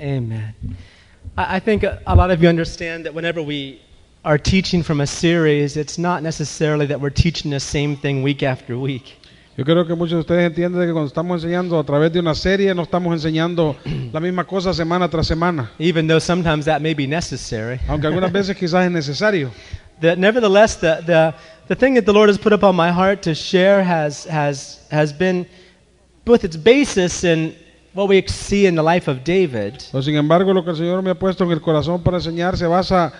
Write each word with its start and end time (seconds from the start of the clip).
Amen. 0.00 0.54
I, 1.36 1.56
I 1.56 1.60
think 1.60 1.82
a, 1.82 2.02
a 2.06 2.14
lot 2.14 2.30
of 2.30 2.42
you 2.42 2.48
understand 2.48 3.04
that 3.04 3.14
whenever 3.14 3.42
we 3.42 3.80
are 4.24 4.38
teaching 4.38 4.82
from 4.82 5.00
a 5.00 5.06
series, 5.06 5.76
it's 5.76 5.98
not 5.98 6.22
necessarily 6.22 6.86
that 6.86 7.00
we're 7.00 7.10
teaching 7.10 7.50
the 7.50 7.60
same 7.60 7.96
thing 7.96 8.22
week 8.22 8.42
after 8.42 8.78
week. 8.78 9.16
Yo 9.56 9.64
creo 9.64 9.86
que 9.86 9.94
muchos 9.94 10.12
de 10.12 10.20
ustedes 10.20 10.46
entienden 10.46 10.86
que 10.86 10.92
cuando 10.92 11.08
estamos 11.08 11.42
enseñando 11.42 11.78
a 11.78 11.84
través 11.84 12.12
de 12.12 12.20
una 12.20 12.34
serie 12.34 12.74
no 12.74 12.82
estamos 12.82 13.12
enseñando 13.12 13.76
la 14.12 14.20
misma 14.20 14.44
cosa 14.44 14.72
semana 14.72 15.08
tras 15.10 15.26
semana, 15.26 15.70
even 15.78 16.06
though 16.06 16.20
sometimes 16.20 16.64
that 16.64 16.80
may 16.80 16.94
be 16.94 17.06
necessary. 17.06 17.78
aunque 17.86 18.06
algunas 18.06 18.32
veces 18.32 18.56
quizás 18.58 18.86
es 18.86 18.90
necesario. 18.90 19.50
That 20.00 20.18
nevertheless, 20.18 20.76
the, 20.76 21.02
the, 21.04 21.34
the 21.68 21.74
thing 21.74 21.94
that 21.94 22.06
the 22.06 22.12
Lord 22.12 22.30
has 22.30 22.38
put 22.38 22.54
upon 22.54 22.74
my 22.74 22.90
heart 22.90 23.22
to 23.24 23.34
share 23.34 23.82
has, 23.82 24.24
has, 24.24 24.80
has 24.90 25.12
been 25.12 25.46
with 26.26 26.44
its 26.44 26.56
basis 26.56 27.22
in 27.22 27.54
what 27.94 28.08
we 28.08 28.24
see 28.26 28.66
in 28.66 28.74
the 28.74 28.82
life 28.82 29.08
of 29.08 29.24
David. 29.24 29.82
Pero 29.90 30.02
sin 30.02 30.16
embargo, 30.16 30.52
lo 30.52 30.64
que 30.64 30.70
el 30.70 30.76
Señor 30.76 31.02
me 31.02 31.10
ha 31.10 31.14
puesto 31.14 31.44
en 31.44 31.50
el 31.50 31.60
corazón 31.60 32.02
para 32.02 32.18
enseñar 32.18 32.56
se 32.56 32.66
basa 32.66 33.12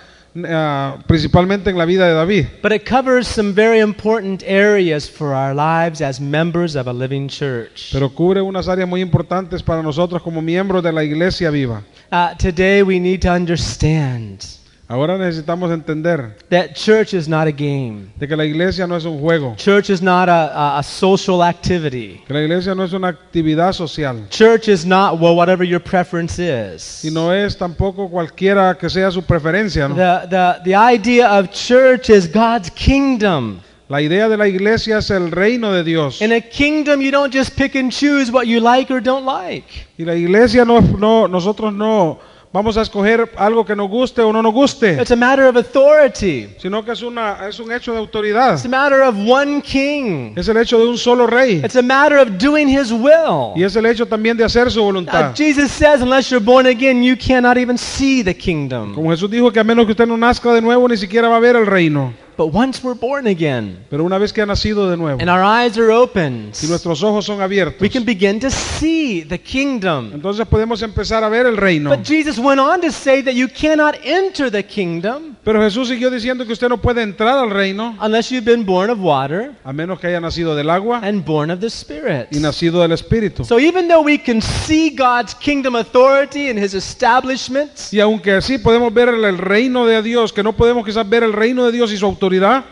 ah, 0.46 0.98
principalmente 1.06 1.70
en 1.70 1.78
la 1.78 1.84
vida 1.84 2.06
de 2.06 2.14
David. 2.14 2.46
But 2.62 2.72
it 2.72 2.84
covers 2.88 3.26
some 3.26 3.52
very 3.52 3.80
important 3.80 4.42
areas 4.46 5.08
for 5.08 5.34
our 5.34 5.54
lives 5.54 6.00
as 6.00 6.20
members 6.20 6.76
of 6.76 6.86
a 6.86 6.92
living 6.92 7.28
church. 7.28 7.90
pero 7.92 8.10
cubre 8.10 8.40
unas 8.40 8.68
áreas 8.68 8.88
muy 8.88 9.00
importantes 9.00 9.62
para 9.62 9.82
nosotros 9.82 10.22
como 10.22 10.40
miembros 10.40 10.82
de 10.82 10.92
la 10.92 11.02
iglesia 11.02 11.50
viva. 11.50 11.82
Uh, 12.12 12.34
today 12.36 12.82
we 12.82 12.98
need 12.98 13.20
to 13.20 13.30
understand 13.30 14.59
Ahora 14.92 15.16
necesitamos 15.16 15.70
entender 15.70 16.34
that 16.48 16.74
church 16.74 17.14
is 17.14 17.28
not 17.28 17.46
a 17.46 17.52
game. 17.52 18.10
de 18.18 18.26
que 18.26 18.34
la 18.34 18.44
iglesia 18.44 18.88
no 18.88 18.96
es 18.96 19.04
un 19.04 19.20
juego, 19.20 19.54
Church 19.56 19.88
is 19.88 20.02
not 20.02 20.28
a, 20.28 20.46
a, 20.52 20.78
a 20.80 20.82
social 20.82 21.44
activity. 21.44 22.20
que 22.26 22.34
la 22.34 22.42
iglesia 22.42 22.74
no 22.74 22.82
es 22.82 22.92
una 22.92 23.06
actividad 23.06 23.72
social 23.72 24.26
Church 24.30 24.66
is 24.66 24.84
not, 24.84 25.20
well, 25.20 25.36
whatever 25.36 25.64
your 25.64 25.78
preference 25.80 26.40
is. 26.40 27.04
y 27.04 27.10
no 27.12 27.32
es 27.32 27.56
tampoco 27.56 28.08
cualquiera 28.10 28.76
que 28.76 28.90
sea 28.90 29.12
su 29.12 29.22
preferencia. 29.22 29.86
¿no? 29.88 29.94
The, 29.94 30.26
the, 30.28 30.54
the 30.64 30.74
idea 30.74 31.38
of 31.38 31.50
church 31.52 32.10
is 32.10 32.26
God's 32.26 32.68
kingdom. 32.70 33.60
La 33.88 34.00
idea 34.00 34.28
de 34.28 34.36
la 34.36 34.48
iglesia 34.48 34.98
es 34.98 35.10
el 35.10 35.30
reino 35.30 35.72
de 35.72 35.84
Dios 35.84 36.20
In 36.20 36.32
a 36.32 36.40
kingdom, 36.40 37.00
you 37.00 37.12
don't 37.12 37.32
just 37.32 37.56
pick 37.56 37.76
and 37.76 37.92
choose 37.92 38.30
what 38.32 38.44
you 38.48 38.58
like 38.60 38.92
or 38.92 39.00
don't 39.00 39.24
like. 39.24 39.66
y 39.96 40.04
la 40.04 40.16
iglesia 40.16 40.64
no, 40.64 40.80
no 40.80 41.28
nosotros 41.28 41.72
no 41.72 42.18
vamos 42.52 42.76
a 42.76 42.82
escoger 42.82 43.30
algo 43.36 43.64
que 43.64 43.76
nos 43.76 43.88
guste 43.88 44.20
o 44.22 44.32
no 44.32 44.42
nos 44.42 44.52
guste, 44.52 44.94
It's 45.00 45.12
a 45.12 45.16
matter 45.16 45.44
of 45.46 45.56
authority. 45.56 46.48
sino 46.58 46.84
que 46.84 46.92
es 46.92 47.02
una 47.02 47.46
es 47.48 47.60
un 47.60 47.70
hecho 47.72 47.92
de 47.92 47.98
autoridad. 47.98 48.54
It's 48.54 48.64
a 48.64 48.68
matter 48.68 49.02
of 49.02 49.14
one 49.16 49.62
king. 49.62 50.32
Es 50.36 50.48
el 50.48 50.56
hecho 50.56 50.78
de 50.78 50.86
un 50.88 50.98
solo 50.98 51.26
rey 51.26 51.60
It's 51.64 51.76
a 51.76 51.82
matter 51.82 52.18
of 52.18 52.38
doing 52.38 52.68
his 52.68 52.90
will. 52.92 53.52
y 53.54 53.62
es 53.62 53.76
el 53.76 53.86
hecho 53.86 54.06
también 54.06 54.36
de 54.36 54.44
hacer 54.44 54.70
su 54.70 54.80
Now, 54.80 54.86
voluntad. 54.86 55.34
Jesus 55.36 55.70
says, 55.70 56.02
unless 56.02 56.30
you're 56.30 56.44
born 56.44 56.66
again, 56.66 57.02
you 57.02 57.16
cannot 57.16 57.56
even 57.56 57.78
see 57.78 58.22
the 58.24 58.34
kingdom. 58.34 58.94
Como 58.94 59.10
Jesús 59.10 59.30
dijo 59.30 59.52
que 59.52 59.60
a 59.60 59.64
menos 59.64 59.86
que 59.86 59.92
usted 59.92 60.06
no 60.06 60.16
nazca 60.16 60.52
de 60.52 60.60
nuevo 60.60 60.88
ni 60.88 60.96
siquiera 60.96 61.28
va 61.28 61.36
a 61.36 61.40
ver 61.40 61.56
el 61.56 61.66
reino. 61.66 62.12
But 62.36 62.54
once 62.54 62.82
we're 62.82 62.98
born 62.98 63.26
again 63.26 63.84
Pero 63.90 64.04
una 64.04 64.18
vez 64.18 64.32
que 64.32 64.42
ha 64.42 64.46
nacido 64.46 64.90
de 64.90 64.96
nuevo 64.96 65.20
and 65.20 65.28
our 65.30 65.42
eyes 65.42 65.76
are 65.78 65.90
opened, 65.92 66.54
y 66.62 66.66
nuestros 66.66 67.02
ojos 67.02 67.26
son 67.26 67.40
abiertos, 67.40 67.80
we 67.80 67.90
can 67.90 68.04
begin 68.04 68.40
to 68.40 68.50
see 68.50 69.22
the 69.22 69.38
kingdom. 69.38 70.12
entonces 70.14 70.46
podemos 70.46 70.82
empezar 70.82 71.22
a 71.24 71.28
ver 71.28 71.46
el 71.46 71.56
reino. 71.56 71.90
But 71.90 72.04
Jesus 72.06 72.38
went 72.38 72.60
on 72.60 72.80
to 72.80 72.90
say 72.90 73.22
that 73.22 73.34
you 73.34 73.48
cannot 73.48 73.96
enter 74.04 74.50
the 74.50 74.62
kingdom 74.64 75.36
Pero 75.44 75.60
Jesús 75.62 75.88
siguió 75.88 76.10
diciendo 76.10 76.46
que 76.46 76.52
usted 76.52 76.68
no 76.68 76.78
puede 76.80 77.02
entrar 77.02 77.38
al 77.38 77.50
reino 77.50 77.96
unless 78.00 78.30
you've 78.30 78.44
been 78.44 78.64
born 78.64 78.90
of 78.90 78.98
water 79.00 79.52
a 79.64 79.72
menos 79.72 79.98
que 79.98 80.06
haya 80.06 80.20
nacido 80.20 80.54
del 80.54 80.70
agua 80.70 81.00
and 81.02 81.24
born 81.24 81.50
of 81.50 81.60
the 81.60 81.68
Spirit. 81.68 82.28
y 82.30 82.38
nacido 82.38 82.80
del 82.82 82.92
Espíritu. 82.92 83.44
So 83.44 83.58
even 83.58 83.88
though 83.88 84.02
we 84.04 84.18
can 84.18 84.40
see 84.40 84.90
God's 84.90 85.34
kingdom 85.34 85.74
authority 85.76 86.48
and 86.50 86.58
his 86.58 86.74
establishments, 86.74 87.92
Y 87.92 88.00
aunque 88.00 88.32
así 88.32 88.58
podemos 88.58 88.92
ver 88.92 89.08
el, 89.08 89.24
el 89.24 89.38
reino 89.38 89.86
de 89.86 90.02
Dios, 90.02 90.32
que 90.32 90.42
no 90.42 90.52
podemos 90.54 90.84
quizás 90.84 91.08
ver 91.08 91.22
el 91.22 91.32
reino 91.32 91.64
de 91.66 91.72
Dios 91.72 91.92
y 91.92 91.96
su 91.96 92.06
autoridad, 92.06 92.19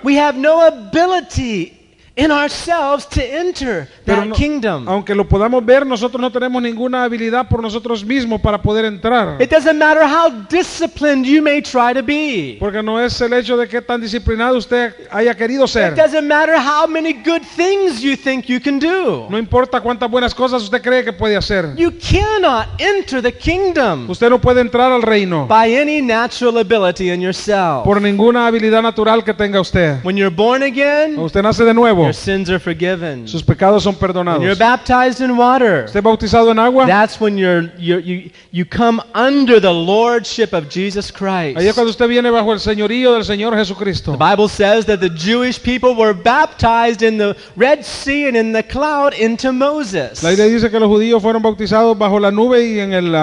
we 0.03 0.15
have 0.15 0.37
no 0.37 0.67
ability 0.67 1.78
in 2.19 2.33
ourselves 2.33 3.07
to 3.09 3.21
enter 3.23 3.89
pero 4.05 4.19
that 4.23 4.27
no- 4.29 4.35
kingdom. 4.35 4.89
aunque 4.89 5.15
lo 5.15 5.29
podamos 5.29 5.65
ver, 5.65 5.87
nosotros 5.87 6.21
no 6.21 6.31
tenemos 6.33 6.61
ninguna 6.61 7.05
habilidad 7.05 7.49
por 7.49 7.63
nosotros 7.63 8.05
mismos 8.05 8.41
para 8.41 8.61
poder 8.61 8.85
entrar. 8.87 9.41
It 9.41 9.51
doesn't 9.51 9.79
matter 9.79 10.03
how 10.03 10.29
disciplined 10.51 11.25
you 11.25 11.41
may 11.41 11.63
try 11.63 11.95
to 11.95 12.03
be. 12.03 12.57
Porque 12.59 12.83
no 12.83 13.01
es 13.01 13.21
el 13.21 13.33
hecho 13.35 13.57
de 13.57 13.69
que 13.69 13.81
tan 13.81 14.01
disciplinado 14.01 14.59
usted 14.59 14.93
haya 15.11 15.35
querido 15.37 15.65
It 15.65 15.71
ser. 15.71 15.95
doesn't 15.95 16.27
matter 16.27 16.57
how 16.57 16.87
many 16.89 17.13
good 17.13 17.43
things 17.57 18.01
you 18.03 18.17
think 18.17 18.47
you 18.47 18.61
can 18.61 18.79
do. 18.81 19.27
No 19.31 19.39
importa 19.39 19.81
cuántas 19.81 20.11
buenas 20.11 20.35
cosas 20.35 20.63
usted 20.63 20.83
cree 20.83 21.05
que 21.05 21.13
puede 21.13 21.37
hacer. 21.37 21.75
You 21.77 21.93
cannot 21.93 22.67
enter 22.79 23.23
the 23.23 23.33
kingdom 23.33 24.11
Usted 24.11 24.29
no 24.31 24.41
puede 24.41 24.61
entrar 24.61 24.91
al 24.91 25.03
reino 25.03 25.47
by 25.47 25.73
any 25.77 26.03
natural 26.03 26.59
ability 26.59 27.11
in 27.13 27.21
yourself. 27.21 27.85
por 27.85 28.03
ninguna 28.03 28.47
habilidad 28.49 28.83
natural 28.83 29.23
que 29.23 29.33
tenga 29.35 29.61
usted. 29.61 29.99
When 30.03 30.17
you're 30.17 30.35
born 30.35 30.63
again, 30.65 31.17
usted 31.19 31.43
nace 31.43 31.65
de 31.65 31.75
nuevo, 31.75 32.08
your 32.09 32.13
sins 32.15 32.51
are 32.51 32.59
forgiven. 32.59 33.27
sus 33.29 33.43
pecados 33.43 33.83
son 33.85 33.95
When 33.95 34.01
you're 34.01 34.55
perdonados. 34.55 34.59
baptized 34.59 35.21
in 35.21 35.37
water, 35.37 35.85
Usted 35.87 36.03
bautizado 36.03 36.51
en 36.51 36.59
agua, 36.59 36.87
that's 36.87 37.21
when 37.21 37.37
you're, 37.39 37.71
you're, 37.79 38.01
you, 38.01 38.31
you 38.51 38.65
come 38.65 39.01
under 39.15 39.61
the 39.61 39.73
lordship 39.73 40.53
of 40.53 40.69
Jesus 40.69 41.11
Christ. 41.11 41.59
ahí 41.59 41.67
es 41.69 41.75
cuando 41.75 41.91
usted 41.91 42.09
viene 42.09 42.31
bajo 42.31 42.53
el 42.53 42.61
señorío 42.61 43.15
del 43.15 43.25
Señor 43.25 43.55
Jesucristo. 43.57 44.13
The 44.13 44.19
Bible 44.19 44.49
says 44.49 44.87
that 44.87 45.01
the 45.01 45.11
Jewish 45.11 45.63
people 45.63 45.95
were 45.95 46.13
baptized 46.15 47.03
in 47.03 47.19
the 47.19 47.37
Red 47.57 47.85
Sea 47.85 48.29
and 48.29 48.37
in 48.37 48.53
the 48.53 48.63
cloud 48.63 49.15
into 49.15 49.53
Moses. 49.53 50.23
La 50.23 50.31
Biblia 50.31 50.47
dice 50.49 50.71
que 50.71 50.79
los 50.79 50.89
judíos 50.89 51.23
fueron 51.23 51.43
bautizados 51.43 51.97
bajo 51.97 52.19
la 52.19 52.31
nube 52.31 52.65
y 52.65 52.81
en 52.81 52.93
el, 52.93 53.15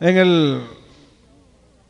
en 0.00 0.16
el, 0.16 0.60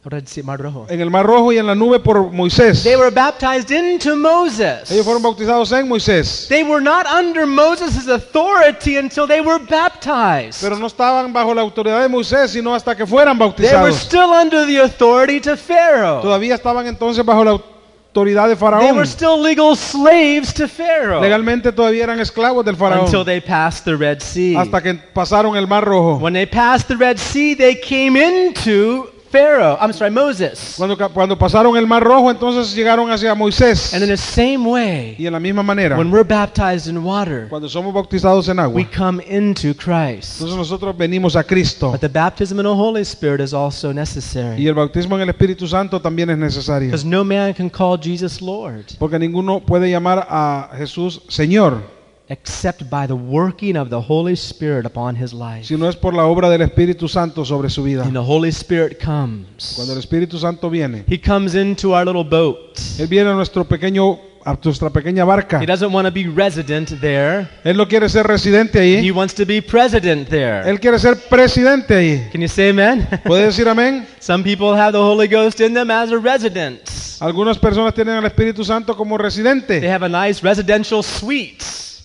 Red 0.05 0.27
Sea, 0.27 0.43
Mar 0.43 0.59
Rojo. 0.61 0.87
en 0.89 1.01
el 1.01 1.11
Mar 1.11 1.25
Rojo 1.25 1.53
y 1.53 1.59
en 1.59 1.67
la 1.67 1.77
nube 1.77 2.01
por 2.01 2.31
Moisés. 2.33 2.83
They 2.83 2.97
were 2.97 3.11
baptized 3.11 3.71
into 3.71 4.17
Moses. 4.17 4.91
Ellos 4.91 5.05
fueron 5.05 5.23
bautizados 5.23 5.71
en 5.71 5.89
Moisés. 5.89 6.47
They 6.49 6.65
were 6.65 6.83
not 6.83 7.07
under 7.07 7.47
Moses' 7.47 8.09
authority 8.09 8.97
until 8.99 9.29
they 9.29 9.41
were 9.41 9.61
baptized. 9.65 10.61
Pero 10.61 10.77
no 10.77 10.89
estaban 10.89 11.33
bajo 11.33 11.55
la 11.55 11.63
autoridad 11.63 12.03
de 12.03 12.09
Moisés, 12.09 12.51
sino 12.51 12.75
hasta 12.75 12.97
que 12.97 13.07
fueran 13.07 13.39
They 13.39 13.47
were 13.47 13.55
bautizados. 13.55 13.97
still 14.01 14.31
under 14.33 14.67
the 14.67 14.81
authority 14.81 15.41
to 15.41 15.57
Pharaoh. 15.57 16.21
Todavía 16.21 16.57
estaban 16.57 16.85
entonces 16.89 17.25
bajo 17.25 17.45
la 17.45 17.53
autoridad 17.53 18.49
de 18.49 18.57
They 18.57 18.61
Faraón. 18.61 18.97
were 18.97 19.07
still 19.07 19.41
legal 19.41 19.77
slaves 19.77 20.53
to 20.53 20.67
Pharaoh 20.69 21.21
Legalmente 21.23 21.73
todavía 21.73 22.03
eran 22.05 22.19
esclavos 22.21 22.65
del 22.65 22.75
until 22.75 22.89
Faraón. 23.21 23.25
they 23.25 23.41
passed 23.41 23.85
the 23.85 23.97
Red 23.97 24.19
Sea. 24.21 24.57
Hasta 24.59 24.83
que 24.83 24.95
pasaron 25.15 25.57
el 25.57 25.69
Mar 25.69 25.85
Rojo. 25.85 26.17
When 26.17 26.35
they 26.35 26.45
passed 26.47 26.89
the 26.89 26.97
Red 26.97 27.19
Sea, 27.19 27.55
they 27.55 27.77
came 27.81 28.17
into 28.17 29.12
Pharaoh. 29.33 29.79
I'm 29.81 29.93
sorry, 29.93 30.11
Moses. 30.11 30.75
Cuando, 30.77 30.97
cuando 31.13 31.39
pasaron 31.39 31.77
el 31.77 31.87
Mar 31.87 32.05
Rojo, 32.05 32.31
entonces 32.31 32.75
llegaron 32.75 33.11
hacia 33.11 33.35
Moisés. 33.35 33.95
And 33.95 34.03
in 34.03 34.11
the 34.11 34.17
same 34.17 34.59
way, 34.69 35.17
Y 35.19 35.27
en 35.27 35.33
la 35.33 35.41
misma 35.41 35.63
manera, 35.63 35.97
when 35.97 36.13
we're 36.13 36.23
baptized 36.23 36.87
in 36.87 36.99
water, 37.03 37.49
cuando 37.49 37.69
somos 37.69 37.95
bautizados 37.95 38.49
en 38.49 38.59
agua, 38.61 38.77
we 38.77 38.85
come 38.85 39.23
into 39.27 39.75
Christ. 39.75 40.35
entonces 40.35 40.57
nosotros 40.57 40.95
venimos 40.97 41.35
a 41.35 41.43
Cristo. 41.43 41.91
But 41.91 42.01
the 42.01 42.09
baptism 42.09 42.59
in 42.61 42.65
the 42.65 42.75
Holy 42.75 43.03
Spirit 43.03 43.41
is 43.41 43.55
also 43.55 43.91
Y 43.91 43.95
necessary. 43.95 44.67
el 44.67 44.75
bautismo 44.75 45.17
en 45.17 45.23
el 45.23 45.31
Espíritu 45.31 45.67
Santo 45.67 46.01
también 46.01 46.29
es 46.31 46.37
necesario. 46.39 46.89
Because 46.89 47.07
no 47.07 47.25
man 47.25 47.55
can 47.55 47.71
call 47.71 47.99
Jesus 47.99 48.43
Lord 48.43 48.85
Porque 48.99 49.19
ninguno 49.19 49.61
puede 49.61 49.91
llamar 49.91 50.27
a 50.29 50.71
Jesús 50.77 51.23
Señor 51.29 52.02
except 52.33 52.89
by 52.89 53.07
the 53.07 53.15
working 53.15 53.77
of 53.77 53.91
the 53.91 54.01
Holy 54.01 54.35
Spirit 54.35 54.87
upon 54.87 55.15
his 55.15 55.33
life. 55.33 55.65
si 55.65 55.77
no 55.77 55.89
es 55.89 55.95
por 55.97 56.15
la 56.15 56.25
obra 56.27 56.49
del 56.49 56.63
Espíritu 56.63 57.07
Santo 57.09 57.45
sobre 57.45 57.69
su 57.69 57.83
vida. 57.85 58.03
And 58.03 58.15
the 58.15 58.25
Holy 58.25 58.49
Spirit 58.51 58.99
comes. 58.99 59.75
Cuando 59.77 59.93
el 59.93 59.99
Espíritu 59.99 60.39
Santo 60.39 60.71
viene, 60.71 61.05
He 61.07 61.19
comes 61.21 61.55
into 61.55 61.95
our 61.95 62.07
little 62.07 62.25
boat. 62.25 62.79
Él 62.99 63.07
viene 63.07 63.31
a 63.31 63.35
nuestro 63.35 63.65
pequeño, 63.65 64.19
a 64.45 64.59
nuestra 64.65 64.89
pequeña 64.91 65.25
barca. 65.25 65.61
He 65.63 65.67
doesn't 65.67 65.93
want 65.93 66.07
to 66.07 66.13
be 66.13 66.27
resident 66.27 66.89
there. 67.01 67.47
Él 67.65 67.77
no 67.77 67.87
quiere 67.87 68.09
ser 68.09 68.27
residente 68.27 68.81
ahí. 68.81 69.07
He 69.07 69.13
wants 69.13 69.35
to 69.35 69.45
be 69.45 69.61
president 69.61 70.29
there. 70.31 70.69
Él 70.69 70.81
quiere 70.81 70.99
ser 70.99 71.17
presidente 71.29 71.95
ahí. 71.95 72.29
Can 72.33 72.41
you 72.41 72.49
say 72.49 72.71
amen? 72.71 73.07
¿Puede 73.25 73.47
decir 73.47 73.69
amén? 73.69 74.07
Some 74.21 74.43
people 74.43 74.75
have 74.75 74.93
the 74.93 74.99
Holy 74.99 75.29
Ghost 75.29 75.61
in 75.61 75.75
them 75.75 75.91
as 75.91 76.11
a 76.11 76.19
resident. 76.19 76.81
Algunas 77.21 77.57
personas 77.59 77.95
tienen 77.95 78.17
al 78.17 78.25
Espíritu 78.25 78.65
Santo 78.65 78.97
como 78.97 79.17
residente. 79.19 79.81
They 79.81 79.91
have 79.91 80.05
a 80.05 80.09
nice 80.09 80.43
residential 80.43 81.05
suite. 81.05 81.63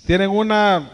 Tienen 0.07 0.29
una 0.29 0.89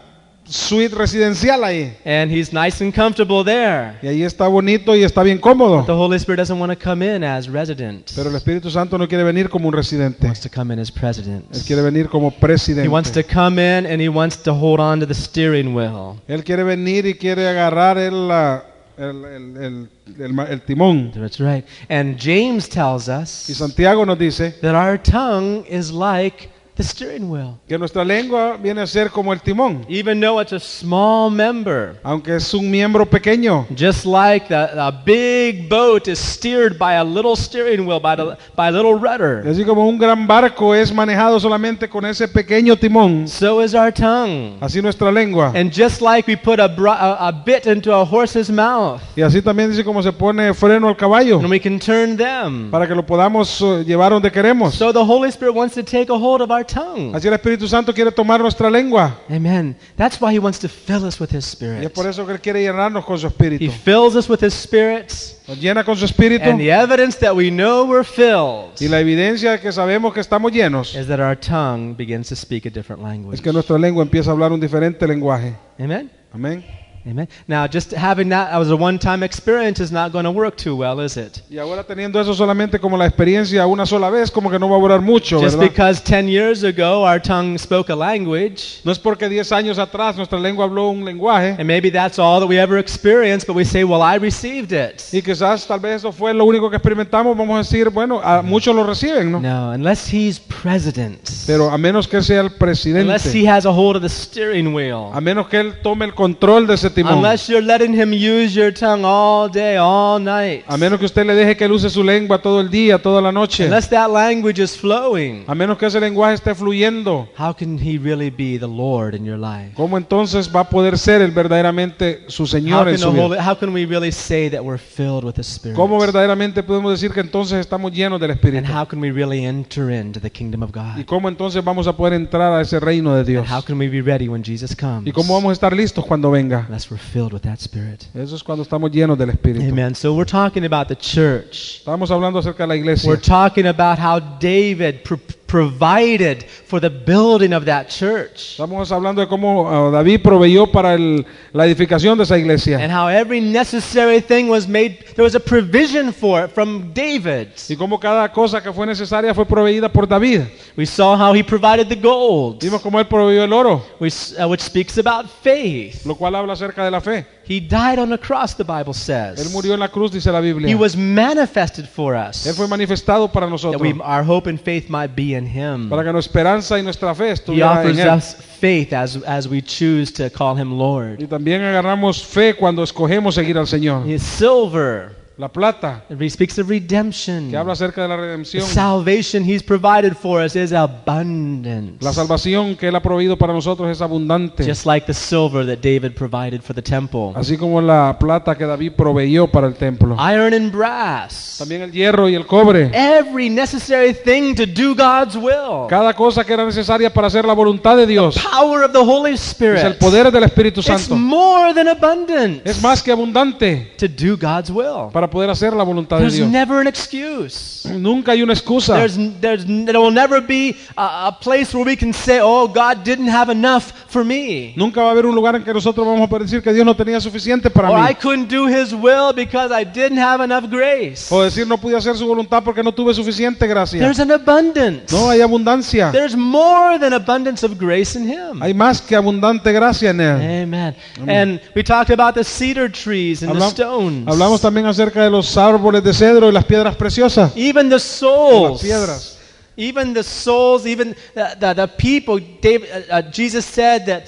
suite 0.46 0.94
residencial 0.94 1.64
ahí. 1.64 1.96
And 2.04 2.30
he's 2.30 2.52
nice 2.52 2.84
and 2.84 2.92
comfortable 2.94 3.42
there. 3.44 3.94
Y 4.02 4.08
ahí 4.08 4.22
está 4.24 4.46
bonito 4.46 4.94
y 4.94 5.02
está 5.02 5.22
bien 5.22 5.38
The 5.38 5.42
cómodo. 5.42 5.84
Holy 5.86 6.16
Spirit 6.16 6.38
doesn't 6.40 6.58
want 6.60 6.70
to 6.70 6.78
come 6.78 7.02
in 7.16 7.24
as 7.24 7.48
resident. 7.48 8.10
Pero 8.14 8.28
el 8.28 8.36
Espíritu 8.36 8.70
Santo 8.70 8.98
no 8.98 9.08
quiere 9.08 9.24
venir 9.24 9.48
como 9.48 9.68
un 9.68 9.74
He 9.74 9.78
residente. 9.78 10.26
wants 10.26 10.40
to 10.40 10.50
come 10.50 10.74
in 10.74 10.80
as 10.80 10.90
president. 10.90 11.46
Él 11.54 11.62
quiere 11.64 11.80
venir 11.80 12.08
como 12.08 12.28
He 12.28 12.32
wants 12.32 12.40
presidente. 12.40 13.22
to 13.22 13.28
come 13.34 13.58
in 13.62 13.86
and 13.86 14.02
he 14.02 14.08
wants 14.10 14.36
to 14.42 14.52
hold 14.52 14.80
on 14.80 15.00
to 15.00 15.06
the 15.06 15.14
steering 15.14 15.74
wheel. 15.74 16.16
Él 16.28 16.44
quiere 16.44 16.62
venir 16.64 17.06
y 17.06 17.14
quiere 17.14 17.48
agarrar 17.48 17.96
el, 17.96 18.28
la- 18.28 18.64
el, 18.98 19.24
el- 19.24 19.88
el- 20.20 20.38
el 20.50 20.60
timón. 20.62 21.10
That's 21.12 21.38
right. 21.40 21.64
And 21.88 22.18
James 22.18 22.68
tells 22.68 23.08
Y 23.08 23.12
us 23.22 23.28
Santiago 23.56 24.04
nos 24.04 24.18
dice 24.18 24.50
that 24.60 24.74
our 24.74 24.98
tongue 25.00 25.64
is 25.70 25.90
like 25.90 26.50
the 26.76 26.82
steering 26.82 27.30
wheel. 27.30 27.56
Que 27.68 27.78
nuestra 27.78 28.04
lengua 28.04 28.56
viene 28.60 28.80
a 28.82 28.86
ser 28.86 29.10
como 29.10 29.32
el 29.32 29.40
timón, 29.40 29.84
Even 29.88 30.20
though 30.20 30.40
it's 30.40 30.52
a 30.52 30.58
small 30.60 31.30
member, 31.30 31.96
aunque 32.02 32.34
es 32.36 32.52
un 32.52 32.70
miembro 32.70 33.06
pequeño. 33.06 33.66
just 33.76 34.04
like 34.04 34.48
the, 34.48 34.70
a 34.76 34.90
big 35.04 35.68
boat 35.68 36.08
is 36.08 36.18
steered 36.18 36.78
by 36.78 36.94
a 36.94 37.04
little 37.04 37.36
steering 37.36 37.86
wheel, 37.86 38.00
by, 38.00 38.16
the, 38.16 38.36
by 38.56 38.68
a 38.68 38.72
little 38.72 38.94
rudder, 38.94 39.42
Así 39.46 39.64
como 39.64 39.86
un 39.88 39.98
gran 39.98 40.26
barco 40.26 40.74
es 40.74 40.92
manejado 40.92 41.38
solamente 41.38 41.88
con 41.88 42.04
ese 42.04 42.26
pequeño 42.26 42.76
timón, 42.76 43.28
so 43.28 43.60
is 43.62 43.74
our 43.74 43.92
tongue. 43.92 44.56
así 44.60 44.82
nuestra 44.82 45.12
lengua. 45.12 45.52
And 45.54 45.72
just 45.72 46.00
like 46.02 46.26
we 46.26 46.36
put 46.36 46.58
a, 46.58 46.64
a, 46.66 47.28
a 47.28 47.32
bit 47.32 47.66
into 47.66 47.92
a 47.92 48.04
horse's 48.04 48.50
mouth, 48.50 49.00
Y 49.16 49.22
así 49.22 49.40
también 49.42 49.70
dice 49.70 49.84
cómo 49.84 50.02
se 50.02 50.10
pone 50.12 50.52
freno 50.54 50.88
al 50.88 50.96
caballo, 50.96 51.38
and 51.38 51.48
we 51.50 51.60
can 51.60 51.78
turn 51.78 52.16
them. 52.16 52.70
para 52.70 52.88
que 52.88 52.94
lo 52.94 53.04
podamos 53.06 53.60
eh, 53.60 53.84
llevar 53.86 54.10
donde 54.10 54.32
queremos. 54.32 54.74
So 54.74 54.92
the 54.92 55.04
Holy 55.04 55.28
Spirit 55.30 55.54
wants 55.54 55.74
to 55.76 55.82
take 55.84 56.10
a 56.10 56.18
hold 56.18 56.40
of 56.42 56.50
our 56.50 56.63
tongue. 56.64 57.12
Así 57.14 57.28
el 57.28 57.34
Espíritu 57.34 57.68
Santo 57.68 57.92
quiere 57.94 58.10
tomar 58.10 58.40
nuestra 58.40 58.70
lengua. 58.70 59.18
Amen. 59.30 59.76
That's 59.96 60.20
why 60.20 60.34
He 60.34 60.38
wants 60.38 60.58
to 60.60 60.68
fill 60.68 61.04
us 61.04 61.20
with 61.20 61.30
His 61.30 61.34
Y 61.34 61.38
es 61.38 61.52
Spirit. 61.52 61.92
por 61.92 62.06
eso 62.06 62.26
que 62.26 62.32
Él 62.32 62.40
quiere 62.40 62.62
llenarnos 62.62 63.04
con 63.04 63.18
su 63.18 63.26
He 63.26 63.30
Espíritu. 63.30 63.72
fills 63.84 64.14
us 64.16 64.28
with 64.28 64.42
His 64.42 64.54
Spirit, 64.54 65.10
Nos 65.46 65.58
llena 65.60 65.84
con 65.84 65.96
su 65.96 66.04
Espíritu. 66.04 66.48
and 66.48 66.58
the 66.58 66.70
evidence 66.70 67.18
that 67.18 67.34
we 67.34 67.50
know 67.50 67.84
we're 67.84 68.04
filled 68.04 68.72
Y 68.80 68.88
la 68.88 69.00
evidencia 69.00 69.52
de 69.52 69.60
que 69.60 69.72
sabemos 69.72 70.12
que 70.14 70.20
estamos 70.20 70.50
llenos 70.52 70.94
is 70.94 71.06
that 71.06 71.20
our 71.20 71.36
tongue 71.38 71.94
begins 71.96 72.28
to 72.28 72.36
speak 72.36 72.66
a 72.66 72.70
different 72.70 73.00
es 73.02 73.08
language. 73.08 73.42
que 73.42 73.52
nuestra 73.52 73.78
lengua 73.78 74.02
empieza 74.02 74.30
a 74.30 74.32
hablar 74.32 74.52
un 74.52 74.60
diferente 74.60 75.06
lenguaje. 75.06 75.54
Amen. 75.78 76.10
Amén. 76.32 76.64
Amen. 77.06 77.28
Now, 77.46 77.66
just 77.66 77.92
having 77.92 78.30
that 78.30 78.50
as 78.52 78.70
a 78.70 78.76
one-time 78.76 79.22
experience 79.22 79.78
is 79.78 79.92
not 79.92 80.10
going 80.10 80.24
to 80.24 80.30
work 80.30 80.56
too 80.56 80.74
well, 80.74 81.00
is 81.00 81.16
it? 81.18 81.42
Y 81.50 81.58
ahora 81.58 81.84
teniendo 81.84 82.18
eso 82.20 82.32
solamente 82.34 82.78
como 82.80 82.96
la 82.96 83.04
experiencia 83.06 83.66
una 83.66 83.84
sola 83.84 84.08
vez, 84.10 84.30
como 84.30 84.50
que 84.50 84.58
no 84.58 84.70
va 84.70 84.76
a 84.76 84.80
durar 84.80 85.00
mucho, 85.02 85.38
Just 85.38 85.56
¿verdad? 85.58 85.70
because 85.70 86.00
10 86.02 86.28
years 86.28 86.64
ago 86.64 87.02
our 87.04 87.20
tongue 87.20 87.58
spoke 87.58 87.90
a 87.92 87.96
language, 87.96 88.80
No 88.84 88.92
es 88.92 88.98
porque 88.98 89.28
10 89.28 89.52
años 89.52 89.78
atrás 89.78 90.16
nuestra 90.16 90.38
lengua 90.38 90.64
habló 90.64 90.88
un 90.88 91.04
lenguaje 91.04 91.56
and 91.58 91.66
maybe 91.66 91.90
that's 91.90 92.18
all 92.18 92.40
that 92.40 92.48
we 92.48 92.58
ever 92.58 92.78
experienced, 92.78 93.46
but 93.46 93.54
we 93.54 93.64
say, 93.64 93.84
well, 93.84 94.00
I 94.02 94.16
received 94.18 94.72
it. 94.72 95.02
y 95.12 95.20
quizás 95.20 95.66
tal 95.66 95.80
vez 95.80 95.96
eso 95.96 96.10
fue 96.12 96.32
lo 96.32 96.46
único 96.46 96.70
que 96.70 96.76
experimentamos, 96.76 97.36
vamos 97.36 97.54
a 97.54 97.58
decir, 97.58 97.90
bueno, 97.90 98.20
a 98.24 98.40
muchos 98.42 98.74
lo 98.74 98.82
reciben, 98.84 99.30
¿no? 99.30 99.40
No, 99.40 99.70
unless 99.74 100.08
he's 100.10 100.40
president, 100.40 101.20
Pero 101.46 101.70
a 101.70 101.76
menos 101.76 102.08
que 102.08 102.22
sea 102.22 102.40
el 102.40 102.46
unless 102.46 102.56
he 102.56 103.42
presidente, 103.44 103.48
has 103.48 103.66
a 103.66 103.70
hold 103.70 103.96
of 103.96 104.02
the 104.02 104.08
steering 104.08 104.74
wheel, 104.74 105.10
a 105.12 105.20
menos 105.20 105.48
que 105.48 105.58
él 105.60 105.74
tome 105.82 106.06
el 106.06 106.14
control 106.14 106.66
de 106.66 106.74
ese 106.74 106.93
timón, 106.94 107.18
unless 107.18 107.48
you're 107.48 107.64
letting 107.64 107.92
him 107.94 108.12
use 108.12 108.54
your 108.54 108.72
tongue 108.72 109.04
all 109.04 109.50
day, 109.50 109.76
all 109.76 110.20
night, 110.22 110.64
a 110.66 110.76
menos 110.76 110.98
que 110.98 111.06
usted 111.06 111.26
le 111.26 111.34
deje 111.34 111.56
que 111.56 111.64
él 111.64 111.72
use 111.72 111.90
su 111.90 112.02
lengua 112.02 112.40
todo 112.40 112.60
el 112.60 112.70
día, 112.70 112.98
toda 112.98 113.20
la 113.20 113.32
noche, 113.32 113.64
unless 113.64 113.88
that 113.88 114.08
language 114.10 114.62
is 114.62 114.76
flowing, 114.76 115.44
a 115.46 115.54
menos 115.54 115.76
que 115.78 115.86
ese 115.86 116.00
lenguaje 116.00 116.34
esté 116.34 116.54
fluyendo, 116.54 117.28
how 117.38 117.52
can 117.54 117.78
he 117.78 117.98
really 117.98 118.30
be 118.30 118.58
the 118.58 118.66
Lord 118.66 119.14
in 119.14 119.24
your 119.24 119.38
life? 119.38 119.72
¿cómo 119.74 119.98
entonces 119.98 120.50
va 120.54 120.60
a 120.60 120.68
poder 120.68 120.98
ser 120.98 121.20
él 121.20 121.30
verdaderamente 121.32 122.24
su 122.28 122.44
How 122.44 122.48
Señor 122.48 122.88
en 122.88 122.98
su 122.98 123.12
vida? 123.12 123.44
How 123.44 123.56
can 123.58 123.72
we 123.72 123.84
really 123.86 124.12
say 124.12 124.48
that 124.50 124.62
we're 124.62 124.78
filled 124.78 125.24
with 125.24 125.34
the 125.34 125.42
Spirit? 125.42 125.76
¿Cómo 125.76 125.98
verdaderamente 125.98 126.62
podemos 126.62 126.92
decir 126.92 127.12
que 127.12 127.20
entonces 127.20 127.58
estamos 127.58 127.92
llenos 127.92 128.20
del 128.20 128.30
And 128.30 128.38
Espíritu? 128.40 128.72
how 128.72 128.86
can 128.86 129.00
we 129.00 129.10
really 129.10 129.44
enter 129.44 129.90
into 129.90 130.20
the 130.20 130.30
kingdom 130.30 130.62
of 130.62 130.70
¿Y 130.70 131.00
God? 131.00 131.04
cómo 131.06 131.28
entonces 131.28 131.62
vamos 131.64 131.86
a 131.86 131.96
poder 131.96 132.14
entrar 132.14 132.52
a 132.52 132.60
ese 132.60 132.78
reino 132.80 133.14
de 133.14 133.24
Dios? 133.24 133.46
And 133.48 133.58
how 133.58 133.62
can 133.62 133.78
we 133.78 133.88
be 133.88 134.00
ready 134.00 134.28
when 134.28 134.42
Jesus 134.42 134.74
comes? 134.74 135.06
¿Y 135.06 135.12
cómo 135.12 135.34
vamos 135.34 135.50
a 135.50 135.52
estar 135.52 135.74
listos 135.74 136.04
cuando 136.04 136.30
venga? 136.30 136.66
We're 136.90 136.98
filled 136.98 137.32
with 137.32 137.42
that 137.42 137.58
Spirit. 137.60 138.06
Eso 138.14 138.36
es 138.36 138.42
cuando 138.42 138.62
estamos 138.62 138.90
llenos 138.90 139.16
del 139.18 139.30
Espíritu. 139.30 139.64
Amen. 139.68 139.94
So 139.94 140.14
we're 140.14 140.28
talking 140.30 140.64
about 140.64 140.88
the 140.88 140.96
church. 140.96 141.78
Estamos 141.78 142.10
hablando 142.10 142.38
acerca 142.38 142.64
de 142.64 142.68
la 142.68 142.76
iglesia. 142.76 143.08
We're 143.08 143.20
talking 143.20 143.66
about 143.66 143.98
how 143.98 144.18
David 144.38 145.02
pr- 145.04 145.16
provided 145.54 146.42
for 146.66 146.80
the 146.80 146.90
building 146.90 147.52
of 147.52 147.64
that 147.64 147.88
church. 147.88 148.56
Estamos 148.58 148.90
hablando 148.90 149.20
de 149.20 149.28
cómo 149.28 149.68
ah, 149.68 149.90
David 149.92 150.20
proveyó 150.22 150.66
para 150.70 150.94
el- 150.94 151.24
la 151.52 151.64
edificación 151.66 152.16
de 152.18 152.24
esa 152.24 152.36
iglesia. 152.36 152.78
And 152.82 152.90
how 152.92 153.08
every 153.08 153.40
necessary 153.40 154.20
thing 154.20 154.48
was 154.48 154.66
made, 154.66 154.98
there 155.14 155.22
was 155.22 155.34
a 155.36 155.40
provision 155.40 156.12
for 156.12 156.44
it 156.44 156.50
from 156.50 156.92
David. 156.92 157.48
Y 157.68 157.76
cómo 157.76 158.00
cada 158.00 158.32
cosa 158.32 158.60
que 158.60 158.72
fue 158.72 158.84
necesaria 158.86 159.32
fue 159.32 159.44
proveída 159.46 159.88
por 159.92 160.06
David. 160.08 160.42
We 160.76 160.86
saw 160.86 161.16
how 161.16 161.32
he 161.32 161.44
provided 161.44 161.88
the 161.88 161.96
gold, 161.96 162.60
Vimos 162.60 162.82
cómo 162.82 162.98
él 162.98 163.06
proveyó 163.06 163.44
el 163.44 163.52
oro, 163.52 163.80
which, 164.00 164.32
uh, 164.38 164.48
which 164.48 164.60
speaks 164.62 164.98
about 164.98 165.26
faith. 165.42 166.04
lo 166.04 166.16
cual 166.16 166.34
habla 166.34 166.54
acerca 166.54 166.84
de 166.84 166.90
la 166.90 167.00
fe. 167.00 167.24
He 167.46 167.60
died 167.60 167.98
on 167.98 168.08
the 168.10 168.18
cross, 168.18 168.54
the 168.54 168.64
Bible 168.64 168.94
says. 168.94 169.38
Él 169.38 169.52
murió 169.52 169.74
en 169.74 169.80
la 169.80 169.88
cruz, 169.88 170.10
dice 170.10 170.30
la 170.32 170.40
Biblia. 170.40 170.68
He 170.68 170.74
was 170.74 170.96
manifested 170.96 171.86
for 171.86 172.14
us. 172.14 172.46
Él 172.46 172.54
fue 172.54 172.66
manifestado 172.68 173.30
para 173.30 173.48
nosotros. 173.48 173.80
That 173.80 173.82
we, 173.82 174.00
our 174.02 174.24
hope 174.24 174.48
and 174.48 174.58
faith 174.58 174.88
might 174.88 175.14
be 175.14 175.34
in 175.34 175.46
him. 175.46 175.88
Para 175.90 176.02
que 176.04 176.12
nuestra 176.12 176.30
esperanza 176.30 176.78
y 176.78 176.82
nuestra 176.82 177.14
fe 177.14 177.28
He 177.28 177.32
estuviera 177.32 177.82
en 177.82 177.90
offers 177.90 177.98
él. 177.98 178.16
us 178.16 178.34
faith 178.60 178.92
as, 178.92 179.16
as 179.26 179.46
we 179.46 179.60
choose 179.60 180.10
to 180.12 180.30
call 180.30 180.56
him 180.56 180.78
Lord. 180.78 181.20
Y 181.20 181.26
también 181.26 181.62
agarramos 181.62 182.24
fe 182.24 182.54
cuando 182.54 182.82
escogemos 182.82 183.34
seguir 183.34 183.58
al 183.58 183.66
Señor. 183.66 184.08
His 184.08 184.22
silver, 184.22 185.14
La 185.36 185.48
plata, 185.48 186.04
he 186.08 186.30
speaks 186.30 186.58
of 186.60 186.68
redemption. 186.68 187.50
que 187.50 187.56
habla 187.56 187.72
acerca 187.72 188.02
de 188.02 188.08
la 188.08 188.14
The 188.16 188.22
redención. 188.22 188.62
salvation 188.64 189.42
he's 189.44 189.64
provided 189.64 190.14
for 190.14 190.40
us 190.40 190.54
is 190.54 190.72
abundant. 190.72 192.00
La 192.00 192.12
salvación 192.12 192.76
que 192.76 192.86
Él 192.86 192.94
ha 192.94 193.02
proveído 193.02 193.36
para 193.36 193.52
nosotros 193.52 193.90
es 193.90 194.00
abundante. 194.00 194.62
Just 194.64 194.86
like 194.86 195.06
the 195.06 195.12
silver 195.14 195.66
that 195.66 195.78
David 195.82 196.12
provided 196.16 196.60
for 196.62 196.72
the 196.72 196.82
temple. 196.82 197.32
Así 197.34 197.56
como 197.56 197.80
la 197.80 198.16
plata 198.18 198.56
que 198.56 198.64
David 198.64 198.92
proveyó 198.92 199.48
para 199.48 199.66
el 199.66 199.74
templo. 199.74 200.16
Iron 200.32 200.54
and 200.54 200.70
brass. 200.72 201.56
También 201.58 201.82
el 201.82 201.90
hierro 201.90 202.28
y 202.28 202.36
el 202.36 202.46
cobre. 202.46 202.90
Every 202.94 203.50
necessary 203.50 204.14
thing 204.14 204.54
to 204.54 204.66
do 204.66 204.94
God's 204.94 205.34
will. 205.34 205.88
Cada 205.88 206.14
cosa 206.14 206.44
que 206.44 206.52
era 206.52 206.64
necesaria 206.64 207.12
para 207.12 207.26
hacer 207.26 207.44
la 207.44 207.54
voluntad 207.54 207.96
de 207.96 208.06
Dios. 208.06 208.36
Power 208.38 208.84
of 208.84 208.92
the 208.92 208.98
Holy 208.98 209.32
Es 209.34 209.40
el 209.60 209.72
Spirit. 209.72 209.98
poder 209.98 210.30
del 210.30 210.44
Espíritu 210.44 210.78
It's 210.80 210.86
Santo. 210.86 211.16
more 211.16 211.74
than 211.74 211.88
abundant 211.88 212.64
Es 212.64 212.80
más 212.80 213.02
que 213.02 213.10
abundante 213.10 213.92
to 213.98 214.06
do 214.06 214.36
God's 214.36 214.70
will. 214.70 215.10
para 215.12 215.23
poder 215.28 215.50
hacer 215.50 215.72
la 215.72 215.84
voluntad 215.84 216.16
de 216.18 216.22
There's 216.22 216.36
Dios. 216.36 216.48
never 216.50 216.80
an 216.80 216.86
excuse. 216.86 217.84
Nunca 217.84 218.32
hay 218.32 218.42
una 218.42 218.52
excusa. 218.52 218.94
There's, 218.94 219.16
there's, 219.40 219.64
there 219.66 219.98
will 219.98 220.12
never 220.12 220.40
be 220.40 220.76
a, 220.96 221.28
a 221.28 221.38
place 221.40 221.74
where 221.74 221.84
we 221.84 221.96
can 221.96 222.12
say, 222.12 222.40
oh, 222.42 222.66
God 222.66 223.04
didn't 223.04 223.28
have 223.28 223.50
enough 223.52 223.92
for 224.08 224.24
me. 224.24 224.72
Nunca 224.76 225.00
va 225.02 225.08
a 225.08 225.10
haber 225.12 225.26
un 225.26 225.34
lugar 225.34 225.54
en 225.56 225.62
que 225.64 225.72
nosotros 225.74 226.06
vamos 226.06 226.22
a 226.22 226.26
poder 226.28 226.44
decir 226.44 226.62
que 226.62 226.72
Dios 226.72 226.86
no 226.86 226.94
tenía 226.96 227.20
suficiente 227.20 227.68
para 227.70 227.90
Or 227.90 227.98
mí. 228.00 228.10
I 228.10 228.14
couldn't 228.14 228.48
do 228.50 228.66
His 228.68 228.92
will 228.94 229.32
because 229.34 229.70
I 229.72 229.84
didn't 229.84 230.18
have 230.18 230.42
enough 230.42 230.68
grace. 230.70 231.26
O 231.30 231.42
decir 231.42 231.66
no 231.66 231.76
pude 231.78 231.96
hacer 231.96 232.16
su 232.16 232.26
voluntad 232.26 232.62
porque 232.64 232.82
no 232.82 232.92
tuve 232.92 233.12
suficiente 233.14 233.66
gracia. 233.66 234.00
There's 234.00 234.18
an 234.20 234.30
abundance. 234.30 235.12
No, 235.12 235.28
hay 235.30 235.40
abundancia. 235.42 236.10
There's 236.10 236.36
more 236.36 236.98
than 236.98 237.12
abundance 237.12 237.64
of 237.64 237.78
grace 237.78 238.18
in 238.18 238.26
Him. 238.28 238.62
Hay 238.62 238.72
más 238.72 239.02
que 239.02 239.14
abundante 239.14 239.70
gracia 239.72 240.10
en 240.10 240.20
Él. 240.20 240.62
Amen. 240.64 240.94
And 241.28 241.60
we 241.76 241.82
talked 241.84 242.10
about 242.10 242.34
the 242.34 242.44
cedar 242.44 242.90
trees 242.90 243.42
and 243.42 243.52
the 243.52 243.58
Hablam- 243.58 243.70
stones. 243.70 244.26
hablamos 244.26 244.60
también 244.60 244.86
acerca 244.86 245.13
de 245.22 245.30
los 245.30 245.56
árboles 245.56 246.02
de 246.02 246.12
cedro 246.12 246.48
y 246.48 246.52
las 246.52 246.64
piedras 246.64 246.96
preciosas. 246.96 247.52
Even 247.56 247.88
the 247.88 247.94
Las 247.96 248.02
souls. 248.02 248.82
piedras. 248.82 249.38
Even 249.76 250.14
the 250.14 250.22
souls, 250.22 250.86
even 250.86 251.16
the, 251.34 251.56
the, 251.58 251.74
the 251.74 251.88
people. 251.88 252.38
David, 252.60 252.88
uh, 253.10 253.14
uh, 253.16 253.22
Jesus 253.32 253.64
said 253.64 254.06
that, 254.06 254.24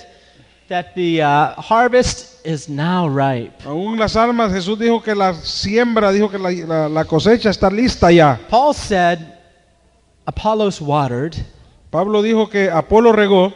that 0.69 0.95
the 0.97 1.23
uh, 1.23 1.55
harvest 1.61 2.45
is 2.45 2.69
now 2.69 3.07
ripe. 3.09 3.53
Aún 3.65 3.97
las 3.99 4.17
almas, 4.17 4.53
Jesús 4.53 4.77
dijo 4.79 5.01
que 5.03 5.15
la 5.15 5.35
siembra, 5.35 6.11
dijo 6.13 6.29
que 6.31 6.39
la, 6.39 6.51
la- 6.51 6.89
la 6.89 7.05
cosecha 7.05 7.51
está 7.51 7.71
lista 7.71 8.11
ya. 8.11 8.41
Paul 8.51 8.75
said, 8.75 9.19
Apollos 10.27 10.81
watered, 10.81 11.35
Pablo 11.91 12.21
dijo 12.23 12.49
que 12.51 12.69
Apolo 12.69 13.13
regó. 13.13 13.53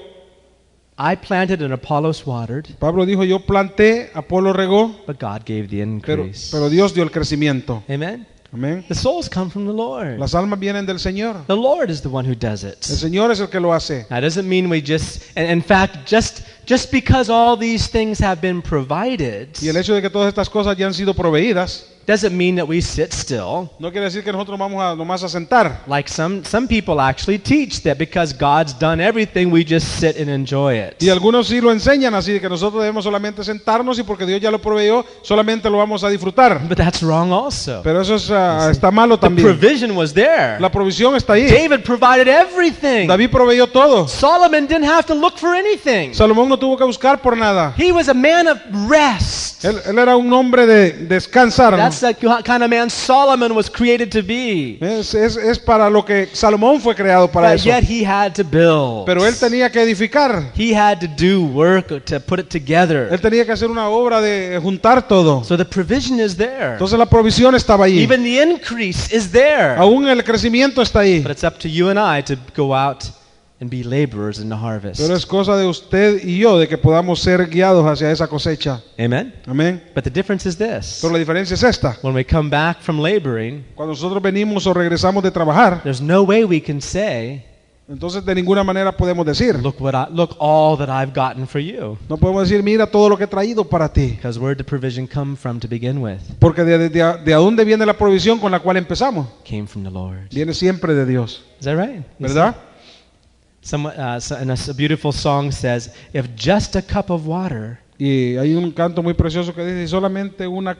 I 1.02 1.16
planted 1.16 1.62
and 1.62 1.72
Apollos 1.72 2.26
watered, 2.26 2.66
Pablo 2.78 3.06
dijo 3.06 3.24
yo 3.24 3.40
planté, 3.40 4.10
Apolo 4.12 4.52
regó, 4.52 4.94
but 5.06 5.18
God 5.18 5.46
gave 5.46 5.68
the 5.68 5.78
pero, 6.02 6.24
increase. 6.24 6.50
pero 6.50 6.68
Dios 6.68 6.92
dio 6.92 7.02
el 7.02 7.10
crecimiento. 7.10 7.82
Amen. 7.88 8.26
Amén. 8.52 8.84
The 8.86 8.94
souls 8.94 9.28
come 9.30 9.48
from 9.50 9.64
the 9.64 9.72
Lord. 9.72 10.18
Las 10.18 10.34
almas 10.34 10.58
vienen 10.58 10.84
del 10.84 10.98
Señor. 10.98 11.46
The 11.46 11.56
Lord 11.56 11.88
is 11.88 12.02
the 12.02 12.08
one 12.08 12.28
who 12.28 12.34
does 12.34 12.64
it. 12.64 12.84
El 12.86 12.96
it. 12.96 13.00
Señor 13.00 13.30
es 13.30 13.40
el 13.40 13.48
que 13.48 13.60
lo 13.60 13.72
hace. 13.72 14.04
That 14.10 14.20
doesn't 14.20 14.46
mean 14.46 14.68
we 14.68 14.82
just, 14.82 15.22
and 15.36 15.48
in 15.50 15.62
fact, 15.62 16.06
just 16.06 16.42
just 16.66 16.90
because 16.92 17.30
all 17.30 17.56
these 17.56 17.88
things 17.88 18.20
have 18.20 18.42
been 18.42 18.60
provided, 18.60 19.48
Y 19.62 19.68
el 19.68 19.76
hecho 19.76 19.94
de 19.94 20.02
que 20.02 20.10
todas 20.10 20.28
estas 20.28 20.50
cosas 20.50 20.76
ya 20.76 20.86
han 20.86 20.94
sido 20.94 21.14
proveídas, 21.14 21.86
doesn't 22.10 22.36
mean 22.36 22.56
that 22.56 22.66
we 22.66 22.80
sit 22.80 23.12
still. 23.12 23.70
no 23.78 23.90
quiere 23.90 24.06
decir 24.06 24.24
que 24.24 24.32
nosotros 24.32 24.58
vamos 24.58 24.82
a 24.82 24.96
nomás 24.96 25.22
a 25.22 25.28
sentar. 25.28 25.82
Like 25.86 26.10
some 26.10 26.44
some 26.44 26.66
people 26.66 27.00
actually 27.00 27.38
teach 27.38 27.82
that 27.82 27.98
because 27.98 28.32
God's 28.32 28.76
done 28.78 29.00
everything, 29.00 29.50
we 29.52 29.64
just 29.64 29.98
sit 30.00 30.16
and 30.16 30.28
enjoy 30.28 30.76
it. 30.78 31.00
Y 31.00 31.08
algunos 31.08 31.48
sí 31.48 31.60
lo 31.60 31.70
enseñan 31.70 32.14
así, 32.14 32.40
que 32.40 32.48
nosotros 32.48 32.82
debemos 32.82 33.04
solamente 33.04 33.44
sentarnos 33.44 33.98
y 33.98 34.02
porque 34.02 34.26
Dios 34.26 34.40
ya 34.40 34.50
lo 34.50 34.60
proveyó, 34.60 35.04
solamente 35.22 35.70
lo 35.70 35.78
vamos 35.78 36.02
a 36.02 36.08
disfrutar. 36.08 36.60
But 36.68 36.78
that's 36.78 37.02
wrong 37.02 37.32
also. 37.32 37.80
Pero 37.82 38.00
eso 38.00 38.16
es, 38.16 38.30
ah, 38.30 38.68
está 38.70 38.90
malo 38.90 39.16
The 39.16 39.26
también. 39.26 39.46
provision 39.46 39.96
was 39.96 40.12
there. 40.12 40.58
La 40.58 40.70
provisión 40.70 41.14
está 41.14 41.34
ahí. 41.34 41.46
David 41.48 41.84
provided 41.84 42.26
everything. 42.26 43.06
David 43.06 43.30
proveyó 43.30 43.66
todo. 43.68 44.08
Solomon 44.08 44.66
didn't 44.66 44.88
have 44.88 45.04
to 45.04 45.14
look 45.14 45.38
for 45.38 45.54
anything. 45.54 46.12
Salomón 46.12 46.48
no 46.48 46.58
tuvo 46.58 46.76
que 46.76 46.84
buscar 46.84 47.20
por 47.22 47.36
nada. 47.36 47.72
He 47.78 47.92
was 47.92 48.08
a 48.08 48.14
man 48.14 48.48
of 48.48 48.58
rest. 48.88 49.64
Él, 49.64 49.80
él 49.86 49.98
era 49.98 50.16
un 50.16 50.32
hombre 50.32 50.66
de 50.66 50.92
descansar. 51.06 51.76
That's 51.76 51.99
That's 52.00 52.20
the 52.20 52.42
kind 52.42 52.62
of 52.62 52.70
man 52.70 52.88
Solomon 52.90 53.54
was 53.54 53.68
created 53.68 54.10
to 54.12 54.22
be. 54.22 54.78
Es, 54.80 55.14
es, 55.14 55.36
es 55.36 55.58
para 55.58 55.90
lo 55.90 56.04
que 56.04 56.28
Salomón 56.32 56.80
fue 56.80 56.94
creado 56.94 57.30
para 57.30 57.50
But 57.50 57.56
eso. 57.56 57.68
yet 57.68 57.84
he 57.84 58.04
had 58.04 58.34
to 58.34 58.44
build. 58.44 59.06
Pero 59.06 59.26
él 59.26 59.36
tenía 59.38 59.70
que 59.70 59.80
edificar. 59.82 60.52
He 60.56 60.74
had 60.74 61.00
to 61.00 61.06
do 61.06 61.44
work 61.44 61.88
to 62.06 62.20
put 62.20 62.40
it 62.40 62.48
together. 62.48 63.08
Él 63.10 63.20
tenía 63.20 63.44
que 63.44 63.52
hacer 63.52 63.68
una 63.70 63.88
obra 63.88 64.20
de 64.20 64.58
juntar 64.62 65.06
todo. 65.06 65.44
So 65.44 65.56
the 65.56 65.64
provision 65.64 66.20
is 66.20 66.36
there. 66.36 66.72
Entonces 66.72 66.98
la 66.98 67.06
provisión 67.06 67.54
estaba 67.54 67.84
allí. 67.84 68.02
Even 68.02 68.22
the 68.22 68.42
increase 68.42 69.14
is 69.14 69.30
there. 69.30 69.76
Aún 69.76 70.08
el 70.08 70.24
crecimiento 70.24 70.82
está 70.82 71.00
ahí. 71.00 71.20
But 71.20 71.32
it's 71.32 71.44
up 71.44 71.58
to 71.58 71.68
you 71.68 71.90
and 71.90 71.98
I 71.98 72.22
to 72.22 72.36
go 72.56 72.74
out 72.74 73.04
and 73.60 73.70
be 73.70 73.82
laborers 73.84 74.38
in 74.38 74.48
the 74.48 74.56
harvest. 74.56 75.00
Pero 75.00 75.14
es 75.14 75.26
cosa 75.26 75.56
de 75.56 75.66
usted 75.66 76.22
y 76.24 76.38
yo 76.38 76.58
de 76.58 76.66
que 76.66 76.78
podamos 76.78 77.20
ser 77.20 77.46
guiados 77.48 77.84
hacia 77.86 78.10
esa 78.10 78.26
cosecha. 78.26 78.80
Amen. 78.98 79.34
Amén. 79.46 79.82
But 79.94 80.04
the 80.04 80.10
difference 80.10 80.48
is 80.48 80.56
this. 80.56 80.98
Pero 81.02 81.12
la 81.12 81.18
diferencia 81.18 81.54
es 81.54 81.62
esta. 81.62 81.96
When 82.02 82.14
we 82.14 82.24
come 82.24 82.48
back 82.48 82.80
from 82.80 83.00
laboring, 83.00 83.64
Cuando 83.74 83.92
nosotros 83.92 84.22
venimos 84.22 84.66
o 84.66 84.72
regresamos 84.74 85.22
de 85.22 85.30
trabajar, 85.30 85.82
there's 85.82 86.00
no 86.00 86.22
way 86.22 86.44
we 86.44 86.60
can 86.62 86.80
say, 86.80 87.44
entonces 87.86 88.24
de 88.24 88.34
ninguna 88.36 88.62
manera 88.64 88.96
podemos 88.96 89.26
decir. 89.26 89.56
look 89.60 89.78
what 89.80 89.94
I, 89.94 90.06
look 90.10 90.36
all 90.38 90.78
that 90.78 90.88
I've 90.88 91.12
gotten 91.12 91.46
for 91.46 91.60
you. 91.60 91.98
No 92.08 92.16
podemos 92.16 92.48
decir, 92.48 92.62
mira 92.62 92.86
todo 92.86 93.08
lo 93.10 93.18
que 93.18 93.24
he 93.24 93.26
traído 93.26 93.68
para 93.68 93.92
ti. 93.92 94.12
Because 94.16 94.38
where 94.38 94.54
did 94.54 94.64
the 94.64 94.68
provision 94.70 95.06
come 95.06 95.36
from 95.36 95.60
to 95.60 95.68
begin 95.68 95.98
with? 96.00 96.20
Porque 96.38 96.64
de, 96.64 96.78
de, 96.78 96.88
de- 96.88 97.18
de 97.24 97.32
dónde 97.34 97.64
viene 97.64 97.84
la 97.84 97.92
provisión 97.94 98.38
con 98.38 98.52
la 98.52 98.60
cual 98.60 98.78
empezamos. 98.78 99.26
Came 99.44 99.66
from 99.66 99.82
the 99.82 99.90
Lord. 99.90 100.28
Viene 100.32 100.54
siempre 100.54 100.94
de 100.94 101.04
Dios. 101.04 101.42
Is 101.58 101.66
that 101.66 101.76
right? 101.76 102.02
¿Verdad? 102.18 102.54
Some, 103.62 103.86
uh, 103.86 104.18
so- 104.20 104.36
and 104.36 104.50
a, 104.50 104.74
beautiful 104.74 105.12
song 105.12 105.52
says, 105.52 105.90
if 106.14 106.26
just 106.34 106.76
a 106.76 106.82
cup 106.82 107.10
of 107.10 107.26
water 107.26 107.78
Y 107.98 108.36
hay 108.38 108.54
un 108.54 108.72
canto 108.72 109.02
muy 109.02 109.12
precioso 109.12 109.54
que 109.54 109.62
dice, 109.64 109.86
solamente 109.88 110.46
un 110.46 110.74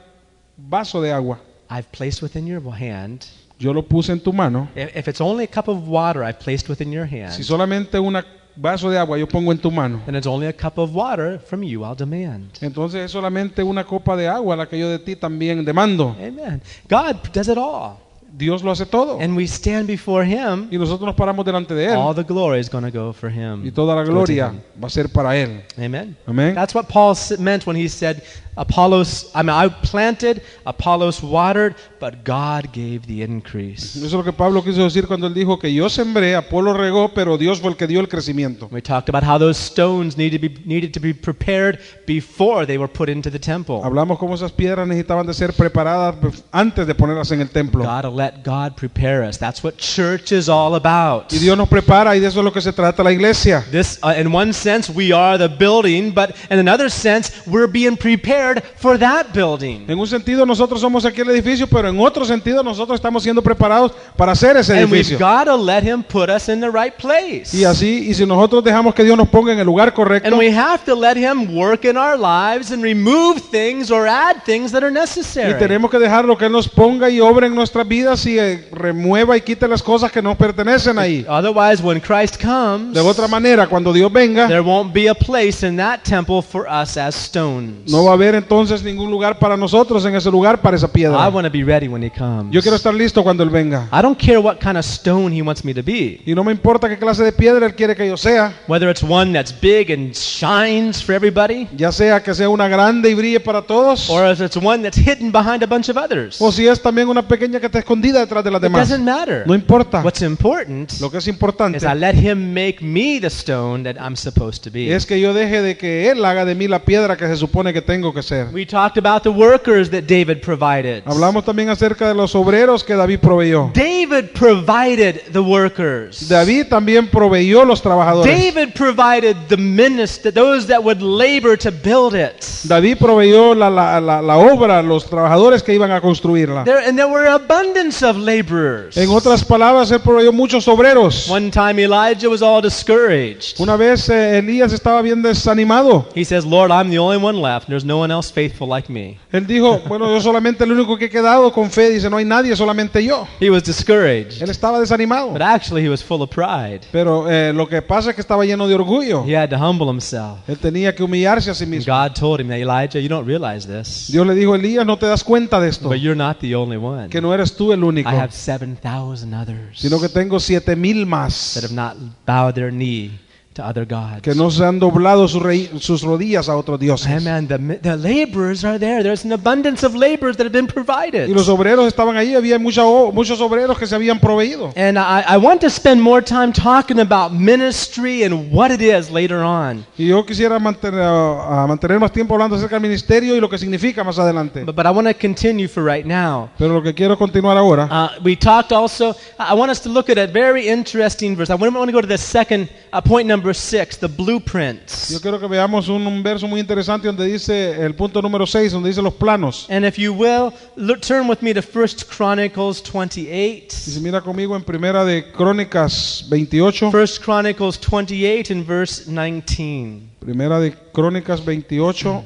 vaso 0.57 0.99
de 1.01 1.11
agua. 1.11 1.39
I've 1.69 1.91
placed 1.91 2.21
within 2.23 2.47
your 2.47 2.59
hand, 2.73 3.25
Yo 3.59 3.71
lo 3.73 3.83
puse 3.83 4.09
en 4.11 4.19
tu 4.19 4.33
mano. 4.33 4.67
if, 4.75 5.07
it's 5.07 5.21
only 5.21 5.43
a 5.43 5.47
cup 5.47 5.67
of 5.67 5.87
water 5.87 6.23
I've 6.23 6.39
placed 6.39 6.67
within 6.67 6.91
your 6.91 7.05
hand, 7.05 7.33
Si 7.33 7.43
solamente 7.43 7.99
un 7.99 8.17
vaso 8.55 8.89
de 8.89 8.97
agua 8.97 9.17
yo 9.19 9.27
pongo 9.27 9.51
en 9.51 9.59
tu 9.59 9.69
mano. 9.69 10.01
then 10.07 10.15
it's 10.15 10.25
only 10.27 10.47
a 10.47 10.53
cup 10.53 10.79
of 10.79 10.93
water 10.95 11.37
from 11.39 11.61
you 11.63 11.83
I'll 11.83 11.95
demand. 11.95 12.57
Entonces 12.61 13.05
es 13.05 13.11
solamente 13.11 13.61
una 13.63 13.83
copa 13.85 14.17
de 14.17 14.27
agua 14.27 14.55
la 14.55 14.67
que 14.67 14.79
yo 14.79 14.89
de 14.89 14.97
ti 14.97 15.15
también 15.15 15.63
demando. 15.63 16.15
Amen. 16.19 16.59
God 16.89 17.17
does 17.31 17.47
it 17.47 17.57
all. 17.59 17.97
Dios 18.33 18.63
lo 18.63 18.71
hace 18.71 18.85
todo. 18.85 19.19
And 19.19 19.35
we 19.35 19.45
stand 19.45 19.87
before 19.87 20.25
Him. 20.25 20.67
Y 20.71 20.77
nosotros 20.77 21.05
nos 21.05 21.15
paramos 21.15 21.45
delante 21.45 21.73
de 21.73 21.89
All 21.89 22.09
Él. 22.09 22.15
the 22.15 22.23
glory 22.23 22.59
is 22.59 22.69
going 22.69 22.89
to 22.89 22.91
go 22.91 23.13
for 23.13 23.29
Him. 23.29 23.65
Y 23.65 23.71
toda 23.71 23.95
la 23.95 24.03
gloria 24.03 24.53
va 24.81 24.87
a 24.87 24.89
ser 24.89 25.09
para 25.09 25.35
Él. 25.37 25.63
Amen. 25.77 26.15
Amén. 26.25 26.55
That's 26.55 26.73
what 26.73 26.85
Paul 26.87 27.15
meant 27.39 27.65
when 27.65 27.75
he 27.75 27.87
said, 27.87 28.23
Apollos, 28.57 29.31
I 29.33 29.43
mean, 29.43 29.55
I 29.55 29.69
planted, 29.69 30.41
Apollos 30.65 31.23
watered, 31.23 31.75
but 31.99 32.25
God 32.25 32.73
gave 32.73 33.07
the 33.07 33.23
increase. 33.23 33.95
Eso 33.95 34.05
es 34.05 34.13
lo 34.13 34.23
que 34.23 34.33
Pablo 34.33 34.61
quiso 34.61 34.83
decir 34.83 35.07
cuando 35.07 35.27
él 35.27 35.33
dijo 35.33 35.57
que 35.57 35.73
yo 35.73 35.89
sembré, 35.89 36.35
Apolo 36.35 36.73
regó, 36.73 37.13
pero 37.13 37.37
Dios 37.37 37.61
fue 37.61 37.69
el 37.71 37.77
que 37.77 37.87
dio 37.87 38.01
el 38.01 38.09
crecimiento. 38.09 38.67
We 38.69 38.81
talked 38.81 39.09
about 39.09 39.23
how 39.23 39.39
those 39.39 39.57
stones 39.57 40.17
needed 40.17 40.41
to 40.41 40.49
be, 40.49 40.61
needed 40.65 40.91
to 40.93 40.99
be 40.99 41.13
prepared 41.13 41.79
before 42.05 42.65
they 42.65 42.77
were 42.77 42.91
put 42.91 43.07
into 43.07 43.31
the 43.31 43.39
temple. 43.39 43.81
Hablamos 43.83 44.19
cómo 44.19 44.35
esas 44.35 44.51
piedras 44.51 44.85
necesitaban 44.85 45.25
de 45.25 45.33
ser 45.33 45.53
preparadas 45.53 46.15
antes 46.51 46.85
de 46.85 46.93
ponerlas 46.93 47.31
en 47.31 47.39
el 47.41 47.49
templo. 47.49 47.85
God 47.85 48.05
let 48.21 48.43
God 48.43 48.75
prepare 48.75 49.23
us. 49.23 49.37
That's 49.39 49.63
what 49.63 49.77
church 49.77 50.31
is 50.31 50.47
all 50.47 50.75
about. 50.75 51.33
Y 51.33 51.39
Dios 51.39 51.57
nos 51.57 51.67
prepara 51.67 52.15
y 52.15 52.19
de 52.19 52.27
eso 52.27 52.39
es 52.39 52.45
lo 52.45 52.51
que 52.53 52.61
se 52.61 52.71
trata 52.71 53.03
la 53.03 53.11
iglesia. 53.11 53.65
This, 53.71 53.97
uh, 54.03 54.13
in 54.15 54.31
one 54.31 54.53
sense, 54.53 54.91
we 54.91 55.11
are 55.11 55.39
the 55.39 55.47
building, 55.47 56.11
but 56.13 56.35
in 56.51 56.59
another 56.59 56.89
sense, 56.89 57.31
we're 57.47 57.67
being 57.67 57.97
prepared 57.97 58.61
for 58.77 58.97
that 58.99 59.33
building. 59.33 59.85
En 59.89 59.97
un 59.97 60.05
sentido 60.05 60.45
nosotros 60.45 60.81
somos 60.81 61.03
aquí 61.03 61.21
el 61.21 61.29
edificio, 61.31 61.65
pero 61.67 61.89
en 61.89 61.99
otro 61.99 62.23
sentido 62.25 62.61
nosotros 62.61 62.95
estamos 62.99 63.23
siendo 63.23 63.41
preparados 63.41 63.91
para 64.15 64.33
hacer 64.33 64.55
ese 64.57 64.73
And 64.73 64.91
we've 64.91 65.01
edificio. 65.01 65.17
got 65.17 65.45
to 65.45 65.55
let 65.55 65.83
Him 65.83 66.03
put 66.03 66.29
us 66.29 66.47
in 66.47 66.59
the 66.59 66.69
right 66.69 66.93
place. 66.95 67.55
Y 67.57 67.63
así, 67.63 68.09
y 68.09 68.13
si 68.13 68.25
nosotros 68.25 68.63
dejamos 68.63 68.93
que 68.93 69.03
Dios 69.03 69.17
nos 69.17 69.29
ponga 69.29 69.51
en 69.53 69.59
el 69.59 69.65
lugar 69.65 69.93
correcto, 69.93 70.27
And 70.27 70.37
we 70.37 70.51
have 70.51 70.83
to 70.85 70.93
let 70.93 71.17
Him 71.17 71.55
work 71.55 71.85
in 71.85 71.97
our 71.97 72.17
lives 72.17 72.71
and 72.71 72.83
remove 72.83 73.41
things 73.49 73.89
or 73.89 74.05
add 74.07 74.43
things 74.45 74.71
that 74.71 74.83
are 74.83 74.91
y 74.91 74.93
necessary. 74.93 75.57
tenemos 75.57 75.89
que 75.89 75.97
dejar 75.97 76.25
lo 76.25 76.37
que 76.37 76.45
Él 76.45 76.51
nos 76.51 76.69
ponga 76.69 77.09
y 77.09 77.19
obra 77.19 77.47
en 77.47 77.55
nuestras 77.55 77.87
vidas 77.87 78.10
y 78.25 78.37
eh, 78.39 78.67
remueva 78.71 79.35
y 79.37 79.41
quite 79.41 79.67
las 79.67 79.81
cosas 79.81 80.11
que 80.11 80.21
nos 80.21 80.35
pertenecen 80.37 80.97
ahí. 80.99 81.25
Otherwise, 81.27 81.81
when 81.83 81.99
Christ 81.99 82.41
comes, 82.41 82.93
De 82.93 82.99
otra 82.99 83.27
manera, 83.27 83.67
cuando 83.67 83.93
Dios 83.93 84.11
venga, 84.11 84.47
there 84.47 84.61
won't 84.61 84.93
be 84.93 85.07
a 85.09 85.15
place 85.15 85.65
in 85.65 85.77
that 85.77 86.01
temple 86.03 86.41
for 86.41 86.67
us 86.67 86.97
as 86.97 87.15
stones. 87.15 87.89
no 87.91 88.03
va 88.05 88.11
a 88.11 88.13
haber 88.13 88.35
entonces 88.35 88.83
ningún 88.83 89.09
lugar 89.09 89.39
para 89.39 89.55
nosotros 89.57 90.05
en 90.05 90.15
ese 90.15 90.29
lugar 90.29 90.61
para 90.61 90.75
esa 90.75 90.87
I 90.87 90.89
piedra. 90.89 91.29
want 91.29 91.45
to 91.45 91.51
be 91.51 91.63
ready 91.63 91.87
when 91.87 92.03
He 92.03 92.09
comes. 92.11 92.51
Yo 92.51 92.61
quiero 92.61 92.75
estar 92.77 92.93
listo 92.93 93.23
cuando 93.23 93.43
Él 93.43 93.49
venga. 93.49 93.87
I 93.91 94.01
don't 94.01 94.17
care 94.19 94.39
what 94.39 94.57
kind 94.59 94.77
of 94.77 94.85
stone 94.85 95.33
He 95.35 95.41
wants 95.41 95.63
me 95.63 95.73
to 95.73 95.81
be. 95.83 96.21
Y 96.25 96.35
no 96.35 96.43
me 96.43 96.51
importa 96.51 96.89
qué 96.89 96.97
clase 96.97 97.23
de 97.23 97.31
piedra 97.31 97.65
Él 97.65 97.75
quiere 97.75 97.95
que 97.95 98.07
yo 98.07 98.17
sea, 98.17 98.53
Whether 98.67 98.89
it's 98.89 99.03
one 99.03 99.31
that's 99.33 99.51
big 99.51 99.91
and 99.91 100.13
shines 100.13 101.03
for 101.03 101.13
everybody, 101.15 101.67
ya 101.75 101.91
sea 101.91 102.21
que 102.21 102.33
sea 102.33 102.49
una 102.49 102.67
grande 102.67 103.09
y 103.09 103.13
brille 103.13 103.39
para 103.39 103.61
todos, 103.61 104.09
or 104.09 104.31
if 104.31 104.41
it's 104.41 104.57
one 104.57 104.81
that's 104.83 104.97
hidden 104.97 105.31
behind 105.31 105.63
a 105.63 105.67
bunch 105.67 105.89
of 105.89 105.97
others. 105.97 106.37
o 106.41 106.51
si 106.51 106.67
es 106.67 106.81
también 106.81 107.07
una 107.09 107.21
pequeña 107.27 107.59
que 107.59 107.65
está 107.67 107.79
escondida 108.01 108.19
detrás 108.19 108.43
de 108.43 108.51
las 108.51 108.59
It 108.59 108.63
demás. 108.63 108.89
doesn't 108.89 109.03
matter. 109.05 109.43
No 109.45 109.53
importa. 109.55 110.01
What's 110.03 110.21
important 110.21 110.99
Lo 110.99 111.09
que 111.11 111.17
es 111.19 111.27
importante 111.27 111.77
is 111.77 111.83
I 111.83 111.93
let 111.95 112.15
Him 112.15 112.53
make 112.53 112.77
me 112.81 113.19
the 113.19 113.27
stone 113.29 113.83
that 113.83 113.95
I'm 114.01 114.15
supposed 114.15 114.63
to 114.63 114.71
be. 114.71 114.93
es 114.93 115.05
que 115.05 115.19
yo 115.19 115.33
deje 115.33 115.61
de 115.61 115.77
que 115.77 116.09
Él 116.09 116.23
haga 116.25 116.45
de 116.45 116.55
mí 116.55 116.67
la 116.67 116.79
piedra 116.83 117.15
que 117.17 117.27
se 117.27 117.37
supone 117.37 117.73
que 117.73 117.81
tengo 117.81 118.13
que 118.13 118.23
ser. 118.23 118.47
We 118.53 118.65
talked 118.65 118.97
about 118.97 119.23
the 119.23 119.29
workers 119.29 119.89
that 119.91 120.03
David 120.07 120.41
provided. 120.43 121.03
Hablamos 121.05 121.45
también 121.45 121.69
acerca 121.69 122.07
de 122.07 122.13
los 122.15 122.33
obreros 122.35 122.83
que 122.83 122.95
David 122.95 123.19
proveyó. 123.19 123.71
David 123.73 124.31
provided 124.33 125.21
the 125.31 125.39
workers. 125.39 126.27
David 126.27 126.67
también 126.67 127.07
proveyó 127.09 127.65
los 127.65 127.81
trabajadores. 127.81 128.31
David 128.31 128.73
provided 128.73 129.35
the 129.47 129.57
minister, 129.57 130.31
those 130.33 130.67
that 130.67 130.79
would 130.83 131.01
labor 131.01 131.57
to 131.57 131.71
build 131.71 132.13
it. 132.15 132.43
David 132.63 132.97
proveyó 132.97 133.53
la, 133.55 133.69
la, 133.69 133.99
la, 133.99 134.21
la 134.21 134.37
obra, 134.37 134.81
los 134.81 135.05
trabajadores 135.09 135.63
que 135.63 135.73
iban 135.73 135.91
a 135.91 136.01
construirla. 136.01 136.63
There, 136.63 136.85
and 136.87 136.97
there 136.97 137.09
were 137.09 137.27
abundance 137.27 137.90
of 138.01 138.17
laborers. 138.17 138.95
En 138.95 139.09
otras 139.09 139.43
palabras, 139.43 139.91
Él 139.91 139.99
proveyó 139.99 140.31
muchos 140.31 140.67
obreros. 140.67 141.29
One 141.29 141.51
time 141.51 141.81
Elijah 141.81 142.29
was 142.29 142.41
all 142.41 142.61
discouraged. 142.61 143.59
Una 143.59 143.75
vez 143.75 144.07
eh, 144.09 144.37
Elías 144.39 144.71
estaba 144.73 145.01
bien 145.01 145.21
desanimado. 145.21 146.07
He 146.15 146.23
says, 146.23 146.45
Lord, 146.45 146.71
I'm 146.71 146.89
the 146.89 146.99
only 146.99 147.17
one 147.17 147.41
left. 147.41 147.67
There's 147.67 147.85
no 147.85 147.99
one 147.99 148.11
else 148.11 148.31
faithful 148.31 148.67
like 148.67 148.89
me. 148.91 149.17
Él 149.31 149.45
dijo, 149.45 149.79
bueno, 149.87 150.07
yo 150.07 150.21
solamente 150.21 150.63
el 150.63 150.71
único 150.71 150.97
que 150.97 151.05
he 151.05 151.09
quedado 151.09 151.51
con 151.51 151.69
fe. 151.69 151.89
Dice, 151.89 152.09
no 152.09 152.17
hay 152.17 152.25
nadie, 152.25 152.55
solamente 152.55 153.03
yo. 153.03 153.27
He 153.39 153.49
was 153.49 153.63
discouraged. 153.63 154.41
Él 154.41 154.49
estaba 154.49 154.79
desanimado. 154.79 155.31
But 155.31 155.41
actually, 155.41 155.83
he 155.83 155.89
was 155.89 156.03
full 156.03 156.21
of 156.21 156.29
pride. 156.29 156.81
Pero 156.91 157.29
eh, 157.29 157.51
lo 157.53 157.67
que 157.67 157.81
pasa 157.81 158.09
es 158.09 158.15
que 158.15 158.21
estaba 158.21 158.45
lleno 158.45 158.67
de 158.67 158.75
orgullo. 158.75 159.23
He 159.25 159.35
had 159.35 159.49
to 159.49 159.57
humble 159.57 159.89
himself. 159.89 160.39
Él 160.47 160.57
tenía 160.57 160.95
que 160.95 161.03
humillarse 161.03 161.51
a 161.51 161.53
sí 161.53 161.65
mismo. 161.65 161.93
God 161.93 162.13
told 162.13 162.39
him, 162.39 162.51
Elijah, 162.51 162.99
you 162.99 163.09
don't 163.09 163.27
realize 163.27 163.67
this, 163.67 164.07
Dios 164.11 164.25
le 164.25 164.35
dijo, 164.35 164.55
Elías, 164.55 164.85
no 164.85 164.97
te 164.97 165.05
das 165.05 165.23
cuenta 165.23 165.59
de 165.59 165.69
esto. 165.69 165.89
but 165.89 165.99
you're 165.99 166.15
not 166.15 166.39
the 166.39 166.55
only 166.55 166.77
one. 166.77 167.09
Que 167.09 167.21
no 167.21 167.33
eres 167.33 167.55
tú 167.55 167.73
el 167.73 167.80
único. 167.83 168.09
I 168.09 168.15
have 168.15 168.33
7,000 168.33 169.33
others 169.33 169.79
Sino 169.79 169.99
que 169.99 170.09
tengo 170.09 170.39
siete 170.39 170.75
mil 170.75 171.01
that 171.01 171.07
más. 171.07 171.59
have 171.61 171.73
not 171.73 171.95
bowed 172.25 172.53
their 172.55 172.71
knee 172.71 173.19
to 173.53 173.65
other 173.65 173.85
gods. 173.85 174.21
Que 174.21 174.33
no 174.33 174.49
se 174.49 174.63
han 174.63 174.79
doblado 174.79 175.27
sus, 175.27 175.43
sus 175.83 176.03
rodillas 176.03 176.47
a 176.47 176.55
otros 176.55 176.79
dioses. 176.79 177.07
Amen. 177.07 177.47
The, 177.47 177.57
the 177.81 177.97
laborers 177.97 178.63
are 178.63 178.79
there. 178.79 179.03
There's 179.03 179.25
an 179.25 179.33
abundance 179.33 179.85
of 179.85 179.93
laborers 179.93 180.37
that 180.37 180.45
have 180.45 180.53
been 180.53 180.67
provided. 180.67 181.27
Y 181.27 181.33
los 181.33 181.49
obreros 181.49 181.87
estaban 181.87 182.15
ahí. 182.15 182.33
Había 182.33 182.57
mucha 182.59 182.83
muchos 183.11 183.41
obreros 183.41 183.77
que 183.77 183.85
se 183.85 183.95
habían 183.95 184.19
proveído. 184.19 184.71
And 184.75 184.97
I, 184.97 185.23
I 185.27 185.37
want 185.37 185.61
to 185.61 185.69
spend 185.69 186.01
more 186.01 186.21
time 186.21 186.53
talking 186.53 186.99
about 186.99 187.33
ministry 187.33 188.23
and 188.23 188.51
what 188.51 188.71
it 188.71 188.81
is 188.81 189.11
later 189.11 189.43
on. 189.43 189.85
Y 189.97 190.07
yo 190.07 190.25
quisiera 190.25 190.57
mantener, 190.59 191.01
a 191.01 191.65
mantener 191.67 191.99
más 191.99 192.11
tiempo 192.11 192.33
hablando 192.35 192.55
acerca 192.55 192.75
del 192.75 192.83
ministerio 192.83 193.35
y 193.35 193.41
lo 193.41 193.49
que 193.49 193.57
significa 193.57 194.03
más 194.03 194.17
adelante. 194.17 194.63
But, 194.63 194.75
but 194.75 194.85
I 194.85 194.91
want 194.91 195.07
to 195.07 195.13
continue 195.13 195.67
for 195.67 195.83
right 195.83 196.05
now. 196.05 196.49
Pero 196.57 196.73
lo 196.73 196.81
que 196.81 196.93
quiero 196.93 197.17
continuar 197.17 197.57
ahora. 197.57 197.87
Uh, 197.91 198.21
we 198.23 198.35
talked 198.35 198.71
also, 198.71 199.13
I 199.37 199.53
want 199.53 199.71
us 199.71 199.81
to 199.81 199.89
look 199.89 200.09
at 200.09 200.17
a 200.17 200.27
very 200.27 200.69
interesting 200.69 201.35
verse. 201.35 201.49
I 201.49 201.55
want 201.55 201.73
to 201.73 201.91
go 201.91 202.01
to 202.01 202.07
the 202.07 202.17
second, 202.17 202.69
uh, 202.93 203.01
point 203.01 203.27
number 203.27 203.40
six, 203.53 203.97
the 203.97 204.07
blueprints. 204.07 205.09
Yo 205.09 205.19
quiero 205.19 205.39
que 205.39 205.47
veamos 205.47 205.89
un, 205.89 206.05
un 206.05 206.23
verso 206.23 206.47
muy 206.47 206.59
interesante 206.59 207.07
donde 207.07 207.25
dice 207.25 207.83
el 207.83 207.95
punto 207.95 208.21
número 208.21 208.45
6, 208.45 208.71
donde 208.71 208.89
dice 208.89 209.01
los 209.01 209.13
planos. 209.13 209.67
And 209.69 209.85
if 209.85 209.97
you 209.97 210.13
will, 210.13 210.53
look, 210.75 211.01
turn 211.01 211.27
with 211.27 211.41
me 211.41 211.53
to 211.53 211.61
First 211.61 212.05
Chronicles 212.09 212.81
28. 212.81 213.75
Y 213.87 213.91
si 213.91 213.99
mira 213.99 214.21
conmigo 214.21 214.55
en 214.55 214.63
primera 214.63 215.03
de 215.03 215.31
Crónicas 215.31 216.25
28. 216.29 216.91
First 216.91 217.23
Chronicles 217.23 217.77
28 217.79 218.51
and 218.51 218.65
verse 218.65 219.05
19. 219.07 220.09
Primera 220.19 220.59
de 220.59 220.71
Crónicas 220.93 221.43
28. 221.43 222.23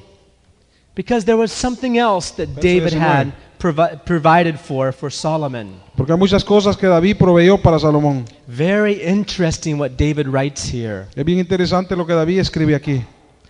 Because 0.95 1.25
there 1.25 1.37
was 1.37 1.51
something 1.51 1.97
else 1.97 2.31
that 2.31 2.47
David 2.61 2.93
19. 2.93 2.99
had 3.01 3.33
provi- 3.57 3.97
provided 4.05 4.57
for 4.57 4.91
for 4.93 5.11
Solomon. 5.11 5.79
Porque 5.95 6.11
hay 6.11 6.17
muchas 6.19 6.43
cosas 6.43 6.75
que 6.77 6.87
David 6.87 7.17
proveyó 7.17 7.57
para 7.57 7.79
Salomón. 7.79 8.25
Very 8.47 9.01
interesting 9.03 9.79
what 9.79 9.91
David 9.97 10.27
writes 10.27 10.69
here. 10.73 11.05
Es 11.15 11.23
bien 11.25 11.39
interesante 11.39 11.95
lo 11.95 12.05
que 12.05 12.13
David 12.13 12.39
escribe 12.39 12.75
aquí. 12.75 13.03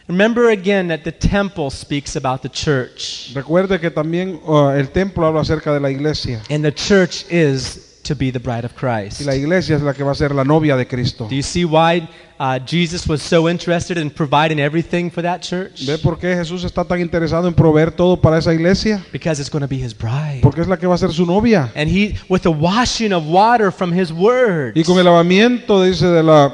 Remember 0.08 0.50
again 0.52 0.88
that 0.90 1.00
the 1.04 1.12
temple 1.12 1.72
speaks 1.72 2.16
about 2.16 2.42
the 2.44 2.50
church, 2.50 3.32
Recuerde 3.34 3.80
que 3.80 3.90
también 3.90 4.40
uh, 4.46 4.70
el 4.70 4.90
templo 4.90 5.26
habla 5.26 5.42
acerca 5.42 5.74
de 5.74 5.80
la 5.80 5.90
iglesia. 5.90 6.42
and 6.52 6.64
the 6.64 6.72
church 6.72 7.26
is 7.32 7.95
to 8.06 8.16
be 8.16 8.32
the 8.32 8.40
bride 8.40 8.66
of 8.66 8.72
Y 8.74 8.78
Christ. 8.80 9.22
la 9.22 9.36
iglesia 9.36 9.76
es 9.76 9.82
la 9.82 9.94
que 9.94 10.04
va 10.04 10.12
a 10.12 10.16
ser 10.16 10.34
la 10.34 10.44
novia 10.44 10.76
de 10.76 10.86
Cristo. 10.88 11.28
Do 11.28 11.36
you 11.36 11.44
see 11.44 11.66
why 11.66 12.08
uh, 12.40 12.60
Jesus 12.60 13.08
was 13.08 13.22
so 13.22 13.50
interested 13.50 13.98
in 13.98 14.10
providing 14.10 14.60
everything 14.60 15.10
for 15.10 15.22
that 15.22 15.42
church? 15.42 15.86
¿Ve 15.86 15.98
por 15.98 16.18
qué 16.18 16.36
Jesús 16.36 16.64
está 16.64 16.86
tan 16.86 17.00
interesado 17.02 17.48
en 17.48 17.54
proveer 17.54 17.92
todo 17.92 18.16
para 18.18 18.38
esa 18.38 18.54
iglesia? 18.54 19.04
Because 19.12 19.40
it's 19.40 19.50
going 19.50 19.62
to 19.62 19.68
be 19.68 19.78
his 19.78 19.94
bride. 19.94 20.42
Porque 20.42 20.62
es 20.62 20.68
la 20.68 20.78
que 20.78 20.88
va 20.88 20.96
a 20.96 20.98
ser 20.98 21.12
su 21.12 21.26
novia. 21.26 21.72
And 21.76 21.90
he, 21.90 22.16
with 22.30 22.42
the 22.42 22.52
washing 22.52 23.14
of 23.14 23.26
water 23.26 23.72
from 23.72 23.92
his 23.92 24.12
word, 24.12 24.74
Y 24.76 24.84
con 24.84 24.98
el 24.98 25.06
lavamiento, 25.06 25.84
dice, 25.84 26.06
de 26.08 26.24
la 26.24 26.54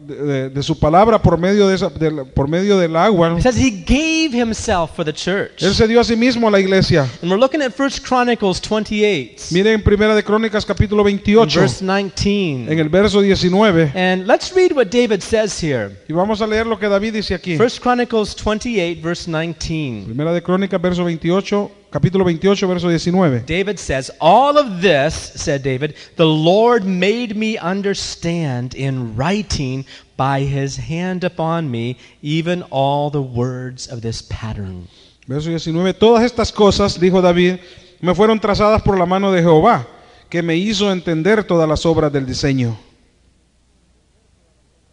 de, 0.00 0.14
de- 0.16 0.50
de 0.50 0.62
su 0.62 0.78
palabra 0.78 1.20
por 1.20 1.36
medio 1.38 1.68
de 1.68 1.74
esa- 1.74 1.88
de 1.90 2.24
por 2.24 2.48
medio 2.48 2.78
del 2.78 2.96
agua, 2.96 3.34
it 3.36 3.42
says 3.42 3.56
he 3.56 3.70
gave 3.70 4.32
himself 4.32 4.90
for 4.96 5.04
the 5.04 5.12
church. 5.12 5.62
él 5.62 5.74
se 5.74 5.86
dio 5.86 6.00
a 6.00 6.04
sí 6.04 6.16
mismo 6.16 6.48
a 6.48 6.50
la 6.50 6.58
iglesia. 6.60 7.02
And 7.22 7.30
we're 7.30 7.38
looking 7.38 7.60
at 7.62 7.72
1 7.78 8.00
Chronicles 8.06 8.60
28, 8.60 9.52
Miren 9.52 9.74
en 9.74 9.82
Primera 9.82 10.14
de 10.14 10.22
Crónicas 10.24 10.64
capítulo 10.64 11.02
in 11.08 11.16
28, 11.18 11.60
verse 11.60 11.84
19. 11.84 12.72
en 12.72 12.78
el 12.78 12.88
verso 12.88 13.20
19, 13.20 13.92
And 13.94 14.26
let's 14.26 14.52
read 14.54 14.72
what 14.74 14.86
David 14.86 15.20
says 15.22 15.62
here. 15.62 15.90
y 16.08 16.12
vamos 16.12 16.40
a 16.40 16.46
leer 16.46 16.66
lo 16.66 16.78
que 16.78 16.88
David 16.88 17.12
dice 17.14 17.34
aquí. 17.34 17.56
1 17.56 17.68
Chronicles 17.80 18.34
28, 18.34 19.00
verse 19.02 19.30
19. 19.30 20.04
Primera 20.06 20.32
de 20.32 20.42
Crónicas, 20.42 20.80
verso 20.80 21.04
28, 21.04 21.70
capítulo 21.90 22.24
28, 22.24 22.66
verso 22.66 22.88
19. 22.88 23.44
David 23.44 23.78
says, 23.78 24.10
All 24.20 24.56
of 24.56 24.80
this, 24.80 25.14
said 25.14 25.62
David, 25.62 25.96
the 26.16 26.26
Lord 26.26 26.84
made 26.84 27.36
me 27.36 27.58
understand 27.58 28.74
in 28.74 29.16
writing 29.16 29.84
by 30.16 30.40
his 30.40 30.76
hand 30.76 31.24
upon 31.24 31.70
me, 31.70 31.96
even 32.22 32.62
all 32.70 33.10
the 33.10 33.22
words 33.22 33.88
of 33.88 34.00
this 34.00 34.22
pattern. 34.22 34.86
Verso 35.26 35.50
19. 35.50 35.94
Todas 35.94 36.24
estas 36.24 36.52
cosas, 36.52 36.98
dijo 36.98 37.20
David, 37.20 37.60
me 38.00 38.14
fueron 38.14 38.40
trazadas 38.40 38.82
por 38.82 38.98
la 38.98 39.06
mano 39.06 39.32
de 39.32 39.42
Jehová, 39.42 39.86
que 40.28 40.42
me 40.42 40.56
hizo 40.56 40.90
entender 40.90 41.44
todas 41.44 41.68
las 41.68 41.84
obras 41.84 42.12
del 42.12 42.26
diseño. 42.26 42.76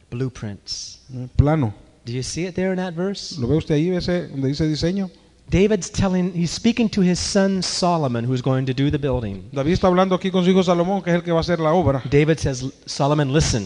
Blueprints. 0.10 1.02
Plano. 1.36 1.74
Do 2.06 2.14
you 2.14 2.24
see 2.24 2.46
it 2.46 2.56
there 2.56 2.72
in 2.72 2.78
that 2.78 2.94
verse? 2.94 3.38
¿Lo 3.38 3.48
ve 3.48 3.58
usted 3.58 3.76
ahí, 3.76 3.90
ese, 3.90 4.30
donde 4.30 4.48
dice 4.48 4.66
diseño? 4.66 5.12
David's 5.50 5.90
telling, 5.90 6.34
he's 6.34 6.52
speaking 6.52 6.90
to 6.90 7.02
his 7.02 7.20
son 7.20 7.62
Solomon, 7.62 8.26
who's 8.26 8.42
going 8.42 8.66
to 8.66 8.74
do 8.74 8.92
the 8.92 9.00
building. 9.00 9.50
David 9.54 9.74
está 9.74 9.88
hablando 9.88 10.16
aquí 10.16 10.30
con 10.30 10.44
su 10.44 10.52
hijo 10.52 10.62
Salomón, 10.62 11.02
que 11.02 11.12
es 11.12 11.16
el 11.16 11.24
que 11.24 11.32
va 11.32 11.38
a 11.38 11.42
hacer 11.42 11.60
la 11.60 11.74
obra. 11.74 12.02
David 12.10 12.40
says, 12.40 12.66
Solomon, 12.86 13.32
listen. 13.32 13.66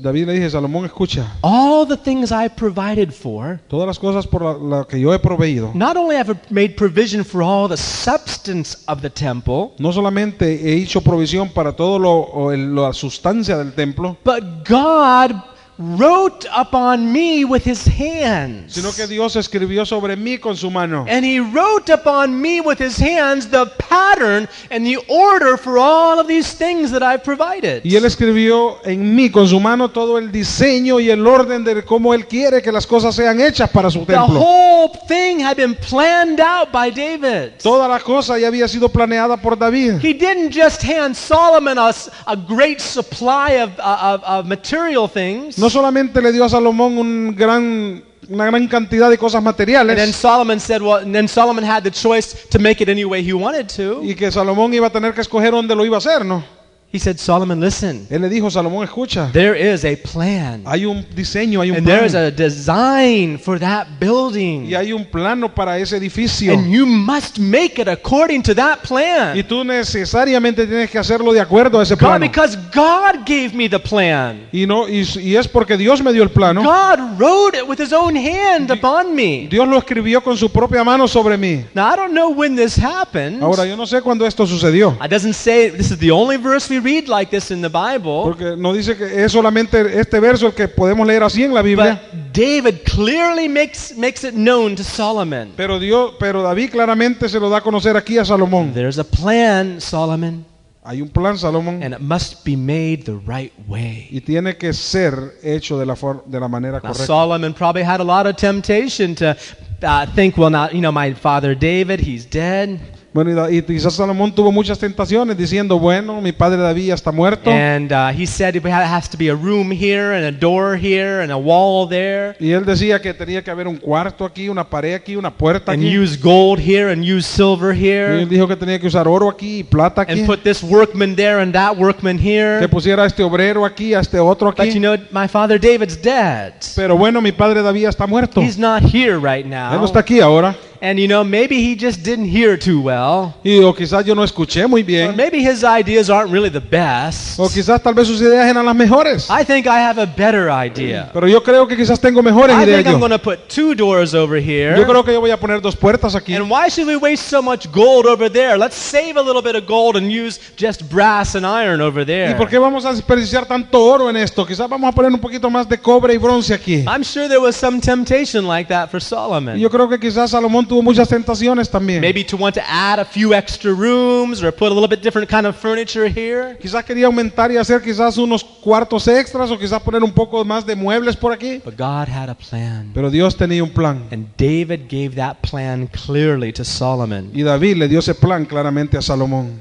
David 0.00 0.26
le 0.26 0.32
dice, 0.34 0.50
Salomón, 0.50 0.84
escucha, 0.84 1.38
All 1.42 1.86
the 1.86 1.96
things 1.96 2.30
I 2.30 2.48
provided 2.48 3.10
for, 3.12 3.58
todas 3.68 3.86
las 3.86 3.98
cosas 3.98 4.26
por 4.26 4.42
la, 4.42 4.78
la 4.78 4.84
que 4.84 5.00
yo 5.00 5.12
he 5.12 5.18
proveído, 5.18 5.72
not 5.74 5.96
only 5.96 6.14
have 6.14 6.30
I 6.30 6.38
made 6.50 6.76
provision 6.76 7.24
for 7.24 7.42
all 7.42 7.68
the 7.68 7.76
substance 7.76 8.84
of 8.86 9.00
the 9.00 9.10
temple, 9.10 9.72
no 9.78 9.92
solamente 9.92 10.44
he 10.44 10.82
hecho 10.82 11.00
provisión 11.00 11.48
para 11.48 11.72
todo 11.72 11.98
lo, 11.98 12.54
la 12.54 12.92
sustancia 12.92 13.56
del 13.56 13.72
templo, 13.72 14.16
but 14.24 14.42
God 14.68 15.42
wrote 15.78 16.46
upon 16.54 17.12
me 17.12 17.44
with 17.44 17.64
his 17.64 17.86
hands. 17.86 18.74
sino 18.74 18.92
que 18.92 19.06
Dios 19.06 19.36
escribió 19.36 19.86
sobre 19.86 20.16
mí 20.16 20.38
con 20.38 20.56
su 20.56 20.70
mano. 20.70 21.06
And 21.08 21.24
he 21.24 21.40
wrote 21.40 21.90
upon 21.90 22.40
me 22.40 22.60
with 22.60 22.78
his 22.78 22.98
hands 22.98 23.48
the 23.48 23.66
pattern 23.78 24.48
and 24.70 24.84
the 24.84 24.98
order 25.08 25.56
for 25.56 25.78
all 25.78 26.20
of 26.20 26.26
these 26.26 26.52
things 26.54 26.90
that 26.90 27.02
I've 27.02 27.24
provided. 27.24 27.82
Y 27.84 27.96
él 27.96 28.04
escribió 28.04 28.78
en 28.84 29.14
mí 29.14 29.30
con 29.30 29.48
su 29.48 29.58
mano 29.60 29.88
todo 29.90 30.18
el 30.18 30.30
diseño 30.30 31.00
y 31.00 31.10
el 31.10 31.26
orden 31.26 31.64
de 31.64 31.82
cómo 31.84 32.12
él 32.14 32.26
quiere 32.26 32.60
que 32.60 32.70
las 32.70 32.86
cosas 32.86 33.14
sean 33.14 33.40
hechas 33.40 33.70
para 33.70 33.90
su 33.90 34.04
templo. 34.04 34.26
The 34.26 34.38
whole 34.38 34.90
thing 35.08 35.40
had 35.40 35.56
been 35.56 35.74
planned 35.74 36.40
out 36.40 36.70
by 36.70 36.90
David. 36.90 37.58
Toda 37.62 37.88
la 37.88 37.98
cosa 37.98 38.38
ya 38.38 38.48
había 38.48 38.68
sido 38.68 38.88
planeada 38.88 39.36
por 39.36 39.56
David. 39.56 40.00
He 40.02 40.12
didn't 40.12 40.52
just 40.52 40.82
hand 40.82 41.16
Solomon 41.16 41.78
a, 41.78 41.92
a 42.26 42.36
great 42.36 42.80
supply 42.80 43.62
of, 43.62 43.70
uh, 43.78 44.16
of, 44.20 44.24
of 44.24 44.46
material 44.46 45.08
things. 45.08 45.58
No 45.58 45.70
solamente 45.72 46.20
le 46.22 46.32
dio 46.32 46.44
a 46.44 46.48
Salomón 46.48 46.98
un 46.98 47.34
gran, 47.36 48.02
una 48.28 48.46
gran 48.46 48.68
cantidad 48.68 49.10
de 49.10 49.18
cosas 49.18 49.44
And 49.44 49.56
then 49.56 49.66
materiales 49.66 50.14
Solomon 50.14 50.60
said, 50.60 50.82
well, 50.82 51.02
and 51.02 51.14
then 51.14 51.26
Solomon 51.26 51.64
had 51.64 51.82
the 51.82 51.90
choice 51.90 52.46
to 52.50 52.58
make 52.58 52.80
it 52.80 52.88
any 52.88 53.04
way 53.04 53.22
he 53.22 53.32
wanted 53.32 53.68
to. 53.76 54.00
y 54.02 54.14
que 54.14 54.30
Salomón 54.30 54.72
iba 54.74 54.86
a 54.86 54.90
tener 54.90 55.12
que 55.14 55.20
escoger 55.22 55.52
dónde 55.52 55.74
lo 55.74 55.84
iba 55.84 55.96
a 55.96 55.98
hacer, 55.98 56.24
¿no? 56.24 56.44
He 56.94 56.98
said, 56.98 57.16
Solomon, 57.18 57.58
listen, 57.58 58.06
Él 58.10 58.20
le 58.20 58.28
dijo, 58.28 58.50
Salomón, 58.50 58.84
escucha, 58.84 59.30
there 59.32 59.56
is 59.56 59.82
a 59.82 59.96
plan. 59.96 60.62
hay 60.66 60.84
un 60.84 61.06
diseño, 61.16 61.62
hay 61.62 61.70
un 61.70 61.78
And 61.78 61.86
there 61.86 62.04
is 62.04 62.12
plan 62.12 62.24
a 62.26 62.30
design 62.30 63.38
for 63.38 63.58
that 63.58 63.86
building. 63.98 64.66
y 64.66 64.74
hay 64.74 64.92
un 64.92 65.06
plano 65.06 65.48
para 65.54 65.78
ese 65.78 65.96
edificio. 65.96 66.52
And 66.52 66.70
you 66.70 66.84
must 66.84 67.38
make 67.38 67.80
it 67.80 67.88
according 67.88 68.42
to 68.42 68.54
that 68.56 68.80
Y 68.82 68.86
plan. 68.86 69.42
tú 69.48 69.64
necesariamente 69.64 70.66
tienes 70.66 70.90
que 70.90 70.98
hacerlo 70.98 71.32
de 71.32 71.40
acuerdo 71.40 71.80
a 71.80 71.82
ese 71.82 71.94
God, 71.94 72.20
because 72.20 72.58
God 72.74 73.24
gave 73.26 73.52
me 73.54 73.70
the 73.70 73.78
plan. 73.78 74.46
Y, 74.52 74.66
no, 74.66 74.86
y, 74.86 75.00
y 75.18 75.36
es 75.36 75.48
porque 75.48 75.78
Dios 75.78 76.02
me 76.02 76.12
dio 76.12 76.22
el 76.22 76.30
plano. 76.30 76.62
God 76.62 77.18
wrote 77.18 77.56
it 77.56 77.66
with 77.66 77.80
his 77.80 77.94
own 77.94 78.14
hand 78.14 78.70
upon 78.70 79.14
me. 79.14 79.46
Dios 79.48 79.66
lo 79.66 79.78
escribió 79.78 80.22
con 80.22 80.36
su 80.36 80.50
propia 80.50 80.84
mano 80.84 81.08
sobre 81.08 81.38
mí. 81.38 81.64
Now, 81.74 81.90
I 81.90 81.96
don't 81.96 82.12
know 82.12 82.28
when 82.30 82.54
this 82.54 82.76
happened. 82.76 83.42
Ahora, 83.42 83.64
yo 83.64 83.78
no 83.78 83.86
sé 83.86 84.02
cuándo 84.02 84.26
esto 84.26 84.46
sucedió. 84.46 84.94
It 85.02 85.10
doesn't 85.10 85.32
say 85.34 85.70
this 85.70 85.90
is 85.90 85.98
the 85.98 86.10
only 86.10 86.36
verse 86.36 86.68
we 86.68 86.81
read 86.82 87.08
like 87.08 87.30
this 87.30 87.50
in 87.50 87.62
the 87.62 87.68
Bible. 87.68 88.22
Porque 88.24 88.56
no 88.56 88.72
dice 88.72 88.96
que 88.96 89.24
es 89.24 89.32
solamente 89.32 89.98
este 89.98 90.20
verso 90.20 90.46
el 90.46 90.54
que 90.54 90.68
podemos 90.68 91.06
leer 91.06 91.22
así 91.22 91.44
en 91.44 91.54
la 91.54 91.62
Biblia. 91.62 92.00
But 92.12 92.32
David 92.32 92.82
clearly 92.84 93.48
makes, 93.48 93.94
makes 93.96 94.24
it 94.24 94.34
known 94.34 94.74
to 94.76 94.82
Solomon. 94.82 95.52
Pero 95.56 95.78
Dios, 95.78 96.14
pero 96.18 96.42
David 96.42 96.70
claramente 96.70 97.28
se 97.28 97.38
lo 97.38 97.48
da 97.48 97.58
a 97.58 97.60
conocer 97.60 97.96
aquí 97.96 98.18
a 98.18 98.24
Salomón. 98.24 98.72
There's 98.74 98.98
a 98.98 99.04
plan, 99.04 99.80
Solomon, 99.80 100.44
Hay 100.84 101.00
un 101.00 101.10
plan, 101.10 101.38
Salomón, 101.38 101.80
and 101.80 101.94
it 101.94 102.00
must 102.00 102.44
be 102.44 102.56
made 102.56 103.04
the 103.04 103.14
right 103.14 103.52
way. 103.68 104.08
y 104.10 104.20
tiene 104.20 104.56
que 104.56 104.72
ser 104.72 105.14
hecho 105.40 105.78
de 105.78 105.86
la, 105.86 105.94
de 106.26 106.40
la 106.40 106.48
manera 106.48 106.80
Now, 106.82 106.90
correcta. 106.90 107.06
Solomon 107.06 107.54
probably 107.54 107.84
had 107.84 108.00
a 108.00 108.04
lot 108.04 108.26
of 108.26 108.34
temptation 108.34 109.14
to 109.14 109.36
uh, 109.84 110.06
think, 110.16 110.36
well, 110.36 110.50
not, 110.50 110.74
you 110.74 110.80
know, 110.80 110.90
my 110.90 111.14
father 111.14 111.54
David, 111.54 112.00
he's 112.00 112.24
dead. 112.26 112.80
Bueno, 113.12 113.50
y, 113.50 113.60
quizás 113.60 113.92
Salomón 113.92 114.34
tuvo 114.34 114.50
muchas 114.50 114.78
tentaciones 114.78 115.36
diciendo, 115.36 115.78
bueno, 115.78 116.22
mi 116.22 116.32
padre 116.32 116.62
David 116.62 116.86
ya 116.86 116.94
está 116.94 117.12
muerto. 117.12 117.50
And 117.50 117.92
uh, 117.92 118.08
he 118.08 118.26
said 118.26 118.56
it 118.56 118.64
has 118.64 119.10
to 119.10 119.18
be 119.18 119.28
a 119.28 119.34
room 119.34 119.70
here, 119.70 120.16
and 120.16 120.24
a 120.24 120.32
door 120.32 120.78
here, 120.78 121.22
and 121.22 121.30
a 121.30 121.36
wall 121.36 121.86
there, 121.86 122.34
Y 122.40 122.52
él 122.52 122.64
decía 122.64 123.02
que 123.02 123.12
tenía 123.12 123.44
que 123.44 123.50
haber 123.50 123.68
un 123.68 123.76
cuarto 123.76 124.24
aquí, 124.24 124.48
una 124.48 124.64
pared 124.64 124.94
aquí, 124.94 125.14
una 125.14 125.30
puerta 125.30 125.72
and 125.72 125.82
aquí. 125.82 125.98
use 125.98 126.18
gold 126.18 126.58
here, 126.58 126.90
and 126.90 127.04
use 127.04 127.26
silver 127.26 127.76
Y 127.76 127.88
él 127.90 128.20
here, 128.20 128.26
dijo 128.26 128.48
que 128.48 128.56
tenía 128.56 128.78
que 128.80 128.86
usar 128.86 129.06
oro 129.06 129.28
aquí 129.28 129.58
y 129.58 129.62
plata 129.62 130.02
aquí. 130.02 130.12
and 130.12 130.26
put 130.26 130.42
this 130.42 130.62
workman 130.62 131.14
there 131.14 131.42
and 131.42 131.52
that 131.52 131.76
workman 131.76 132.16
Que 132.18 132.30
here. 132.30 132.66
pusiera 132.68 133.02
a 133.02 133.06
este 133.06 133.22
obrero 133.22 133.66
aquí, 133.66 133.92
a 133.92 134.00
este 134.00 134.18
otro 134.18 134.52
But 134.52 134.64
you 134.64 134.70
aquí. 134.70 134.80
know, 134.80 134.96
my 135.10 135.28
father 135.28 135.60
David's 135.60 136.00
dead. 136.00 136.54
Pero 136.74 136.96
bueno, 136.96 137.20
mi 137.20 137.32
padre 137.32 137.60
David 137.60 137.88
está 137.88 138.06
muerto. 138.06 138.40
He's 138.40 138.56
not 138.58 138.82
here 138.82 139.18
right 139.18 139.44
Él 139.44 139.50
no 139.50 139.70
now. 139.76 139.84
está 139.84 139.98
aquí 139.98 140.18
ahora. 140.18 140.56
And 140.84 140.98
you 140.98 141.06
know, 141.06 141.22
maybe 141.22 141.60
he 141.62 141.76
just 141.76 142.02
didn't 142.02 142.24
hear 142.28 142.58
too 142.58 142.80
well. 142.80 143.34
Y 143.44 143.60
o 143.62 143.72
quizás 143.72 144.04
yo 144.04 144.16
no 144.16 144.24
escuché 144.24 144.66
muy 144.66 144.82
Or 144.82 145.12
maybe 145.14 145.38
his 145.38 145.62
ideas 145.62 146.10
aren't 146.10 146.32
really 146.32 146.50
the 146.50 146.58
best. 146.60 147.38
O 147.38 147.48
quizás 147.48 147.80
tal 147.80 147.94
vez 147.94 148.08
sus 148.08 148.20
ideas 148.20 148.48
eran 148.48 148.66
las 148.66 148.74
mejores. 148.74 149.28
I 149.30 149.44
think 149.44 149.68
I 149.68 149.78
have 149.78 150.00
a 150.02 150.06
better 150.06 150.50
idea. 150.50 151.08
Pero 151.12 151.28
yo 151.28 151.40
creo 151.40 151.68
que 151.68 151.76
quizás 151.76 152.00
tengo 152.00 152.20
mejores 152.20 152.56
I 152.56 152.64
ideas 152.64 152.78
think 152.78 152.88
I'm 152.88 152.94
yo. 152.94 152.98
going 152.98 153.12
to 153.12 153.20
put 153.20 153.48
two 153.48 153.76
doors 153.76 154.12
over 154.12 154.40
here. 154.40 154.76
Yo 154.76 154.84
creo 154.84 155.04
que 155.04 155.12
yo 155.12 155.20
voy 155.20 155.30
a 155.30 155.36
poner 155.38 155.60
dos 155.60 155.76
puertas 155.76 156.16
aquí. 156.16 156.34
And 156.34 156.50
why 156.50 156.68
should 156.68 156.88
we 156.88 156.96
waste 156.96 157.28
so 157.28 157.40
much 157.40 157.70
gold 157.70 158.06
over 158.06 158.28
there? 158.28 158.58
Let's 158.58 158.74
save 158.74 159.16
a 159.16 159.22
little 159.22 159.40
bit 159.40 159.54
of 159.54 159.68
gold 159.68 159.96
and 159.96 160.10
use 160.10 160.40
just 160.56 160.90
brass 160.90 161.36
and 161.36 161.46
iron 161.46 161.80
over 161.80 162.02
¿Y 162.02 162.06
there. 162.06 162.34
por 162.34 162.48
qué 162.48 162.58
vamos 162.58 162.84
a 162.84 162.92
desperdiciar 162.92 163.46
tanto 163.46 163.80
oro 163.84 164.10
en 164.10 164.16
esto? 164.16 164.44
Quizás 164.44 164.68
vamos 164.68 164.88
a 164.88 164.92
poner 164.92 165.12
un 165.12 165.20
poquito 165.20 165.48
más 165.48 165.68
de 165.68 165.78
cobre 165.78 166.12
y 166.14 166.18
bronce 166.18 166.52
aquí. 166.52 166.82
I'm 166.88 167.04
sure 167.04 167.28
there 167.28 167.40
was 167.40 167.54
some 167.54 167.80
temptation 167.80 168.48
like 168.48 168.66
that 168.68 168.88
for 168.90 168.98
Y 168.98 169.04
Solomon. 169.04 169.56
yo 169.60 169.70
creo 169.70 169.88
que 169.88 170.00
quizás 170.00 170.30
Salomón 170.32 170.66
tuvo 170.72 170.82
muchas 170.82 171.06
tentaciones 171.06 171.68
también. 171.68 172.00
Maybe 172.00 172.24
to 172.24 172.34
want 172.34 172.54
to 172.54 172.62
add 172.66 172.98
a 172.98 173.04
few 173.04 173.34
extra 173.34 173.70
rooms 173.72 174.42
or 174.42 174.50
put 174.50 174.68
a 174.68 174.74
little 174.74 174.88
bit 174.88 175.02
different 175.02 175.28
kind 175.28 175.46
of 175.46 175.54
furniture 175.54 176.08
here. 176.08 176.56
Quizás 176.58 176.82
quería 176.82 177.06
aumentar 177.06 177.52
y 177.52 177.58
hacer 177.58 177.82
quizás 177.82 178.16
unos 178.16 178.42
cuartos 178.42 179.06
extras 179.06 179.50
o 179.50 179.58
quizás 179.58 179.82
poner 179.82 180.02
un 180.02 180.12
poco 180.12 180.42
más 180.46 180.64
de 180.64 180.74
muebles 180.74 181.14
por 181.14 181.30
aquí. 181.30 181.60
But 181.62 181.76
God 181.76 182.08
had 182.08 182.30
a 182.30 182.34
plan. 182.34 182.90
Pero 182.94 183.10
Dios 183.10 183.36
tenía 183.36 183.62
un 183.62 183.68
plan. 183.68 184.06
And 184.10 184.28
David 184.38 184.88
gave 184.88 185.10
that 185.16 185.42
plan 185.42 185.88
clearly 185.88 186.54
to 186.54 186.64
Solomon. 186.64 187.30
Y 187.34 187.42
David 187.42 187.76
le 187.76 187.88
dio 187.88 187.98
ese 187.98 188.14
plan 188.14 188.46
claramente 188.46 188.96
a 188.96 189.02
Salomón. 189.02 189.60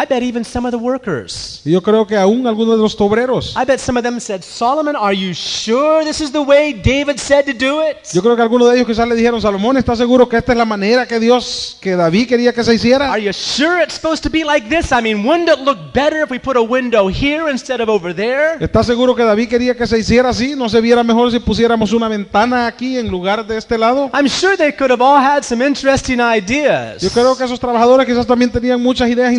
I 0.00 0.04
bet 0.04 0.22
even 0.22 0.44
some 0.44 0.64
of 0.64 0.70
the 0.70 0.78
workers. 0.78 1.60
Yo 1.64 1.82
creo 1.82 2.06
que 2.06 2.16
aún 2.16 2.46
algunos 2.46 2.76
de 2.76 2.82
los 2.82 2.94
obreros, 3.00 3.56
I 3.56 3.64
bet 3.64 3.80
some 3.80 3.98
of 3.98 4.04
them 4.04 4.20
said, 4.20 4.42
Solomon, 4.44 4.94
are 4.94 5.12
you 5.12 5.34
sure 5.34 6.04
this 6.04 6.20
is 6.20 6.30
the 6.30 6.40
way 6.40 6.72
David 6.72 7.18
said 7.18 7.46
to 7.46 7.52
do 7.52 7.82
it? 7.82 7.96
yo 8.14 8.22
creo 8.22 8.36
que 8.36 8.42
algunos 8.42 8.70
de 8.70 8.76
ellos 8.76 8.86
quizás 8.86 9.08
le 9.08 9.16
dijeron, 9.16 9.42
Salomón, 9.42 9.76
¿estás 9.76 9.98
seguro 9.98 10.28
que 10.28 10.36
esta 10.36 10.52
es 10.52 10.58
la 10.58 10.64
manera 10.64 11.04
que 11.04 11.18
Dios, 11.18 11.76
que 11.80 11.96
David 11.96 12.28
quería 12.28 12.52
que 12.52 12.62
se 12.62 12.74
hiciera? 12.74 13.12
Are 13.12 13.20
you 13.20 13.32
sure 13.32 13.82
it's 13.82 13.94
supposed 13.94 14.22
to 14.22 14.30
be 14.30 14.44
like 14.44 14.68
this? 14.68 14.92
I 14.92 15.02
mean, 15.02 15.26
wouldn't 15.26 15.48
it 15.48 15.64
look 15.64 15.92
better 15.92 16.22
if 16.22 16.30
we 16.30 16.38
put 16.38 16.56
a 16.56 16.62
window 16.62 17.08
here 17.08 17.50
instead 17.50 17.80
of 17.80 17.88
over 17.88 18.14
there? 18.14 18.56
¿Estás 18.60 18.86
seguro 18.86 19.16
que 19.16 19.24
David 19.24 19.48
quería 19.48 19.76
que 19.76 19.88
se 19.88 19.98
hiciera 19.98 20.28
así? 20.28 20.54
¿No 20.54 20.68
se 20.68 20.80
viera 20.80 21.02
mejor 21.02 21.32
si 21.32 21.40
pusiéramos 21.40 21.92
una 21.92 22.06
ventana 22.06 22.68
aquí 22.68 22.96
en 22.98 23.08
lugar 23.08 23.44
de 23.44 23.56
este 23.56 23.76
lado? 23.76 24.10
I'm 24.14 24.28
sure 24.28 24.56
they 24.56 24.72
could 24.72 24.92
have 24.92 25.02
all 25.02 25.18
had 25.18 25.42
some 25.42 25.60
interesting 25.66 26.20
ideas. 26.20 27.02
Yo 27.02 27.10
creo 27.10 27.36
que 27.36 27.42
esos 27.42 27.58
trabajadores 27.58 28.06
quizás 28.06 28.24
también 28.24 28.52
tenían 28.52 28.80
muchas 28.80 29.10
ideas 29.10 29.32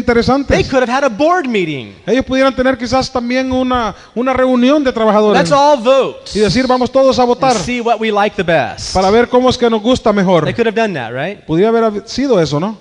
They 0.50 0.64
could 0.64 0.82
have 0.82 0.90
had 0.90 1.04
a 1.04 1.10
board 1.10 1.48
meeting. 1.48 1.96
Ellos 2.06 2.26
pudieran 2.26 2.56
tener 2.56 2.78
quizás 2.78 3.12
también 3.12 3.52
una, 3.52 3.96
una 4.16 4.34
reunión 4.34 4.84
de 4.84 4.92
trabajadores 4.92 5.40
Let's 5.40 5.52
all 5.52 5.82
vote 5.82 6.32
y 6.34 6.40
decir, 6.40 6.66
vamos 6.68 6.92
todos 6.92 7.18
a 7.20 7.24
votar 7.24 7.56
and 7.56 7.66
see 7.66 7.82
what 7.82 8.00
we 8.00 8.12
like 8.12 8.36
the 8.36 8.44
best. 8.44 8.94
para 8.94 9.10
ver 9.12 9.30
cómo 9.30 9.50
es 9.50 9.58
que 9.58 9.70
nos 9.70 9.82
gusta 9.82 10.12
mejor. 10.12 10.46
They 10.46 10.54
could 10.54 10.68
have 10.68 10.76
done 10.76 10.94
that, 10.96 11.12
right? 11.12 11.46
Pudiera 11.46 11.70
haber 11.70 12.08
sido 12.08 12.40
eso, 12.42 12.60
¿no? 12.60 12.78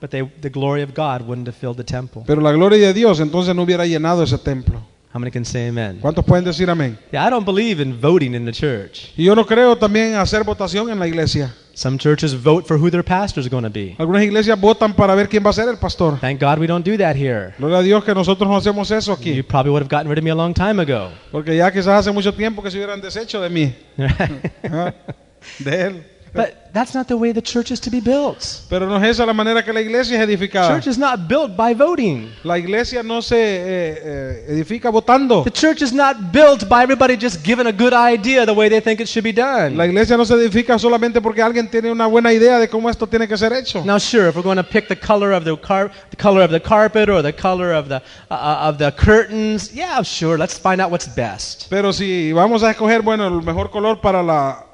But 0.00 0.10
they, 0.10 0.22
the 0.40 0.50
glory 0.50 0.82
of 0.82 0.90
God 0.94 1.22
wouldn't 1.26 1.48
have 1.48 1.56
filled 1.56 1.76
the 1.76 1.84
temple. 1.84 2.22
Pero 2.26 2.40
la 2.40 2.52
gloria 2.52 2.78
de 2.78 2.94
Dios 2.94 3.20
entonces 3.20 3.54
no 3.54 3.62
hubiera 3.62 3.86
llenado 3.86 4.22
ese 4.22 4.38
templo. 4.38 4.80
How 5.18 5.20
many 5.20 5.32
can 5.32 5.44
say 5.44 5.66
amen? 5.66 5.98
¿Cuántos 6.00 6.24
pueden 6.24 6.44
decir 6.44 6.70
amén? 6.70 6.96
Yeah, 7.10 7.26
I 7.26 7.30
don't 7.30 7.44
believe 7.44 7.82
in 7.82 8.00
voting 8.00 8.36
in 8.36 8.44
the 8.44 8.52
church. 8.52 9.12
Y 9.16 9.24
yo 9.24 9.34
no 9.34 9.44
creo 9.44 9.76
también 9.76 10.14
hacer 10.14 10.44
votación 10.44 10.90
en 10.90 10.98
la 11.00 11.08
iglesia. 11.08 11.52
Some 11.74 11.98
churches 11.98 12.34
vote 12.40 12.68
for 12.68 12.76
who 12.78 12.88
their 12.88 13.02
pastor 13.04 13.40
is 13.40 13.50
going 13.50 13.64
to 13.64 13.68
be. 13.68 13.96
Algunas 13.98 14.22
iglesias 14.22 14.56
votan 14.60 14.94
para 14.94 15.16
ver 15.16 15.28
quién 15.28 15.44
va 15.44 15.50
a 15.50 15.52
ser 15.52 15.68
el 15.68 15.76
pastor. 15.76 16.20
Thank 16.20 16.40
God 16.40 16.60
we 16.60 16.68
don't 16.68 16.86
do 16.86 16.96
that 16.98 17.16
here. 17.16 17.52
Gloria 17.58 17.78
a 17.78 17.82
Dios 17.82 18.04
que 18.04 18.14
nosotros 18.14 18.48
no 18.48 18.56
hacemos 18.56 18.88
eso 18.92 19.18
You 19.20 19.32
aquí. 19.32 19.42
probably 19.42 19.72
would 19.72 19.82
have 19.82 19.90
gotten 19.90 20.08
rid 20.08 20.18
of 20.18 20.22
me 20.24 20.30
a 20.30 20.36
long 20.36 20.54
time 20.54 20.80
ago. 20.80 21.10
Porque 21.32 21.56
ya 21.56 21.72
quizás 21.72 21.88
hace 21.98 22.12
mucho 22.12 22.32
tiempo 22.32 22.62
que 22.62 22.70
se 22.70 22.76
hubieran 22.76 23.00
deshecho 23.00 23.40
de 23.40 23.50
mí. 23.50 23.74
De 25.58 25.82
él. 25.82 26.04
But 26.34 26.72
that's 26.72 26.94
not 26.94 27.08
the 27.08 27.16
way 27.16 27.32
the 27.32 27.42
church 27.42 27.70
is 27.70 27.80
to 27.80 27.90
be 27.90 28.00
built. 28.00 28.62
Pero 28.68 28.86
no 28.86 28.96
es 28.96 29.10
esa 29.10 29.26
la 29.26 29.32
manera 29.32 29.64
que 29.64 29.72
la 29.72 29.80
iglesia 29.80 30.16
es 30.16 30.28
edificada. 30.28 30.68
Church 30.68 30.86
is 30.86 30.98
not 30.98 31.28
built 31.28 31.56
by 31.56 31.74
voting. 31.74 32.30
La 32.44 32.58
iglesia 32.58 33.02
no 33.02 33.20
se 33.22 33.36
eh, 33.36 33.98
eh, 34.02 34.46
edifica 34.48 34.90
votando. 34.90 35.44
The 35.44 35.50
church 35.50 35.82
is 35.82 35.92
not 35.92 36.32
built 36.32 36.68
by 36.68 36.82
everybody 36.82 37.16
just 37.16 37.42
giving 37.44 37.66
a 37.66 37.72
good 37.72 37.92
idea 37.92 38.44
the 38.46 38.52
way 38.52 38.68
they 38.68 38.80
think 38.80 39.00
it 39.00 39.08
should 39.08 39.24
be 39.24 39.32
done. 39.32 39.76
La 39.76 39.86
iglesia 39.86 40.16
no 40.16 40.24
se 40.24 40.34
edifica 40.34 40.78
solamente 40.78 41.20
porque 41.20 41.42
alguien 41.42 41.68
tiene 41.68 41.90
una 41.90 42.06
buena 42.06 42.32
idea 42.32 42.58
de 42.58 42.68
cómo 42.68 42.90
esto 42.90 43.06
tiene 43.06 43.26
que 43.26 43.36
ser 43.36 43.52
hecho. 43.52 43.84
Now, 43.84 43.98
sure, 43.98 44.28
if 44.28 44.36
we're 44.36 44.42
going 44.42 44.56
to 44.56 44.64
pick 44.64 44.88
the 44.88 44.96
color 44.96 45.32
of 45.32 45.44
the, 45.44 45.56
car- 45.56 45.90
the 46.10 46.16
color 46.16 46.42
of 46.42 46.50
the 46.50 46.60
carpet 46.60 47.08
or 47.08 47.22
the 47.22 47.32
color 47.32 47.72
of 47.72 47.88
the 47.88 48.02
uh, 48.30 48.68
of 48.68 48.78
the 48.78 48.92
curtains, 48.92 49.72
yeah, 49.72 50.02
sure. 50.02 50.36
Let's 50.38 50.58
find 50.58 50.80
out 50.80 50.90
what's 50.90 51.08
best. 51.08 51.68
Pero 51.70 51.92
si 51.92 52.32
vamos 52.32 52.62
a 52.62 52.70
escoger, 52.70 53.02
bueno, 53.02 53.26
el 53.26 53.42
mejor 53.42 53.70
color 53.70 54.00
para 54.00 54.22
la 54.22 54.67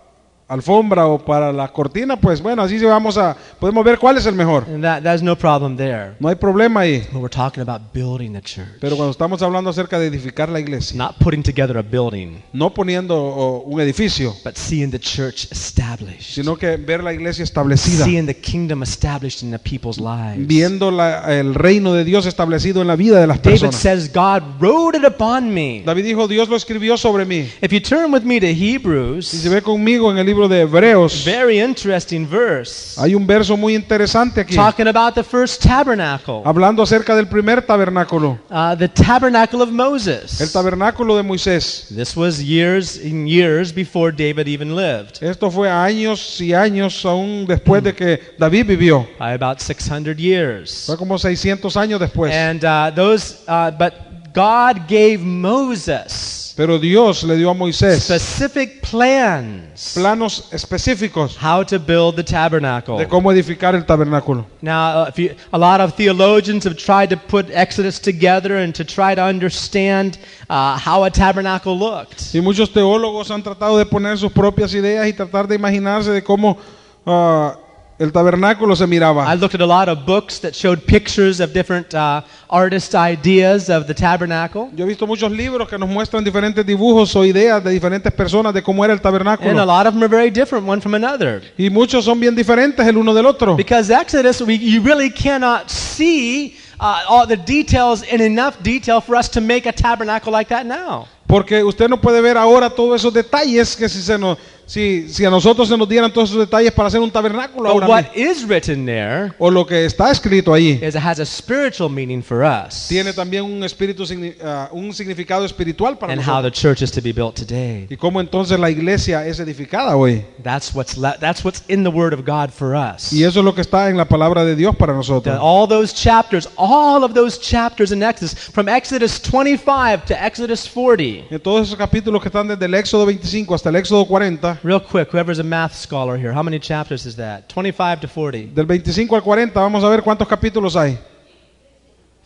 alfombra 0.49 1.07
o 1.07 1.19
para 1.19 1.53
la 1.53 1.69
cortina, 1.69 2.17
pues 2.21 2.41
bueno, 2.43 2.63
así 2.63 2.79
sí 2.79 2.85
vamos 2.85 3.17
a, 3.17 3.37
podemos 3.59 3.85
ver 3.85 3.99
cuál 3.99 4.17
es 4.19 4.27
el 4.27 4.35
mejor. 4.35 4.65
That 4.81 5.21
no 5.23 5.37
problem 5.37 5.77
there. 5.77 6.13
No 6.21 6.29
hay 6.29 6.35
problema 6.35 6.81
ahí. 6.81 7.03
But 7.13 7.23
we're 7.23 7.29
talking 7.35 7.63
about 7.63 7.93
building 7.93 8.33
the 8.33 8.43
church, 8.43 8.79
Pero 8.81 8.97
cuando 8.97 9.11
estamos 9.13 9.41
hablando 9.43 9.71
acerca 9.71 9.99
de 9.99 10.07
edificar 10.07 10.49
la 10.49 10.61
iglesia, 10.61 10.97
not 10.97 11.17
putting 11.19 11.43
together 11.43 11.77
a 11.79 11.83
building, 11.83 12.41
no 12.53 12.73
poniendo 12.73 13.63
un 13.65 13.81
edificio, 13.81 14.35
but 14.45 14.57
seeing 14.57 14.91
the 14.91 14.99
church 15.01 15.47
established, 15.51 16.35
sino 16.35 16.57
que 16.57 16.77
ver 16.77 17.03
la 17.03 17.13
iglesia 17.13 17.43
establecida, 17.43 18.05
seeing 18.05 18.27
the 18.27 18.37
kingdom 18.37 18.83
established 18.83 19.43
in 19.43 19.51
the 19.51 19.59
people's 19.59 19.99
lives. 19.99 20.47
viendo 20.47 20.91
la- 20.91 21.33
el 21.39 21.55
reino 21.55 21.95
de 21.95 22.05
Dios 22.05 22.27
establecido 22.27 22.83
en 22.83 22.89
la 22.89 22.97
vida 22.97 23.21
de 23.21 23.27
las 23.27 23.39
David 23.43 23.61
personas. 23.61 23.77
says, 23.77 24.13
God 24.13 24.43
wrote 24.61 24.97
it 24.99 25.05
upon 25.05 25.53
me. 25.53 25.83
David 25.85 26.05
dijo, 26.05 26.29
Dios 26.29 26.49
lo 26.49 26.57
escribió 26.57 26.97
sobre 26.97 27.25
mí. 27.25 27.49
If 27.63 27.73
you 27.73 27.81
turn 27.81 28.13
with 28.13 28.23
me 28.23 28.41
to 28.41 28.47
Si 28.47 28.55
se 28.55 28.75
Hebrews, 28.75 29.49
ve 29.49 29.63
conmigo 29.63 30.11
en 30.13 30.19
el 30.19 30.27
libro 30.27 30.34
de 30.49 30.63
Hebreos, 30.63 31.25
very 31.25 31.61
interesting 31.61 32.27
verse, 32.27 33.01
hay 33.01 33.15
un 33.15 33.27
verso 33.27 33.57
muy 33.57 33.75
interesante 33.75 34.41
aquí, 34.41 34.55
talking 34.55 34.89
about 34.89 35.15
the 35.15 35.23
first 35.23 35.63
tabernacle, 35.63 36.43
hablando 36.45 36.83
acerca 36.83 37.15
del 37.15 37.27
primer 37.27 37.63
tabernáculo, 37.63 38.39
uh, 38.51 38.77
the 38.77 38.89
tabernacle 38.89 39.63
of 39.63 39.69
el 39.69 39.75
Moses. 39.75 40.53
tabernáculo 40.53 41.17
de 41.17 41.23
Moisés. 41.23 41.87
This 41.95 42.17
was 42.17 42.43
years 42.43 42.99
and 42.99 43.29
years 43.29 43.73
before 43.73 44.11
David 44.13 44.49
even 44.49 44.75
lived, 44.75 45.23
Esto 45.23 45.51
fue 45.51 45.71
años 45.71 46.41
y 46.41 46.53
años 46.53 47.05
aún 47.05 47.47
después 47.47 47.83
de 47.83 47.95
que 47.95 48.21
David 48.39 48.67
vivió. 48.67 49.07
by 49.19 49.33
about 49.35 49.61
600 49.61 50.19
years. 50.19 50.85
Fue 50.87 50.97
como 50.97 51.19
600 51.19 51.77
años 51.77 52.01
después. 52.01 52.33
And 52.33 52.65
uh, 52.65 52.91
those, 52.95 53.37
uh, 53.47 53.71
but 53.71 53.95
God 54.35 54.89
gave 54.89 55.21
Moses 55.21 56.44
Pero 56.57 56.79
Dios 56.79 57.25
le 57.25 57.37
dio 57.37 57.51
a 57.51 57.55
Moisés 57.55 58.05
specific 58.05 58.81
plans 58.81 59.95
planos 59.95 60.49
específicos 60.53 61.37
how 61.37 61.65
to 61.65 61.79
build 61.79 62.15
the 62.15 62.23
tabernacle. 62.23 62.97
de 62.97 63.09
cómo 63.09 63.33
edificar 63.33 63.75
el 63.75 63.85
tabernáculo. 63.85 64.47
Now, 64.63 65.03
uh, 65.03 65.09
if 65.09 65.19
you, 65.19 65.35
a 65.53 65.59
lot 65.59 65.81
of 65.81 65.95
theologians 65.97 66.65
have 66.65 66.77
tried 66.77 67.11
to 67.11 67.17
put 67.17 67.51
Exodus 67.51 67.99
together 67.99 68.57
and 68.57 68.73
to 68.75 68.85
try 68.85 69.15
to 69.15 69.23
understand 69.23 70.19
uh, 70.49 70.79
how 70.79 71.05
a 71.05 71.11
tabernacle 71.11 71.77
looked. 71.77 72.35
Y 72.35 72.41
muchos 72.41 72.73
teólogos 72.73 73.31
han 73.31 73.43
tratado 73.43 73.77
de 73.77 73.87
poner 73.87 74.17
sus 74.17 74.31
propias 74.31 74.73
ideas 74.75 75.09
y 75.09 75.13
tratar 75.13 75.49
de 75.49 75.57
imaginarse 75.57 76.11
de 76.13 76.23
cómo 76.23 76.57
ah, 77.05 77.57
el 77.99 78.11
tabernáculo 78.13 78.75
se 78.75 78.85
I 78.85 78.87
miraba. 78.89 79.33
looked 79.37 79.55
at 79.55 79.61
a 79.61 79.67
lot 79.67 79.89
of 79.89 80.05
books 80.05 80.41
that 80.41 80.53
showed 80.55 80.85
pictures 80.85 81.41
of 81.41 81.53
different 81.53 81.95
uh, 81.95 82.23
artists' 82.51 82.95
ideas 82.95 83.69
of 83.71 83.87
the 83.87 83.95
tabernacle. 83.95 84.71
Yo 84.75 84.85
he 84.85 84.89
visto 84.89 85.07
muchos 85.07 85.31
libros 85.31 85.69
que 85.69 85.79
nos 85.79 85.89
muestran 85.89 86.25
diferentes 86.25 86.67
dibujos 86.67 87.15
o 87.15 87.25
ideas 87.25 87.63
de 87.63 87.71
diferentes 87.71 88.13
personas 88.13 88.53
de 88.53 88.63
cómo 88.63 88.85
era 88.85 88.93
el 88.93 88.99
And 88.99 89.07
a 89.07 89.11
tabernáculo. 89.11 89.67
lot 89.67 89.87
of 89.87 89.95
them 89.95 90.03
are 90.03 90.09
very 90.09 90.31
different 90.31 90.67
one 90.67 90.81
from 90.81 90.95
another. 90.95 91.43
Y 91.57 91.71
muchos 91.71 92.05
son 92.05 92.19
bien 92.19 92.35
diferentes 92.35 92.87
el 92.87 92.97
uno 92.97 93.15
del 93.15 93.27
otro. 93.27 93.55
Because 93.57 93.91
Exodus, 93.91 94.41
we, 94.43 94.55
you 94.57 94.81
really 94.83 95.11
cannot 95.11 95.71
see 95.71 96.57
uh, 96.81 97.03
all 97.09 97.27
the 97.27 97.37
details 97.37 98.03
in 98.03 98.21
enough 98.21 98.61
detail 98.63 99.01
for 99.01 99.15
us 99.15 99.29
to 99.29 99.41
make 99.41 99.67
a 99.67 99.73
tabernacle 99.73 100.33
like 100.33 100.49
that 100.49 100.67
now. 100.67 101.07
Porque 101.27 101.65
usted 101.65 101.89
no 101.89 101.97
puede 101.97 102.21
ver 102.21 102.37
ahora 102.37 102.69
todos 102.71 103.01
esos 103.01 103.13
detalles 103.13 103.75
que 103.77 103.89
si, 103.89 104.03
se 104.03 104.19
nos, 104.19 104.37
si, 104.67 105.09
si 105.09 105.25
a 105.25 105.31
nosotros 105.31 105.69
se 105.69 105.77
nos 105.77 105.89
dieran 105.89 106.13
todos 106.13 106.31
esos 106.31 106.41
detalles 106.41 106.73
para 106.73 106.89
hacer 106.89 107.01
un 107.01 107.11
tabernáculo 107.11 107.65
But 107.65 107.83
ahora 107.83 107.87
what 107.87 108.05
mismo. 108.15 108.31
is 108.33 108.49
written 108.49 108.87
there 108.87 109.33
O 109.39 109.51
lo 109.51 109.67
que 109.67 109.85
está 109.85 110.11
escrito 110.11 110.55
ahí 110.55 110.81
is 110.83 110.95
it 110.95 111.03
has 111.03 111.21
a 111.21 111.27
spiritual 111.27 111.91
meaning 111.91 112.23
for 112.23 112.43
us 112.43 112.87
tiene 112.89 113.13
también 113.13 113.45
un, 113.45 113.63
espíritu, 113.65 114.05
signi- 114.07 114.35
ah, 114.43 114.69
un 114.73 114.93
significado 114.95 115.45
espiritual 115.45 115.97
para 115.99 116.13
and 116.13 116.23
how 116.23 116.37
nosotros. 116.41 116.53
the 116.53 116.61
church 116.61 116.83
is 116.83 116.91
to 116.91 117.01
be 117.03 117.13
built 117.13 117.35
today. 117.35 117.87
Y 117.91 117.97
cómo 117.97 118.21
entonces 118.21 118.59
la 118.59 118.71
iglesia 118.71 119.27
es 119.27 119.39
edificada 119.41 119.97
hoy. 119.97 120.25
That's 120.43 120.75
what's, 120.75 120.97
le- 120.97 121.17
that's 121.21 121.45
what's 121.45 121.63
in 121.69 121.83
the 121.85 121.91
Word 121.91 122.13
of 122.15 122.21
God 122.27 122.51
for 122.51 122.75
us. 122.75 123.13
Y 123.13 123.23
eso 123.25 123.41
es 123.41 123.45
lo 123.45 123.55
que 123.55 123.61
está 123.61 123.91
en 123.91 123.97
la 123.97 124.07
palabra 124.07 124.45
de 124.45 124.57
Dios 124.57 124.75
para 124.77 124.93
That 124.93 124.97
nosotros. 124.99 125.39
all 125.41 125.69
those 125.69 125.93
chapters, 125.95 126.49
all 126.57 127.05
of 127.05 127.13
those 127.15 127.39
chapters 127.39 127.93
in 127.93 128.03
Exodus, 128.03 128.35
from 128.53 128.69
Exodus 128.69 129.21
25 129.21 130.07
to 130.07 130.15
Exodus 130.15 130.69
40. 130.69 131.27
En 131.35 131.41
todos 131.41 131.67
esos 131.67 131.77
capítulos 131.77 132.23
que 132.23 132.29
están 132.29 132.49
desde 132.49 132.65
el 132.67 132.75
Éxodo 132.75 133.05
25 133.07 133.55
hasta 133.55 133.69
el 133.69 133.77
Éxodo 133.77 134.05
40, 134.07 134.54
Real 134.63 134.81
quick, 134.81 135.11
whoever's 135.11 135.39
a 135.39 135.43
math 135.43 135.75
scholar 135.75 136.17
here, 136.17 136.33
how 136.33 136.43
many 136.43 136.59
chapters 136.59 137.07
is 137.07 137.17
that? 137.17 137.49
25 137.49 138.01
to 138.03 138.09
40. 138.09 138.47
del 138.55 138.67
25 138.67 139.15
al 139.15 139.23
40, 139.23 139.59
vamos 139.61 139.83
a 139.85 139.89
ver 139.89 140.03
cuántos 140.03 140.29
capítulos 140.29 140.77
hay. 140.77 140.99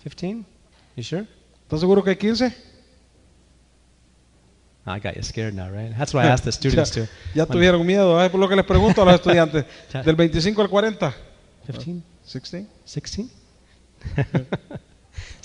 15? 0.05 0.45
You 0.97 1.03
sure? 1.03 1.27
¿Estás 1.67 1.81
seguro 1.81 2.03
que 2.03 2.11
hay 2.11 2.17
15? 2.17 2.55
Ah, 4.87 4.95
I 4.97 5.01
got 5.01 5.17
you 5.17 5.23
scared 5.23 5.55
now, 5.55 5.69
right? 5.69 5.93
That's 5.97 6.15
why 6.15 6.23
I 6.25 6.29
asked 6.29 6.45
the 6.45 6.53
students 6.59 6.91
to. 6.93 7.07
ya 7.35 7.45
tuvieron 7.47 7.85
miedo, 7.87 8.19
es 8.23 8.31
por 8.31 8.41
lo 8.41 8.49
que 8.49 8.57
les 8.57 8.65
pregunto 8.65 9.03
a 9.03 9.05
los 9.05 9.15
estudiantes. 9.21 9.65
Del 10.05 10.17
25 10.17 10.63
al 10.63 10.69
40. 10.69 11.15
15? 11.67 12.03
16, 12.25 12.67
16? 12.87 13.29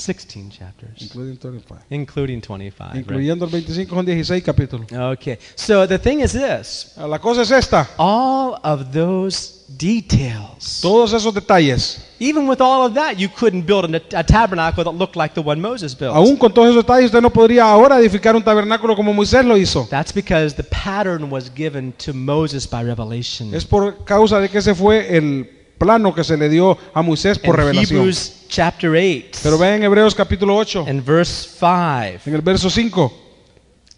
16 0.04 0.50
chapters, 0.52 1.02
including 1.02 1.38
25. 1.38 1.80
including 1.90 2.42
25. 2.42 2.88
right? 2.94 2.96
Incluyendo 3.00 3.46
el 3.46 3.52
25 3.52 3.96
son 3.96 4.06
16 4.06 4.42
capítulos. 4.44 4.88
Okay, 4.92 5.38
so 5.56 5.88
the 5.88 5.98
thing 5.98 6.20
is 6.22 6.32
this 6.34 6.94
Ah, 6.98 7.08
La 7.08 7.20
cosa 7.20 7.42
es 7.44 7.52
esta, 7.52 7.90
all 7.98 8.60
of 8.64 8.92
those 8.92 9.62
details, 9.78 10.80
todos 10.82 11.14
esos 11.14 11.34
detalles, 11.34 12.04
even 12.20 12.48
with 12.48 12.60
all 12.62 12.86
of 12.86 12.94
that, 12.94 13.18
you 13.18 13.30
couldn't 13.30 13.66
build 13.66 13.86
a, 13.94 14.02
a 14.18 14.24
tabernacle 14.24 14.84
that 14.84 14.94
looked 14.94 15.16
like 15.16 15.34
the 15.34 15.42
one 15.42 15.62
Moses 15.62 15.96
built. 15.98 16.14
aún 16.16 16.38
con 16.38 16.54
todos 16.54 16.70
esos 16.70 16.84
detalles 16.84 17.06
usted 17.08 17.22
no 17.22 17.30
podría 17.32 17.64
ahora 17.66 18.00
edificar 18.00 18.36
un 18.36 18.44
tabernáculo 18.44 18.96
como 18.96 19.14
Moisés 19.14 19.46
lo 19.46 19.58
hizo. 19.58 19.88
That's 19.90 20.14
because 20.14 20.56
the 20.56 20.64
pattern 20.64 21.32
was 21.32 21.50
given 21.56 21.94
to 22.06 22.14
Moses 22.14 22.68
by 22.70 22.84
revelation. 22.84 23.54
Es 23.54 23.66
por 23.66 24.04
causa 24.04 24.40
de 24.40 24.50
que 24.50 24.58
ese 24.60 24.76
fue 24.76 25.16
el 25.18 25.50
plano 25.78 26.14
que 26.14 26.24
se 26.24 26.38
le 26.38 26.50
dio 26.50 26.78
a 26.94 27.02
Moisés 27.02 27.38
por 27.40 27.56
revelación. 27.56 28.00
Hebrews 28.00 28.46
chapter 28.48 28.92
8 28.92 29.40
Pero 29.44 29.58
vean 29.58 29.76
en 29.76 29.84
Hebreos 29.84 30.16
capítulo 30.16 30.56
8, 30.56 30.86
and 30.88 31.04
verse 31.04 31.48
5. 31.60 32.28
en 32.28 32.36
el 32.36 32.42
verso 32.42 32.70
5. 32.70 33.12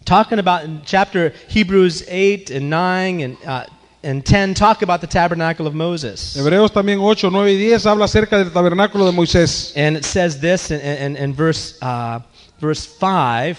talking 0.04 0.38
about 0.38 0.64
in 0.64 0.80
chapter 0.84 1.32
Hebrews 1.48 2.04
8 2.08 2.50
and 2.50 2.70
9 2.70 3.20
and 3.20 3.36
uh, 3.44 3.66
and 4.02 4.24
10 4.24 4.54
talk 4.54 4.82
about 4.82 5.00
the 5.00 5.06
tabernacle 5.06 5.66
of 5.66 5.74
Moses. 5.74 6.36
Hebreos 6.36 6.70
también 6.70 7.00
8, 7.00 7.30
9 7.30 7.52
y 7.52 7.56
10 7.56 7.86
habla 7.86 8.04
acerca 8.04 8.38
del 8.38 8.52
tabernáculo 8.52 9.04
de 9.04 9.12
Moisés. 9.12 9.72
And 9.76 9.96
it 9.96 10.04
says 10.04 10.40
this 10.40 10.70
in, 10.70 10.80
in, 10.80 11.16
in 11.16 11.34
verse, 11.34 11.76
uh, 11.82 12.20
verse 12.60 12.86
5 12.86 13.58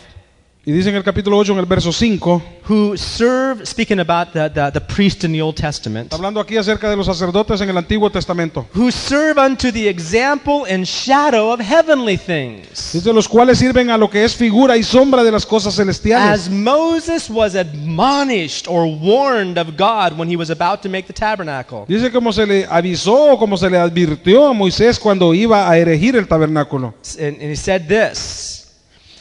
Y 0.68 0.74
dice 0.74 0.90
en 0.90 0.98
el 0.98 1.04
capítulo 1.06 1.38
8, 1.38 1.54
en 1.54 1.60
el 1.60 1.66
verso 1.66 1.94
5, 1.94 2.42
who 2.68 2.98
serve, 2.98 3.66
speaking 3.66 4.02
about 4.02 4.34
the, 4.34 4.50
the, 4.50 4.70
the 4.74 4.82
priest 4.82 5.24
in 5.24 5.32
the 5.32 5.42
Old 5.42 5.56
Testament, 5.56 6.14
hablando 6.14 6.42
aquí 6.42 6.58
acerca 6.58 6.90
de 6.90 6.98
los 6.98 7.06
sacerdotes 7.06 7.62
en 7.62 7.70
el 7.70 7.78
Antiguo 7.78 8.10
Testamento. 8.10 8.68
who 8.76 8.92
serve 8.92 9.40
unto 9.40 9.72
the 9.72 9.88
example 9.88 10.66
and 10.70 10.86
shadow 10.86 11.54
of 11.54 11.62
heavenly 11.62 12.18
things. 12.18 12.92
Dice 12.92 13.14
los 13.14 13.30
cuales 13.30 13.60
sirven 13.60 13.90
a 13.90 13.98
lo 13.98 14.10
que 14.10 14.26
es 14.26 14.36
figura 14.36 14.76
y 14.76 14.84
sombra 14.84 15.24
de 15.24 15.32
las 15.32 15.46
cosas 15.46 15.74
celestiales. 15.74 16.42
As 16.42 16.50
Moses 16.50 17.30
was 17.30 17.56
admonished 17.56 18.68
or 18.68 18.88
warned 18.88 19.58
of 19.58 19.78
God 19.78 20.20
when 20.20 20.30
he 20.30 20.36
was 20.36 20.50
about 20.50 20.82
to 20.82 20.90
make 20.90 21.08
the 21.08 21.14
tabernacle. 21.14 21.86
Dice 21.88 22.12
como 22.12 22.34
se 22.34 22.46
le 22.46 22.66
avisó 22.70 23.36
o 23.36 23.40
como 23.40 23.56
se 23.56 23.70
le 23.70 23.78
advirtió 23.78 24.48
a 24.50 24.54
Moisés 24.54 25.00
cuando 25.00 25.34
iba 25.34 25.70
a 25.70 25.78
erigir 25.78 26.18
el 26.18 26.28
tabernáculo. 26.28 26.94
And, 27.18 27.42
and 27.42 27.52
he 27.52 27.56
said 27.56 27.88
this 27.88 28.57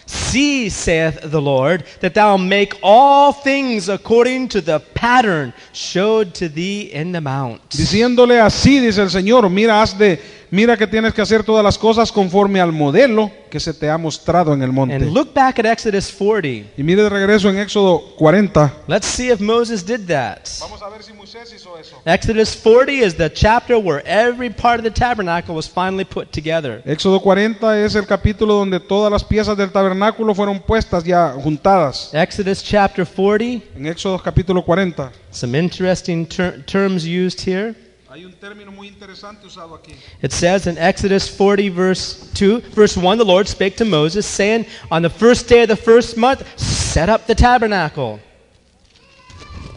See, 0.06 0.70
saith 0.70 1.18
the 1.20 1.40
Lord, 1.40 1.84
that 2.00 2.14
thou 2.14 2.36
make 2.36 2.78
all 2.80 3.32
things 3.32 3.88
according 3.88 4.48
to 4.48 4.60
the 4.60 4.78
pattern 4.94 5.52
showed 5.72 6.32
to 6.34 6.48
thee 6.48 6.92
in 6.92 7.10
the 7.10 7.20
mount. 7.20 7.60
Diciéndole 7.70 8.40
así, 8.40 8.80
dice 8.80 8.98
el 8.98 9.08
Señor, 9.08 9.50
mira, 9.50 9.82
haz 9.82 9.98
de, 9.98 10.20
mira 10.50 10.76
que 10.76 10.86
tienes 10.86 11.12
que 11.14 11.22
hacer 11.22 11.42
todas 11.44 11.64
las 11.64 11.78
cosas 11.78 12.10
conforme 12.12 12.60
al 12.60 12.72
modelo 12.72 13.30
que 13.50 13.60
se 13.60 13.72
te 13.72 13.88
ha 13.88 13.96
mostrado 13.98 14.52
en 14.52 14.62
el 14.62 14.72
monte. 14.72 14.94
And 14.96 15.12
look 15.12 15.32
back 15.32 15.58
at 15.58 15.64
Exodus 15.66 16.10
40. 16.12 16.70
Y 16.76 16.82
mire 16.82 17.02
de 17.02 17.08
regreso 17.08 17.48
en 17.48 17.58
Éxodo 17.58 18.00
40. 18.16 18.72
Let's 18.88 19.06
see 19.06 19.30
if 19.30 19.40
Moses 19.40 19.84
did 19.84 20.06
that. 20.08 20.40
Vamos 20.60 20.82
a 20.82 20.88
ver 20.88 21.02
si 21.02 21.12
Moisés 21.12 21.52
hizo 21.54 21.78
eso. 21.78 21.96
Exodus 22.04 22.56
40 22.56 22.92
is 22.92 23.14
the 23.16 23.30
chapter 23.32 23.76
where 23.78 24.02
every 24.06 24.50
part 24.50 24.78
of 24.78 24.84
the 24.84 24.90
tabernacle 24.90 25.54
was 25.54 25.68
finally 25.68 26.04
put 26.04 26.30
together. 26.32 26.82
Éxodo 26.84 27.20
40 27.20 27.80
es 27.84 27.94
el 27.94 28.06
capítulo 28.06 28.54
donde 28.54 28.80
todas 28.80 29.10
las 29.12 29.24
piezas 29.24 29.56
del 29.56 29.70
tabernáculo 29.70 30.34
fueron 30.34 30.60
puestas 30.60 31.04
ya 31.04 31.32
juntadas. 31.32 32.10
Exodus 32.12 32.62
chapter 32.62 33.06
40, 33.06 33.64
En 33.76 33.86
Éxodo 33.86 34.18
capítulo 34.22 34.62
40. 34.64 35.10
some 35.30 35.56
interesting 35.58 36.26
ter- 36.26 36.62
terms 36.66 37.04
used 37.04 37.40
here. 37.46 37.74
Hay 38.16 38.24
un 38.24 38.32
término 38.32 38.72
muy 38.72 38.88
interesante 38.88 39.46
usado 39.46 39.74
aquí. 39.74 39.92
It 40.22 40.32
says 40.32 40.66
in 40.66 40.78
Exodus 40.78 41.28
40, 41.28 41.68
verse 41.68 42.30
2, 42.32 42.62
verse 42.74 42.96
1, 42.96 43.18
the 43.18 43.24
Lord 43.24 43.46
spake 43.46 43.76
to 43.76 43.84
Moses, 43.84 44.24
saying, 44.24 44.64
On 44.90 45.02
the 45.02 45.10
first 45.10 45.50
day 45.50 45.64
of 45.64 45.68
the 45.68 45.76
first 45.76 46.16
month, 46.16 46.42
set 46.58 47.10
up 47.10 47.26
the 47.26 47.34
tabernacle. 47.34 48.18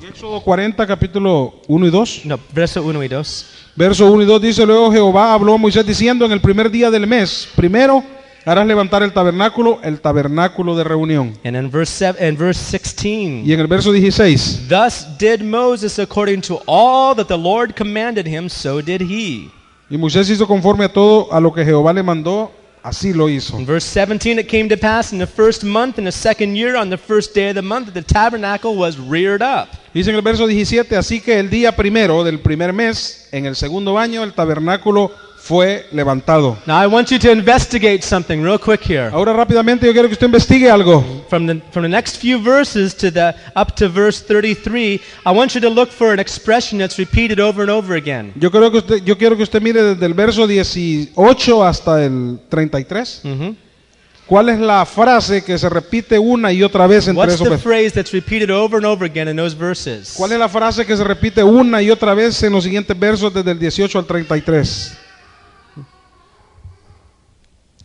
Éxodo 0.02 0.42
40 0.42 0.88
capítulo 0.88 1.56
1 1.68 1.88
y 1.88 1.90
2. 1.90 2.26
No, 2.28 2.40
verso 2.54 2.82
1 2.82 3.04
y 3.04 3.10
2. 3.10 3.46
Verso 3.76 4.10
1 4.10 4.24
y 4.24 4.26
2 4.26 4.42
dice, 4.42 4.66
luego 4.66 4.90
Jehová 4.90 5.34
habló 5.34 5.56
a 5.56 5.58
Moisés 5.58 5.86
diciendo, 5.86 6.26
en 6.26 6.32
el 6.32 6.40
primer 6.40 6.72
día 6.72 6.90
del 6.90 7.08
mes, 7.08 7.46
primero 7.58 8.02
harás 8.50 8.66
levantar 8.66 9.04
el 9.04 9.14
tabernáculo, 9.14 9.80
el 9.84 10.00
tabernáculo 10.02 10.76
de 10.76 10.84
reunión. 10.84 11.38
And 11.44 11.56
in 11.56 11.70
verse, 11.70 11.92
seven, 11.92 12.28
in 12.28 12.38
verse 12.38 12.60
16, 12.60 13.44
Y 13.46 13.54
en 13.54 13.60
el 13.60 13.68
verso 13.68 13.92
16, 13.92 14.68
Thus 14.68 15.06
did 15.18 15.42
Moses 15.42 16.00
according 16.00 16.42
to 16.42 16.60
all 16.66 17.16
that 17.16 17.28
the 17.28 17.38
Lord 17.38 17.76
commanded 17.76 18.26
him, 18.26 18.50
so 18.50 18.82
did 18.82 19.02
he. 19.02 19.50
y 19.90 19.98
Moisés 19.98 20.30
hizo 20.30 20.48
conforme 20.48 20.86
a 20.86 20.90
todo 20.90 21.32
a 21.32 21.40
lo 21.40 21.52
que 21.52 21.64
Jehová 21.64 21.94
le 21.94 22.04
mandó, 22.04 22.52
así 22.84 23.14
lo 23.14 23.28
hizo. 23.30 23.58
In 23.58 23.66
verse 23.66 23.86
17, 23.86 24.40
it 24.40 24.48
came 24.48 24.68
to 24.70 24.78
pass 24.78 25.12
in 25.12 25.20
the 25.20 25.28
first 25.28 25.64
month, 25.64 25.98
in 25.98 26.06
the 26.06 26.12
second 26.12 26.56
year, 26.56 26.76
on 26.76 26.90
the 26.90 26.98
first 26.98 27.36
day 27.36 27.50
of 27.50 27.56
the 27.56 27.62
month, 27.62 27.86
that 27.88 27.94
the 27.94 28.02
tabernacle 28.02 28.76
was 28.76 28.98
reared 28.98 29.42
up. 29.42 29.70
Dice 29.94 30.12
en 30.12 30.16
el 30.16 30.22
verso 30.22 30.46
17, 30.46 30.96
así 30.96 31.20
que 31.20 31.40
el 31.40 31.50
día 31.50 31.76
primero 31.76 32.24
del 32.24 32.40
primer 32.40 32.74
mes, 32.74 33.28
en 33.32 33.46
el 33.46 33.56
segundo 33.56 33.98
año, 33.98 34.24
el 34.24 34.34
tabernáculo 34.34 35.12
fue 35.38 35.88
levantado. 35.92 36.58
Now, 36.68 36.84
I 36.84 36.86
want 36.86 37.10
you 37.10 37.18
to 37.18 37.32
investigate 37.32 38.04
something 38.04 38.44
real 38.44 38.60
quick 38.60 38.82
here. 38.88 39.10
Ahora 39.12 39.34
rápidamente 39.34 39.88
yo 39.88 39.94
quiero 39.94 40.08
que 40.08 40.14
usted 40.14 40.28
investigue 40.28 40.70
algo. 40.70 41.04
From 41.28 41.48
the, 41.48 41.62
from 41.72 41.84
the 41.84 41.90
next 41.90 42.18
few 42.18 42.38
verses 42.40 42.94
to 42.96 43.12
the 43.12 43.34
up 43.56 43.74
to 43.78 43.90
verse 43.90 44.22
33, 44.24 45.02
I 45.26 45.32
want 45.32 45.56
you 45.56 45.62
to 45.62 45.70
look 45.70 45.90
for 45.90 46.14
an 46.14 46.20
expression 46.20 46.78
that's 46.78 47.00
repeated 47.00 47.40
over 47.40 47.64
and 47.64 47.72
over 47.72 47.96
again. 47.96 48.32
Yo, 48.40 48.52
creo 48.52 48.70
que 48.70 48.78
usted, 48.78 49.04
yo 49.04 49.18
quiero 49.18 49.36
que 49.36 49.44
usted 49.44 49.60
mire 49.62 49.82
desde 49.82 50.06
el 50.06 50.14
verso 50.14 50.46
18 50.46 51.64
hasta 51.66 52.06
el 52.06 52.40
33. 52.50 53.22
Mhm. 53.24 53.56
¿Cuál 54.30 54.50
es 54.50 54.60
la 54.60 54.86
frase 54.86 55.44
que 55.44 55.58
se 55.58 55.68
repite 55.68 56.20
una 56.20 56.54
y 56.54 56.62
otra 56.62 56.86
vez 56.86 57.08
entre 57.08 57.20
What's 57.20 57.34
esos 57.34 57.46
the 57.46 57.56
versículos? 57.56 57.64
phrase 57.64 57.92
that's 57.92 58.14
repeated 58.14 58.52
over 58.52 58.78
and 58.78 58.86
over 58.86 59.04
again 59.04 59.28
in 59.28 59.36
those 59.36 59.58
verses? 59.58 60.14
¿Cuál 60.16 60.34
es 60.34 60.38
la 60.38 60.48
frase 60.48 60.86
que 60.86 60.96
se 60.96 61.04
repite 61.04 61.44
una 61.44 61.82
y 61.82 61.90
otra 61.90 62.14
vez 62.14 62.44
en 62.44 62.54
los 62.54 62.64
siguientes 62.64 62.98
versos 62.98 63.34
desde 63.34 63.50
el 63.50 63.58
18 63.58 63.98
al 63.98 64.06
33? 64.06 64.98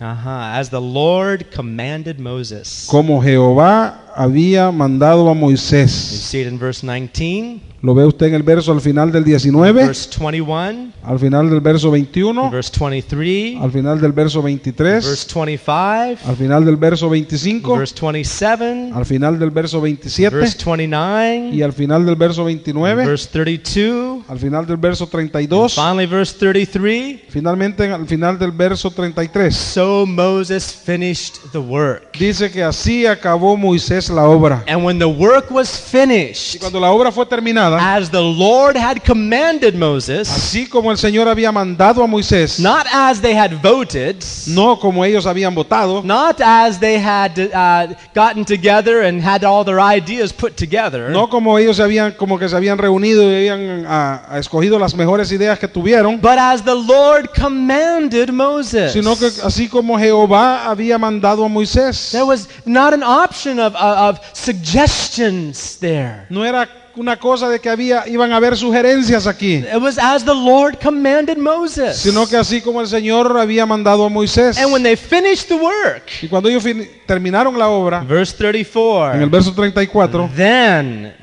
Uh-huh. 0.00 0.28
As 0.28 0.68
the 0.68 0.80
Lord 0.80 1.46
commanded 1.50 2.18
Moses. 2.18 2.87
Como 2.90 3.22
Jehová 3.22 4.03
había 4.14 4.70
mandado 4.70 5.29
a 5.29 5.35
Moisés. 5.35 5.90
see 5.90 6.40
it 6.40 6.46
in 6.46 6.59
verse 6.59 6.87
19, 6.87 7.61
Lo 7.85 7.94
ve 7.94 8.07
usted 8.07 8.29
en 8.29 8.35
el 8.35 8.42
verso 8.42 8.72
al 8.72 8.81
final 8.81 9.12
del 9.12 9.24
19, 9.24 9.85
verse 9.85 10.09
21, 10.18 10.92
al 11.03 11.18
final 11.18 11.50
del 11.50 11.61
verso 11.61 11.90
21, 11.90 12.50
verse 12.50 12.72
23, 12.81 13.61
al 13.61 13.70
final 13.70 14.00
del 14.00 14.12
verso 14.12 14.40
23, 14.40 15.05
verse 15.05 15.35
25, 15.35 16.18
al 16.24 16.37
final 16.37 16.64
del 16.64 16.77
verso 16.77 17.11
25, 17.11 17.77
verse 17.77 17.94
27, 18.00 18.90
al 18.94 19.05
final 19.05 19.38
del 19.38 19.50
verso 19.50 19.83
27 19.83 20.35
verse 20.35 20.57
29, 20.64 21.50
y 21.53 21.61
al 21.61 21.74
final 21.74 22.07
del 22.07 22.16
verso 22.16 22.44
29, 22.44 23.05
verse 23.05 23.29
32, 23.31 24.24
al 24.29 24.38
final 24.38 24.66
del 24.66 24.79
verso 24.79 25.07
32, 25.07 25.74
finally 25.74 26.07
verse 26.07 26.37
33. 26.38 27.20
finalmente 27.29 27.92
al 27.92 28.07
final 28.07 28.38
del 28.38 28.53
verso 28.53 28.90
33. 28.90 29.55
So 29.55 30.07
Moses 30.07 30.72
finished 30.72 31.35
the 31.53 31.59
work. 31.59 32.16
Dice 32.18 32.50
que 32.50 32.62
así 32.62 33.05
acabó 33.05 33.59
Moisés 33.59 34.03
la 34.08 34.28
obra. 34.28 34.62
And 34.66 34.84
when 34.84 34.98
the 34.98 35.08
work 35.08 35.50
was 35.50 35.68
Y 35.74 35.90
finished, 35.90 36.60
cuando 36.60 36.80
la 36.80 36.90
obra 36.90 37.10
fue 37.12 37.26
terminada, 37.26 37.78
as 37.96 38.10
the 38.10 38.20
Lord 38.20 38.76
had 38.76 39.02
commanded 39.04 39.74
Moses, 39.74 40.28
así 40.28 40.68
como 40.68 40.90
el 40.90 40.98
Señor 40.98 41.28
había 41.28 41.52
mandado 41.52 42.02
a 42.02 42.06
Moisés, 42.06 42.58
not 42.58 42.86
as 42.92 43.20
they 43.20 43.34
had 43.34 43.52
voted, 43.62 44.22
no 44.46 44.78
como 44.78 45.04
ellos 45.04 45.26
habían 45.26 45.54
votado, 45.54 46.02
not 46.02 46.40
as 46.40 46.78
they 46.78 46.98
had 46.98 47.38
uh, 47.38 47.94
gotten 48.14 48.44
together 48.44 49.02
and 49.02 49.22
had 49.22 49.44
all 49.44 49.64
their 49.64 49.80
ideas 49.80 50.32
put 50.32 50.56
together, 50.56 51.10
no 51.10 51.28
como 51.28 51.58
ellos 51.58 51.80
habían 51.80 52.12
como 52.12 52.38
que 52.38 52.48
se 52.48 52.56
habían 52.56 52.78
reunido 52.78 53.22
y 53.22 53.48
habían 53.48 53.84
ah, 53.86 54.22
ah, 54.28 54.38
escogido 54.38 54.78
las 54.78 54.94
mejores 54.94 55.30
ideas 55.32 55.58
que 55.58 55.68
tuvieron, 55.68 56.20
but 56.20 56.38
as 56.38 56.62
the 56.62 56.74
Lord 56.74 57.30
commanded 57.34 58.30
Moses. 58.30 58.92
sino 58.92 59.16
que 59.16 59.26
así 59.26 59.68
como 59.68 59.98
Jehová 59.98 60.66
había 60.66 60.98
mandado 60.98 61.44
a 61.44 61.48
Moisés. 61.48 62.10
There 62.10 62.24
was 62.24 62.48
not 62.64 62.92
an 62.92 63.02
option 63.02 63.58
of, 63.58 63.74
of, 63.74 63.93
of 63.94 64.18
suggestions 64.33 65.78
there. 65.78 66.26
No 66.28 66.44
era 66.44 66.68
una 66.96 67.18
cosa 67.18 67.48
de 67.48 67.59
que 67.59 67.68
había 67.68 68.07
iban 68.07 68.33
a 68.33 68.37
haber 68.37 68.57
sugerencias 68.57 69.26
aquí, 69.26 69.57
It 69.57 69.80
was 69.80 69.98
as 69.98 70.24
the 70.24 70.35
Lord 70.35 70.78
commanded 70.83 71.38
Moses. 71.38 71.96
sino 71.96 72.26
que 72.26 72.37
así 72.37 72.61
como 72.61 72.80
el 72.80 72.87
Señor 72.87 73.37
había 73.38 73.66
mandado 73.66 74.04
a 74.04 74.09
Moisés. 74.09 74.59
And 74.59 74.72
when 74.72 74.83
they 74.83 74.96
finished 74.96 75.48
the 75.48 75.57
work, 75.57 76.04
Y 76.22 76.28
cuando 76.28 76.48
ellos 76.48 76.64
terminaron 77.07 77.59
la 77.59 77.68
obra, 77.68 78.00
verse 78.00 78.35
en 78.38 78.46
el 78.46 78.64
34, 78.64 79.28
verso 79.30 79.52
34, 79.54 80.30
then, 80.37 81.14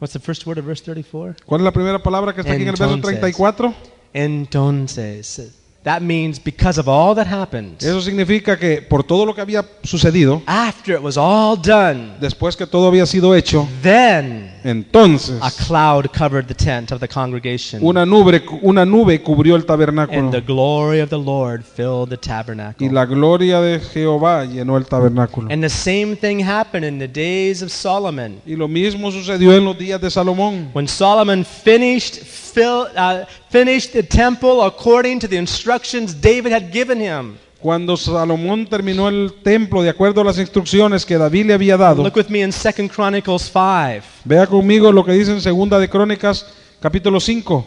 what's 0.00 0.12
the 0.12 0.20
first 0.20 0.46
word 0.46 0.58
of 0.58 0.66
verse 0.66 0.82
34? 0.82 1.36
¿cuál 1.46 1.60
es 1.60 1.64
la 1.64 1.72
primera 1.72 2.02
palabra 2.02 2.34
que 2.34 2.40
está 2.42 2.52
aquí 2.52 2.62
en 2.62 2.68
el 2.68 2.72
verso 2.72 2.94
Entonces. 2.94 3.20
34? 3.20 3.74
Entonces. 4.12 5.61
That 5.84 6.00
means 6.00 6.38
because 6.42 6.78
of 6.78 6.86
all 6.86 7.12
that 7.16 7.26
happened, 7.26 7.82
Eso 7.82 8.00
significa 8.00 8.56
que 8.56 8.82
por 8.82 9.02
todo 9.02 9.26
lo 9.26 9.34
que 9.34 9.40
había 9.40 9.64
sucedido, 9.82 10.40
after 10.46 10.94
it 10.94 11.02
was 11.02 11.16
all 11.16 11.56
done, 11.56 12.12
después 12.20 12.56
que 12.56 12.68
todo 12.68 12.86
había 12.86 13.04
sido 13.04 13.34
hecho, 13.34 13.68
then 13.82 14.52
entonces 14.62 15.40
a 15.42 15.50
cloud 15.50 16.06
covered 16.16 16.46
the 16.46 16.54
tent 16.54 16.92
of 16.92 17.00
the 17.00 17.08
congregation, 17.08 17.84
una 17.84 18.06
nube, 18.06 18.44
una 18.62 18.84
nube 18.84 19.20
cubrió 19.22 19.56
el 19.56 19.64
tabernáculo 19.64 20.20
and 20.20 20.30
the 20.32 20.40
glory 20.40 21.00
of 21.00 21.10
the 21.10 21.18
Lord 21.18 21.64
filled 21.64 22.10
the 22.10 22.16
tabernacle. 22.16 22.86
y 22.86 22.88
la 22.88 23.04
gloria 23.04 23.60
de 23.60 23.80
Jehová 23.80 24.44
llenó 24.44 24.76
el 24.76 24.86
tabernáculo. 24.86 25.50
And 25.50 25.64
the 25.64 25.68
same 25.68 26.14
thing 26.14 26.38
happened 26.38 26.84
in 26.84 27.00
the 27.00 27.08
days 27.08 27.60
of 27.60 27.70
Solomon. 27.72 28.40
Y 28.46 28.54
lo 28.54 28.68
mismo 28.68 29.10
sucedió 29.10 29.52
en 29.52 29.64
los 29.64 29.76
días 29.76 30.00
de 30.00 30.12
Salomón. 30.12 30.70
When 30.72 30.86
Solomon 30.86 31.44
finished, 31.44 32.22
fill, 32.52 32.86
uh, 32.96 33.24
finished 33.50 33.92
the 33.92 34.02
temple 34.02 34.62
according 34.64 35.18
to 35.20 35.28
the 35.28 35.36
instructions 35.36 36.14
David 36.20 36.52
had 36.52 36.72
given 36.72 37.00
him. 37.00 37.38
Cuando 37.60 37.96
Salomón 37.96 38.66
terminó 38.66 39.08
el 39.08 39.34
templo 39.44 39.82
de 39.82 39.90
acuerdo 39.90 40.20
a 40.20 40.24
las 40.24 40.38
instrucciones 40.38 41.06
que 41.06 41.16
David 41.16 41.46
le 41.46 41.54
había 41.54 41.76
dado, 41.76 42.02
Look 42.02 42.16
with 42.16 42.28
me 42.28 42.42
in 42.42 42.50
2 42.50 42.88
Chronicles 42.92 43.42
5. 43.52 44.02
vea 44.24 44.46
conmigo 44.46 44.90
lo 44.90 45.04
que 45.04 45.12
dice 45.12 45.30
en 45.30 45.40
Segunda 45.40 45.78
de 45.78 45.88
Crónicas 45.88 46.46
capítulo 46.80 47.20
5. 47.20 47.64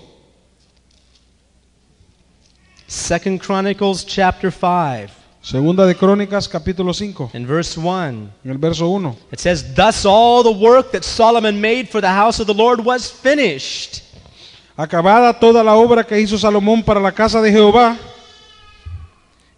2 2.88 3.40
Chronicles 3.40 4.06
chapter 4.06 4.52
5. 4.52 5.14
Segunda 5.42 5.86
de 5.86 5.96
Crónicas 5.96 6.50
capítulo 6.50 6.92
5, 6.92 7.30
in 7.36 7.46
verse 7.46 7.80
1. 7.80 8.32
en 8.44 8.52
el 8.52 8.58
verso 8.58 8.88
1. 8.90 9.16
It 9.32 9.40
says, 9.40 9.76
Thus 9.76 10.04
all 10.04 10.44
the 10.44 10.52
work 10.52 10.92
that 10.92 11.04
Solomon 11.04 11.62
made 11.62 11.88
for 11.88 12.02
the 12.02 12.10
house 12.10 12.40
of 12.40 12.48
the 12.48 12.54
Lord 12.54 12.84
was 12.84 13.12
finished. 13.12 14.02
Acabada 14.78 15.34
toda 15.40 15.64
la 15.64 15.76
obra 15.76 16.04
que 16.04 16.20
hizo 16.20 16.38
Salomón 16.38 16.84
para 16.84 17.00
la 17.00 17.12
casa 17.12 17.42
de 17.42 17.52
Jehová, 17.52 17.98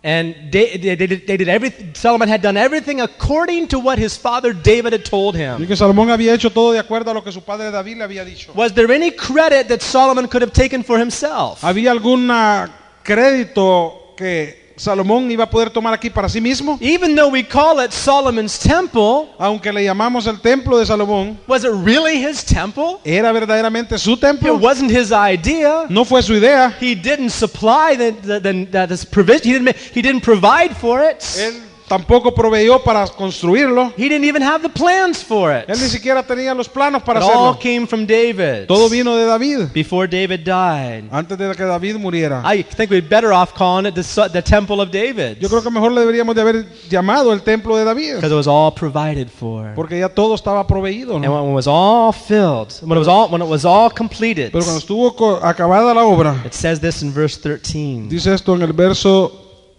And 0.03 0.51
they, 0.51 0.77
they, 0.77 0.95
they 0.95 1.07
did, 1.07 1.25
they 1.27 1.37
did 1.37 1.49
everything, 1.49 1.93
Solomon 1.93 2.29
had 2.29 2.41
done 2.41 2.55
everything 2.55 3.01
according 3.01 3.67
to 3.69 3.79
what 3.79 3.97
his 3.97 4.15
father 4.15 4.53
David 4.53 4.93
had 4.93 5.03
told 5.03 5.35
y 5.35 5.39
him. 5.39 5.67
que 5.67 5.75
Salomón 5.75 6.11
había 6.11 6.33
hecho 6.33 6.51
todo 6.51 6.71
de 6.71 6.79
acuerdo 6.79 7.11
a 7.11 7.13
lo 7.15 7.23
que 7.23 7.31
su 7.31 7.41
padre 7.41 7.71
David 7.71 7.97
le 7.97 8.03
había 8.03 8.23
dicho. 8.23 8.53
Was 8.53 8.73
there 8.73 8.89
any 8.93 9.11
credit 9.11 9.67
that 9.67 9.81
Solomon 9.81 10.27
could 10.27 10.43
have 10.43 10.53
taken 10.53 10.83
for 10.83 10.99
himself? 10.99 11.63
¿Había 11.63 11.91
algún 11.91 12.29
ah, 12.31 12.69
crédito 13.03 14.13
que 14.15 14.66
Salomón 14.77 15.29
iba 15.31 15.43
a 15.43 15.49
poder 15.49 15.69
tomar 15.69 15.93
aquí 15.93 16.09
para 16.09 16.29
sí 16.29 16.39
mismo? 16.39 16.77
Even 16.79 17.15
though 17.15 17.31
we 17.31 17.43
call 17.43 17.83
it 17.83 17.91
Solomon's 17.91 18.59
temple, 18.59 19.29
Aunque 19.39 19.73
le 19.73 19.83
llamamos 19.83 20.27
el 20.27 20.39
templo 20.39 20.77
de 20.77 20.85
Salomón, 20.85 21.37
was 21.47 21.63
it 21.63 21.71
really 21.83 22.23
his 22.23 22.43
temple? 22.43 22.99
¿era 23.03 23.31
verdaderamente 23.31 23.97
su 23.97 24.15
templo. 24.15 24.55
It 24.55 24.61
wasn't 24.61 24.91
his 24.91 25.11
idea. 25.11 25.85
No 25.89 26.05
fue 26.05 26.21
su 26.21 26.33
idea. 26.33 26.75
He 26.79 26.95
didn't 26.95 27.31
supply 27.31 27.95
the, 27.97 28.11
the, 28.11 28.39
the, 28.39 28.87
the, 28.87 29.07
provision. 29.11 29.43
He 29.43 29.53
didn't, 29.53 29.75
he 29.93 30.01
didn't 30.01 30.21
provide 30.21 30.75
for 30.75 31.01
it. 31.01 31.21
Él 31.37 31.66
tampoco 31.87 32.33
proveyó 32.33 32.83
para 32.83 33.07
construirlo. 33.07 33.93
He 33.97 34.09
didn't 34.09 34.25
even 34.25 34.41
have 34.41 34.61
the 34.61 34.69
plans 34.69 35.23
for 35.23 35.51
it. 35.55 35.69
Él 35.69 35.79
ni 35.81 35.87
siquiera 35.87 36.21
tenía 36.23 36.53
los 36.53 36.67
planos 36.67 37.01
para 37.03 37.19
It 37.19 37.23
all 37.23 37.53
hacerlo. 37.53 37.59
came 37.59 37.87
from 37.87 38.05
David 38.05 38.67
Todo 38.67 38.89
vino 38.89 39.15
de 39.15 39.25
David, 39.25 39.67
before 39.73 40.07
David 40.07 40.41
died. 40.43 41.05
antes 41.11 41.37
de 41.37 41.55
que 41.55 41.63
David 41.63 41.95
muriera. 41.97 42.41
I 42.45 42.63
think 42.63 42.91
we'd 42.91 43.07
better 43.09 43.31
off 43.31 43.53
calling 43.53 43.87
it 43.87 43.95
the, 43.95 44.41
temple 44.41 44.81
of 44.81 44.91
David 44.91 45.37
Yo 45.39 45.49
creo 45.49 45.61
que 45.63 45.71
mejor 45.71 45.91
le 45.91 46.01
deberíamos 46.01 46.35
de 46.35 46.41
haber 46.41 46.65
llamado 46.89 47.31
el 47.33 47.41
templo 47.41 47.77
de 47.77 47.85
David, 47.85 48.15
because 48.15 48.31
it 48.31 48.37
was 48.37 48.47
all 48.47 48.71
provided 48.73 49.29
for. 49.29 49.73
porque 49.75 49.97
ya 49.99 50.09
todo 50.09 50.35
estaba 50.35 50.65
proveído. 50.67 51.15
And 51.15 51.25
¿no? 51.25 51.35
when 51.41 51.51
it 51.51 51.55
was 51.55 51.67
all 51.67 52.11
filled, 52.11 52.73
when 52.81 52.97
it 52.97 52.99
was 52.99 53.07
all, 53.07 53.29
when 53.29 53.41
it 53.41 53.47
was 53.47 53.65
all 53.65 53.89
completed, 53.89 54.51
Pero 54.51 54.63
cuando 54.63 54.79
estuvo 54.79 55.39
acabada 55.41 55.93
la 55.93 56.03
obra, 56.05 56.35
it 56.45 56.53
says 56.53 56.79
this 56.79 57.01
in 57.01 57.13
verse 57.13 57.37
13, 57.39 58.07
dice 58.09 58.33
esto 58.33 58.55
en 58.55 58.61
el 58.61 58.73
verso 58.73 59.31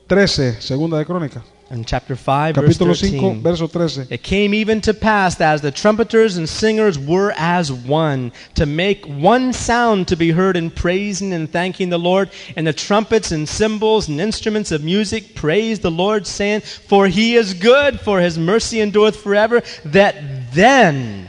13, 0.07 0.61
segunda 0.63 0.97
de 0.99 1.05
Crónicas, 1.05 1.43
in 1.71 1.85
chapter 1.85 2.17
5, 2.17 2.55
verse 2.55 2.79
capítulo 2.79 2.99
5, 2.99 3.11
13. 3.11 3.43
verso 3.43 3.67
13. 3.67 4.07
It 4.11 4.23
came 4.23 4.55
even 4.55 4.81
to 4.83 4.95
pass 4.95 5.35
that 5.37 5.55
as 5.55 5.61
the 5.61 5.71
trumpeters 5.71 6.37
and 6.37 6.49
singers 6.49 6.99
were 6.99 7.33
as 7.37 7.71
one, 7.71 8.33
to 8.55 8.67
make 8.67 9.05
one 9.07 9.53
sound 9.53 10.09
to 10.09 10.17
be 10.17 10.31
heard 10.31 10.57
in 10.57 10.71
praising 10.71 11.33
and 11.33 11.51
thanking 11.51 11.91
the 11.91 11.99
Lord, 11.99 12.31
and 12.57 12.67
the 12.67 12.73
trumpets 12.73 13.33
and 13.33 13.49
cymbals 13.49 14.09
and 14.09 14.21
instruments 14.21 14.73
of 14.73 14.83
music 14.83 15.35
praised 15.35 15.83
the 15.83 15.91
Lord, 15.91 16.27
saying, 16.27 16.63
For 16.63 17.07
he 17.07 17.37
is 17.37 17.55
good, 17.55 18.01
for 18.01 18.21
his 18.21 18.39
mercy 18.39 18.81
endureth 18.81 19.17
forever, 19.17 19.63
that 19.85 20.53
then 20.53 21.28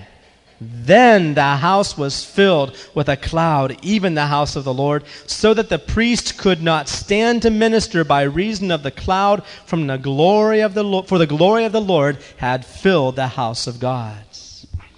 then 0.62 1.34
the 1.36 1.58
house 1.58 1.98
was 1.98 2.26
filled 2.26 2.76
with 2.94 3.08
a 3.08 3.16
cloud, 3.16 3.78
even 3.82 4.14
the 4.14 4.28
house 4.28 4.56
of 4.56 4.66
the 4.66 4.74
Lord, 4.74 5.04
so 5.26 5.54
that 5.54 5.70
the 5.70 5.80
priest 5.80 6.38
could 6.38 6.62
not 6.62 6.90
stand 6.90 7.42
to 7.44 7.50
minister 7.50 8.04
by 8.04 8.24
reason 8.24 8.72
of 8.72 8.84
the 8.84 8.92
cloud 8.92 9.44
from 9.66 9.88
the 9.88 9.98
glory 9.98 10.62
of 10.62 10.74
the 10.74 10.84
Lord, 10.84 11.08
for 11.08 11.18
the 11.18 11.28
glory 11.28 11.66
of 11.66 11.72
the 11.72 11.82
Lord 11.82 12.18
had 12.38 12.66
filled 12.66 13.16
the 13.16 13.28
house 13.28 13.68
of 13.68 13.80
God. 13.80 14.26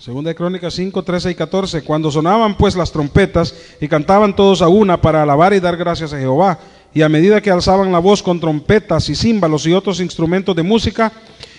Segunda 0.01 0.31
de 0.31 0.35
Crónicas 0.35 0.73
5, 0.73 1.03
13 1.03 1.29
y 1.29 1.35
14. 1.35 1.83
Cuando 1.83 2.09
sonaban 2.09 2.57
pues 2.57 2.75
las 2.75 2.91
trompetas 2.91 3.53
y 3.79 3.87
cantaban 3.87 4.35
todos 4.35 4.63
a 4.63 4.67
una 4.67 4.99
para 4.99 5.21
alabar 5.21 5.53
y 5.53 5.59
dar 5.59 5.77
gracias 5.77 6.11
a 6.11 6.17
Jehová, 6.17 6.57
y 6.91 7.03
a 7.03 7.09
medida 7.09 7.39
que 7.39 7.51
alzaban 7.51 7.91
la 7.91 7.99
voz 7.99 8.23
con 8.23 8.39
trompetas 8.39 9.09
y 9.09 9.15
címbalos 9.15 9.67
y 9.67 9.73
otros 9.73 9.99
instrumentos 9.99 10.55
de 10.55 10.63
música, 10.63 11.11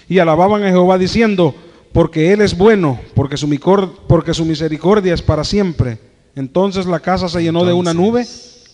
y 0.09 0.19
alababan 0.19 0.65
a 0.65 0.71
Jehová 0.71 0.99
diciendo, 0.99 1.55
porque 1.93 2.33
Él 2.33 2.41
es 2.41 2.57
bueno, 2.57 2.99
porque 3.15 3.37
su, 3.37 3.47
micor- 3.49 3.91
porque 4.09 4.35
su 4.35 4.45
misericordia 4.45 5.15
es 5.15 5.23
para 5.23 5.45
siempre. 5.45 5.99
Entonces 6.35 6.87
la 6.87 7.01
casa 7.01 7.29
se 7.29 7.43
llenó 7.43 7.65
de 7.65 7.73
una 7.73 7.93
nube, 7.93 8.27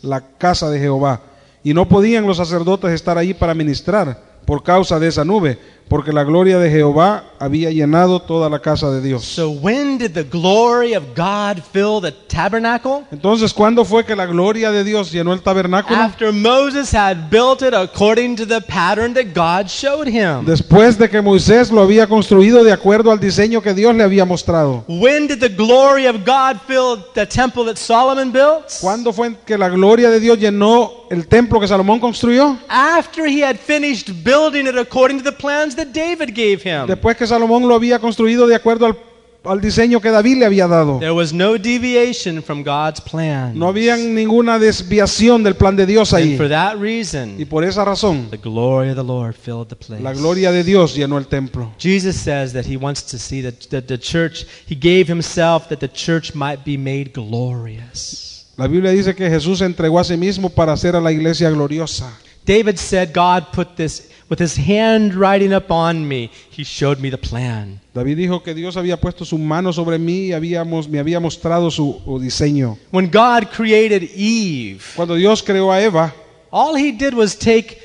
la 0.03 0.21
casa 0.39 0.71
de 0.71 0.79
Jehová, 0.79 1.23
y 1.65 1.75
no 1.75 1.89
podían 1.89 2.27
los 2.27 2.37
sacerdotes 2.37 2.93
estar 2.93 3.19
allí 3.19 3.35
para 3.35 3.55
ministrar 3.55 4.39
por 4.47 4.63
causa 4.63 4.99
de 4.99 5.09
esa 5.09 5.25
nube, 5.25 5.59
porque 5.89 6.13
la 6.13 6.25
gloria 6.25 6.59
de 6.59 6.71
Jehová 6.71 7.25
había 7.39 7.71
llenado 7.71 8.21
toda 8.21 8.49
la 8.49 8.59
casa 8.59 8.91
de 8.91 9.01
Dios. 9.01 9.25
So 9.25 9.51
when 9.51 9.99
did 9.99 10.13
the 10.13 10.25
glory 10.25 10.95
of 10.95 11.05
God 11.17 11.63
fill 11.73 12.01
the 12.01 12.13
tabernacle? 12.13 13.05
Entonces, 13.11 13.53
¿cuándo 13.53 13.85
fue 13.85 14.05
que 14.05 14.15
la 14.15 14.27
gloria 14.27 14.71
de 14.71 14.85
Dios 14.85 15.13
llenó 15.13 15.33
el 15.33 15.41
tabernáculo? 15.41 15.99
After 15.99 16.33
Moses 16.33 16.93
had 16.95 17.31
built 17.31 17.63
it 17.63 17.75
according 17.75 18.37
to 18.37 18.47
the 18.47 18.61
pattern 18.61 19.15
that 19.15 19.35
God 19.35 19.69
showed 19.69 20.09
him. 20.09 20.45
Después 20.45 20.99
de 20.99 21.09
que 21.09 21.23
Moisés 21.23 21.71
lo 21.71 21.83
había 21.83 22.07
construido 22.07 22.65
de 22.65 22.73
acuerdo 22.73 23.11
al 23.11 23.21
diseño 23.21 23.63
que 23.63 23.75
Dios 23.75 23.95
le 23.95 24.03
había 24.05 24.25
mostrado. 24.25 24.85
When 24.89 25.27
did 25.27 25.41
the 25.41 25.49
glory 25.49 26.07
of 26.07 26.25
God 26.27 26.59
fill 26.67 27.05
the 27.15 27.27
temple 27.27 27.65
that 27.65 27.77
Solomon 27.77 28.33
built? 28.33 28.67
¿Cuándo 28.81 29.13
fue 29.13 29.37
que 29.47 29.57
la 29.57 29.69
gloria 29.69 30.11
de 30.11 30.21
Dios 30.21 30.39
llenó 30.39 30.93
el 31.11 31.27
templo 31.27 31.61
que 31.61 31.69
Salomón 31.69 32.01
construyó? 32.01 32.59
After 32.69 33.27
he 33.27 33.43
had 33.43 33.57
finished 33.57 34.11
building 34.25 34.67
it 34.67 34.77
according 34.77 35.19
to 35.19 35.25
the 35.25 35.37
plans 35.37 35.78
that 35.79 35.89
David 35.93 36.35
gave 36.35 36.61
him. 36.63 36.87
Después 36.87 37.17
que 37.17 37.27
Salomón 37.27 37.67
lo 37.67 37.75
había 37.75 37.99
construido 37.99 38.47
de 38.47 38.55
acuerdo 38.55 38.87
al, 38.87 38.97
al 39.45 39.61
diseño 39.61 40.01
que 40.01 40.11
David 40.11 40.37
le 40.39 40.45
había 40.47 40.67
dado. 40.67 40.99
There 40.99 41.13
was 41.13 41.33
no 41.33 41.57
deviation 41.57 42.43
from 42.43 42.63
God's 42.63 43.01
plan. 43.01 43.59
No 43.59 43.69
había 43.69 43.97
ninguna 43.97 44.59
desviación 44.59 45.43
del 45.43 45.55
plan 45.55 45.77
de 45.77 45.87
Dios 45.87 46.13
And 46.13 46.23
ahí. 46.25 46.37
for 46.37 46.49
that 46.49 46.75
Y 46.77 46.81
reason, 46.81 47.47
por 47.49 47.65
esa 47.65 47.85
razón, 47.85 48.29
the 48.31 48.37
glory 48.37 48.91
of 48.91 48.97
the 48.97 49.03
Lord 49.05 49.35
filled 49.35 49.69
the 49.69 49.77
place. 49.77 50.03
la 50.03 50.13
gloria 50.13 50.51
de 50.53 50.63
Dios 50.65 50.95
llenó 50.95 51.17
el 51.19 51.27
templo. 51.29 51.73
Jesus 51.79 52.17
says 52.17 52.53
that 52.53 52.67
he 52.67 52.77
wants 52.77 53.03
to 53.07 53.17
see 53.19 53.41
that, 53.43 53.55
that 53.71 53.85
the 53.87 53.99
church, 53.99 54.45
he 54.69 54.75
gave 54.75 55.07
himself 55.09 55.69
that 55.69 55.79
the 55.79 55.89
church 55.89 56.35
might 56.35 56.65
be 56.65 56.77
made 56.77 57.13
glorious. 57.15 58.47
La 58.57 58.67
Biblia 58.67 58.91
dice 58.91 59.15
que 59.15 59.31
Jesús 59.31 59.61
entregó 59.61 60.01
a 60.01 60.05
sí 60.05 60.17
mismo 60.17 60.51
para 60.51 60.73
hacer 60.73 60.97
a 60.97 61.01
la 61.01 61.13
iglesia 61.13 61.49
gloriosa. 61.49 62.13
David 62.45 62.77
said, 62.79 63.13
God 63.15 63.53
put 63.53 63.77
this 63.77 64.08
with 64.31 64.41
his 64.41 64.57
hand 64.57 65.13
handwriting 65.13 65.53
upon 65.53 66.07
me. 66.07 66.31
He 66.51 66.65
showed 66.65 66.99
me 67.01 67.11
the 67.11 67.19
plan. 67.19 67.81
David 67.95 68.17
dijo 68.17 68.43
que 68.43 68.55
Dios 68.55 68.77
había 68.77 69.01
puesto 69.01 69.25
su 69.25 69.39
mano 69.39 69.73
sobre 69.73 69.99
mí 69.99 70.27
y 70.29 70.33
habíamos, 70.33 70.89
me 70.89 70.99
había 70.99 71.21
mostrado 71.21 71.71
su 71.71 72.01
su 72.05 72.19
diseño. 72.19 72.79
When 72.93 73.11
God 73.11 73.49
created 73.55 74.03
Eve, 74.15 74.81
Cuando 74.97 75.15
Dios 75.15 75.43
creó 75.43 75.73
a 75.73 75.81
Eva, 75.83 76.13
all 76.51 76.77
he 76.77 76.93
did 76.93 77.15
was 77.15 77.37
take 77.37 77.79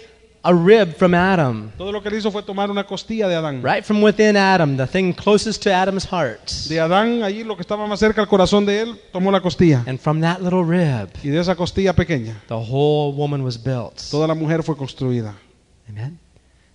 a 0.46 0.54
rib 0.54 0.96
from 0.98 1.14
Adam, 1.14 1.72
todo 1.78 1.92
lo 1.92 2.02
que 2.02 2.10
él 2.10 2.16
hizo 2.16 2.30
fue 2.30 2.44
tomar 2.44 2.70
una 2.70 2.86
costilla 2.86 3.30
de 3.30 3.36
Adán. 3.36 3.62
right 3.64 3.86
from 3.86 4.04
within 4.04 4.36
Adam, 4.36 4.76
the 4.76 4.86
thing 4.86 5.14
closest 5.14 5.64
to 5.64 5.74
Adam's 5.74 6.06
heart. 6.06 6.50
De 6.68 6.80
Adán, 6.80 7.24
allí 7.24 7.44
lo 7.46 7.56
que 7.56 7.62
estaba 7.62 7.88
más 7.88 8.00
cerca 8.00 8.20
al 8.22 8.28
corazón 8.28 8.66
de 8.66 8.82
él, 8.82 9.00
tomó 9.14 9.32
la 9.32 9.40
costilla. 9.40 9.84
And 9.88 10.00
from 10.00 10.20
that 10.22 10.42
little 10.42 10.64
rib, 10.64 11.10
Y 11.24 11.30
de 11.30 11.40
esa 11.40 11.56
costilla 11.56 11.94
pequeña, 11.94 12.42
the 12.48 12.56
whole 12.56 13.14
woman 13.16 13.42
was 13.42 13.58
built. 13.58 14.02
toda 14.12 14.28
la 14.28 14.36
mujer 14.36 14.64
fue 14.64 14.76
construida. 14.76 15.34
Amen. 15.88 16.20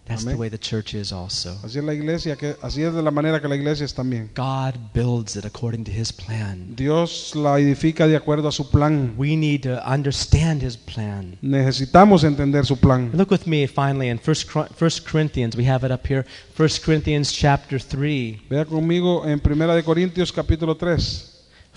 That's 0.09 0.25
Amén. 0.25 0.37
the 0.37 0.41
way 0.41 0.49
the 0.49 0.59
church 0.59 0.95
is 0.95 1.13
also. 1.13 1.59
Así 1.63 1.79
es 1.79 1.85
la 1.85 1.93
iglesia, 1.93 2.35
que, 2.37 2.57
así 2.63 2.83
es 2.83 2.95
de 2.95 3.03
la 3.03 3.11
manera 3.11 3.41
que 3.43 3.49
la 3.49 3.57
iglesia 3.57 3.85
es 3.85 3.93
también. 3.93 4.31
God 4.35 4.75
builds 4.95 5.37
it 5.37 5.45
according 5.45 5.85
to 5.85 5.93
his 5.93 6.11
plan. 6.11 6.75
Dios 6.75 7.37
la 7.37 7.59
edifica 7.59 8.07
de 8.07 8.17
acuerdo 8.17 8.49
a 8.49 8.53
su 8.53 8.71
plan. 8.71 9.15
We 9.19 9.37
need 9.37 9.63
to 9.65 9.79
understand 9.85 10.63
his 10.63 10.79
plan. 10.79 11.37
Necesitamos 11.43 12.25
entender 12.25 12.65
su 12.65 12.77
plan. 12.77 13.11
Look 13.13 13.31
with 13.31 13.47
me 13.47 13.67
finally 13.67 14.09
in 14.09 14.19
1 14.19 14.91
Corinthians. 15.05 15.55
We 15.57 15.69
have 15.69 15.85
it 15.85 15.93
up 15.93 16.07
here. 16.07 16.25
1 16.57 16.69
Corinthians 16.83 17.31
chapter 17.31 17.79
3. 17.79 18.47
Vea 18.49 18.65
conmigo 18.65 19.27
en 19.27 19.41
Primera 19.41 19.75
de 19.75 19.83
Corintios 19.83 20.33
capítulo 20.33 20.75
3. 20.75 21.35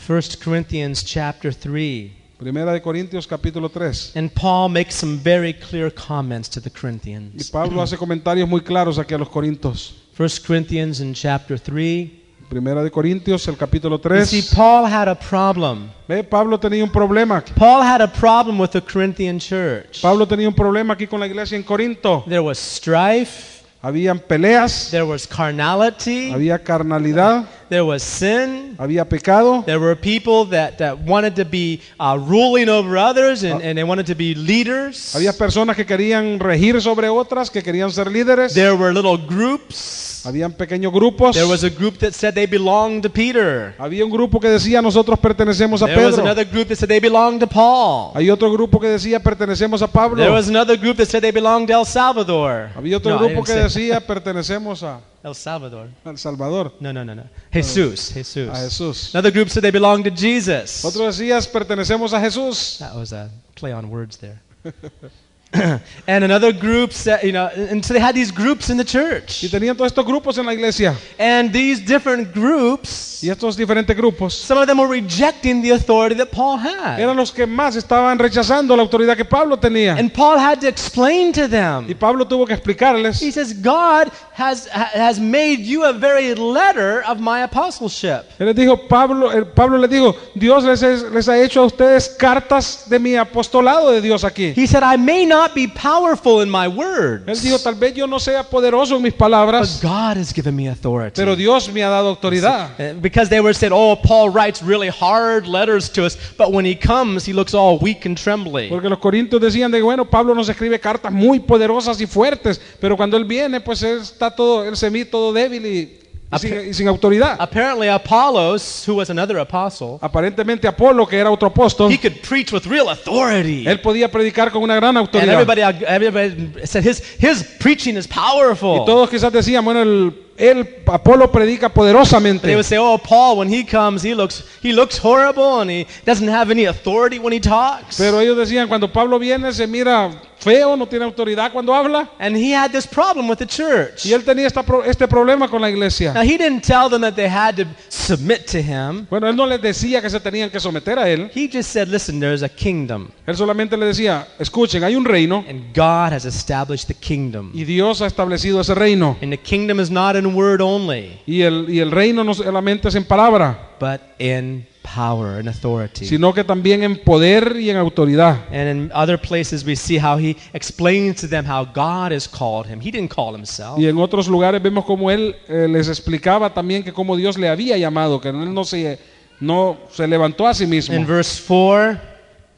1 0.07 0.21
Corinthians 0.41 1.03
chapter 1.03 1.51
3. 1.53 2.20
Primera 2.41 2.73
de 2.73 2.81
Corintios 2.81 3.27
capítulo 3.27 3.69
3. 3.69 4.13
And 4.15 4.31
Paul 4.33 4.69
makes 4.69 4.95
some 4.95 5.19
very 5.19 5.53
clear 5.53 5.93
comments 5.93 6.49
to 6.49 6.59
the 6.59 6.71
Y 6.71 6.81
Corinthians. 6.81 7.51
Pablo 7.51 7.83
hace 7.83 7.95
comentarios 7.95 8.49
muy 8.49 8.61
claros 8.61 8.97
aquí 8.97 9.13
a 9.13 9.19
los 9.19 9.29
Corintios. 9.29 9.93
1 10.17 10.27
Corinthians 10.47 11.01
in 11.01 11.13
chapter 11.13 11.59
3. 11.59 12.09
Primera 12.49 12.83
de 12.83 12.89
Corintios, 12.89 13.47
el 13.47 13.55
capítulo 13.55 14.01
You 14.01 14.25
see, 14.25 14.41
3. 14.41 14.55
Paul 14.55 14.85
had 14.87 15.07
a 15.07 15.13
problem. 15.13 15.91
Ve, 16.07 16.23
Pablo 16.23 16.59
tenía 16.59 16.83
un 16.83 16.91
problema. 16.91 17.43
Paul 17.55 17.83
had 17.83 18.01
a 18.01 18.11
problem 18.11 18.59
with 18.59 18.71
the 18.71 18.81
Corinthian 18.81 19.37
church. 19.37 20.01
Pablo 20.01 20.27
tenía 20.27 20.47
un 20.47 20.55
problema 20.55 20.95
aquí 20.95 21.05
con 21.05 21.19
la 21.19 21.27
iglesia 21.27 21.55
en 21.55 21.63
Corinto. 21.63 22.23
There 22.27 22.41
was 22.41 22.57
strife, 22.57 23.50
Habían 23.83 24.19
peleas, 24.19 24.91
there 24.91 25.05
was 25.05 25.25
carnality, 25.25 26.29
había 26.31 26.59
carnalidad, 26.63 27.45
there 27.67 27.81
was 27.83 28.03
sin. 28.03 28.75
había 28.77 29.09
pecado, 29.09 29.63
There 29.65 29.79
were 29.79 29.95
people 29.95 30.45
that, 30.51 30.77
that 30.77 30.99
wanted 30.99 31.35
to 31.37 31.45
be 31.45 31.81
uh, 31.99 32.15
ruling 32.19 32.69
over 32.69 32.95
others 32.95 33.43
and, 33.43 33.59
and 33.63 33.75
they 33.75 33.83
wanted 33.83 34.05
to 34.05 34.13
be 34.13 34.35
leaders. 34.35 35.15
había 35.15 35.33
personas 35.35 35.75
que 35.75 35.83
querían 35.87 36.39
regir 36.39 36.79
sobre 36.79 37.09
otras, 37.09 37.49
que 37.49 37.63
querían 37.63 37.89
ser 37.91 38.05
líderes, 38.11 38.53
There 38.53 38.75
were 38.75 38.93
little 38.93 39.17
groups. 39.17 40.20
Habían 40.25 40.53
pequeños 40.53 40.91
grupos, 40.93 41.35
There 41.35 41.47
was 41.47 41.63
a 41.63 41.69
group 41.69 41.97
that 41.99 42.11
said 42.13 42.33
they 42.33 42.45
belonged 42.47 43.01
to 43.03 43.09
Peter. 43.09 43.73
había 43.77 44.03
un 44.05 44.11
grupo 44.11 44.39
que 44.39 44.49
decía 44.49 44.81
nosotros 44.81 45.17
pertenecemos 45.19 45.81
a 45.81 45.85
There 45.87 45.97
was 46.05 46.15
Pedro, 46.15 46.23
another 46.25 46.45
group 46.49 46.67
that 46.67 46.77
said 46.77 46.89
they 46.89 46.99
belonged 46.99 47.39
to 47.39 47.47
Paul. 47.47 48.11
hay 48.15 48.29
otro 48.29 48.51
grupo 48.51 48.79
que 48.79 48.87
decía 48.87 49.19
pertenecemos 49.21 49.81
a 49.81 49.87
Pablo, 49.87 50.17
There 50.17 50.31
was 50.31 50.47
another 50.49 50.77
group 50.77 50.97
that 50.97 51.07
said 51.07 51.21
they 51.21 51.31
belonged 51.31 51.67
to 51.67 51.73
El 51.73 51.85
Salvador. 51.85 52.69
había 52.75 52.97
otro 52.97 53.11
No, 53.11 53.19
grupo 53.19 53.43
que 53.43 53.53
decía 53.53 53.99
pertenecemos 54.05 54.83
a 54.83 55.01
El 55.23 55.35
Salvador. 55.35 55.87
El 56.03 56.17
Salvador, 56.17 56.73
No, 56.79 56.91
no, 56.91 57.05
no, 57.05 57.13
no. 57.13 57.23
Jesus. 57.53 58.11
Jesus. 58.13 58.49
a 58.49 58.55
Jesús. 58.55 59.13
Another 59.13 59.31
group 59.31 59.49
said 59.49 59.61
they 59.61 59.71
belonged 59.71 60.03
to 60.05 60.09
Jesus. 60.15 60.83
Otro 60.83 61.05
decías 61.05 61.47
pertenecemos 61.47 62.11
a 62.13 62.19
Jesús. 62.19 62.77
That 62.79 62.95
was 62.95 63.13
a 63.13 63.29
play 63.53 63.71
on 63.71 63.89
words 63.91 64.17
there. 64.17 64.39
and 66.07 66.23
another 66.23 66.53
group 66.53 66.93
said, 66.93 67.21
you 67.23 67.31
know, 67.33 67.47
and 67.53 67.83
so 67.83 67.93
they 67.93 67.99
had 67.99 68.15
these 68.15 68.31
groups 68.31 68.69
in 68.69 68.77
the 68.77 68.83
Y 68.83 68.87
church. 68.87 69.41
tenían 69.51 69.75
todos 69.75 69.91
estos 69.91 70.05
grupos 70.05 70.37
en 70.37 70.45
la 70.45 70.53
iglesia. 70.53 70.95
And 71.19 71.51
these 71.51 71.79
different 71.81 72.33
groups, 72.33 73.09
Y 73.23 73.29
estos 73.29 73.55
diferentes 73.55 73.95
grupos 73.95 74.33
some 74.33 74.57
of 74.59 74.65
them 74.65 74.79
were 74.79 74.87
rejecting 74.87 75.61
the 75.61 75.71
authority 75.71 76.15
that 76.15 76.31
Paul 76.31 76.57
had. 76.57 76.99
eran 76.99 77.15
los 77.17 77.31
que 77.31 77.45
más 77.45 77.75
estaban 77.75 78.17
rechazando 78.17 78.75
la 78.75 78.81
autoridad 78.81 79.15
que 79.17 79.25
Pablo 79.25 79.57
tenía. 79.57 79.95
And 79.97 80.11
Paul 80.11 80.39
had 80.39 80.59
to 80.61 80.67
explain 80.67 81.31
to 81.33 81.41
Y 81.43 81.47
them. 81.47 81.93
Pablo 81.99 82.25
tuvo 82.25 82.47
que 82.47 82.53
explicarles. 82.55 83.21
He 83.21 83.31
says, 83.31 83.53
God 83.53 84.09
has, 84.33 84.67
ha- 84.69 84.89
has 84.95 85.19
made 85.19 85.59
you 85.59 85.83
a 85.83 85.91
very 85.93 86.33
letter 86.33 87.03
of 87.05 87.19
my 87.19 87.41
apostleship. 87.43 88.23
Él 88.39 88.47
les 88.47 88.55
dijo, 88.55 88.87
Pablo, 88.87 89.29
Pablo 89.53 89.77
les 89.77 89.89
dijo, 89.89 90.15
Dios 90.33 90.63
les, 90.63 90.81
es- 90.81 91.03
les 91.11 91.27
ha 91.27 91.37
hecho 91.37 91.61
a 91.61 91.65
ustedes 91.65 92.07
cartas 92.17 92.85
de 92.89 92.97
mi 92.97 93.15
apostolado 93.17 93.91
de 93.91 94.01
Dios 94.01 94.23
aquí. 94.23 94.53
He 94.55 94.65
said, 94.65 94.81
I 94.81 94.95
may 94.97 95.25
not 95.25 95.40
be 95.49 95.67
powerful 95.67 96.41
in 96.41 96.49
my 96.49 96.67
Él 96.67 96.75
words, 96.77 97.41
dijo, 97.41 97.57
tal 97.59 97.75
vez 97.75 97.93
yo 97.95 98.07
no 98.07 98.19
sea 98.19 98.43
poderoso 98.43 98.95
en 98.95 99.01
mis 99.01 99.13
but 99.13 99.19
palabras, 99.19 99.79
God 99.81 100.17
has 100.17 100.33
given 100.33 100.55
me 100.55 100.67
authority. 100.67 101.13
pero 101.15 101.35
Dios 101.35 101.71
me 101.71 101.83
ha 101.83 101.89
dado 101.89 102.09
autoridad. 102.09 102.71
Uh, 102.79 102.99
Because 103.01 103.29
they 103.29 103.39
were 103.39 103.53
said, 103.53 103.71
oh, 103.73 103.95
Paul 103.95 104.29
writes 104.31 104.61
really 104.61 104.89
hard 104.89 105.47
letters 105.47 105.89
to 105.91 106.05
us, 106.05 106.17
but 106.37 106.51
when 106.51 106.65
he 106.65 106.75
comes, 106.75 107.25
he 107.25 107.33
looks 107.33 107.53
all 107.53 107.77
weak 107.79 108.05
and 108.05 108.17
trembling. 108.17 108.69
Porque 108.69 108.89
los 108.89 108.99
corintios 108.99 109.41
decían 109.41 109.71
de 109.71 109.81
bueno, 109.81 110.05
Pablo 110.09 110.33
nos 110.35 110.49
escribe 110.49 110.79
cartas 110.79 111.11
muy 111.11 111.39
poderosas 111.39 111.99
y 112.01 112.05
fuertes, 112.05 112.59
pero 112.79 112.95
cuando 112.95 113.17
él 113.17 113.25
viene, 113.25 113.59
pues 113.61 113.81
él 113.83 113.99
está 113.99 114.29
todo, 114.29 114.63
él 114.65 114.75
se 114.77 114.89
mide 114.89 115.05
todo 115.05 115.33
débil 115.33 115.65
y, 115.65 115.97
y 116.33 116.39
sin, 116.39 116.69
y 116.69 116.73
sin 116.73 116.87
autoridad. 116.87 117.35
Apparently, 117.39 117.87
Apollos, 117.89 118.83
who 118.87 118.95
was 118.95 119.09
another 119.09 119.37
apostle, 119.39 119.97
Aparentemente 120.01 120.67
Apolo, 120.67 121.05
que 121.07 121.17
era 121.17 121.29
otro 121.31 121.47
apóstol, 121.49 121.91
he 121.91 121.97
could 121.97 122.21
preach 122.21 122.51
with 122.51 122.65
real 122.65 122.89
authority. 122.89 123.65
él 123.67 123.81
podía 123.81 124.09
predicar 124.11 124.51
con 124.51 124.63
una 124.63 124.75
gran 124.75 124.95
And 124.97 125.07
autoridad. 125.07 125.33
everybody, 125.41 125.61
everybody 125.85 126.65
said 126.65 126.83
his, 126.83 127.01
his 127.19 127.43
preaching 127.59 127.97
is 127.97 128.05
Y 128.05 128.09
powerful. 128.13 128.85
todos 128.85 129.09
quizás 129.09 129.31
decían, 129.31 129.63
bueno, 129.65 129.81
el, 129.81 130.13
él, 130.37 130.67
Apolo 130.87 131.31
predica 131.31 131.67
They 131.69 131.75
poderosamente. 131.75 132.55
would 132.55 132.65
say, 132.65 132.77
"Oh, 132.79 132.97
Paul, 132.97 133.37
when 133.37 133.49
he 133.53 133.63
comes, 133.63 134.01
he 134.01 134.15
looks 134.15 134.43
he 134.63 134.73
looks 134.73 134.97
horrible, 134.97 135.61
and 135.61 135.69
he 135.69 135.85
doesn't 136.05 136.27
have 136.29 136.49
any 136.51 136.65
authority 136.65 137.19
when 137.19 137.33
he 137.33 137.39
talks." 137.39 137.97
Pero 137.97 138.19
ellos 138.19 138.37
decían, 138.37 138.67
cuando 138.67 138.91
Pablo 138.91 139.19
viene, 139.19 139.51
se 139.53 139.67
mira 139.67 140.09
feo, 140.41 140.75
no 140.75 140.87
tiene 140.87 141.05
autoridad 141.05 141.51
cuando 141.51 141.73
habla. 141.73 142.09
And 142.19 142.35
he 142.35 142.53
had 142.55 142.71
this 142.71 142.87
problem 142.87 143.29
with 143.29 143.37
the 143.37 143.45
church. 143.47 144.05
Y 144.05 144.13
él 144.13 144.23
tenía 144.23 144.47
esta 144.47 144.63
pro- 144.63 144.83
este 144.83 145.07
problema 145.07 145.47
con 145.47 145.61
la 145.61 145.69
iglesia. 145.69 146.13
Now 146.13 146.23
he 146.23 146.37
didn't 146.37 146.61
tell 146.61 146.89
them 146.89 147.01
that 147.01 147.13
they 147.15 147.27
had 147.29 147.55
to 147.57 147.65
submit 147.89 148.45
to 148.51 148.57
him. 148.59 149.05
Bueno, 149.09 149.27
él 149.27 149.35
no 149.35 149.45
les 149.45 149.61
decía 149.61 150.01
que 150.01 150.09
se 150.09 150.19
tenían 150.19 150.49
que 150.49 150.59
someter 150.59 150.97
a 150.99 151.09
él. 151.09 151.29
He 151.35 151.47
just 151.51 151.71
said, 151.71 151.87
"Listen, 151.87 152.19
there's 152.19 152.43
a 152.43 152.49
kingdom, 152.49 153.09
Él 153.25 153.35
solamente 153.35 153.77
le 153.77 153.85
decía, 153.85 154.27
escuchen, 154.39 154.83
hay 154.83 154.95
un 154.95 155.05
reino 155.05 155.45
and 155.47 155.73
God 155.75 156.13
has 156.13 156.25
established 156.25 156.87
the 156.87 156.93
kingdom. 156.95 157.51
y 157.53 157.63
Dios 157.63 158.01
ha 158.01 158.07
establecido 158.07 158.59
ese 158.61 158.73
reino. 158.75 159.17
And 159.21 159.31
the 159.31 159.37
kingdom 159.37 159.79
is 159.79 159.89
not 159.91 160.15
in 160.15 160.35
word 160.35 160.61
only, 160.61 161.19
Y 161.25 161.41
el, 161.43 161.67
y 161.69 161.79
el 161.79 161.91
reino 161.91 162.23
no 162.23 162.33
solamente 162.33 162.87
es 162.89 162.95
en 162.95 163.03
palabra, 163.05 163.69
but 163.79 164.01
in 164.19 164.65
power 164.83 165.39
and 165.39 165.47
authority." 165.47 166.05
sino 166.05 166.33
que 166.33 166.43
también 166.43 166.83
en 166.83 166.97
poder 166.97 167.57
y 167.59 167.69
en 167.69 167.77
autoridad. 167.77 168.45
And 168.51 168.69
in 168.69 168.91
other 168.93 169.19
places, 169.19 169.65
we 169.65 169.75
see 169.75 169.97
how 169.97 170.17
he 170.17 170.35
explains 170.53 171.21
to 171.21 171.27
them 171.27 171.45
how 171.45 171.65
God 171.65 172.11
has 172.11 172.27
called 172.27 172.67
him. 172.67 172.79
He 172.79 172.91
didn't 172.91 173.13
call 173.13 173.35
himself. 173.35 173.77
Y 173.77 173.87
en 173.87 173.97
otros 173.97 174.27
lugares 174.27 174.61
vemos 174.61 174.85
como 174.85 175.09
él 175.09 175.35
eh, 175.47 175.67
les 175.69 175.87
explicaba 175.87 176.53
también 176.53 176.83
que 176.83 176.93
como 176.93 177.15
Dios 177.15 177.37
le 177.37 177.49
había 177.49 177.77
llamado, 177.77 178.19
que 178.19 178.29
él 178.29 178.53
no 178.53 178.63
se, 178.63 178.99
no 179.39 179.77
se 179.91 180.07
levantó 180.07 180.47
a 180.47 180.53
sí 180.53 180.65
mismo. 180.65 180.95
In 180.95 181.05
verse 181.05 181.41
4, 181.47 182.10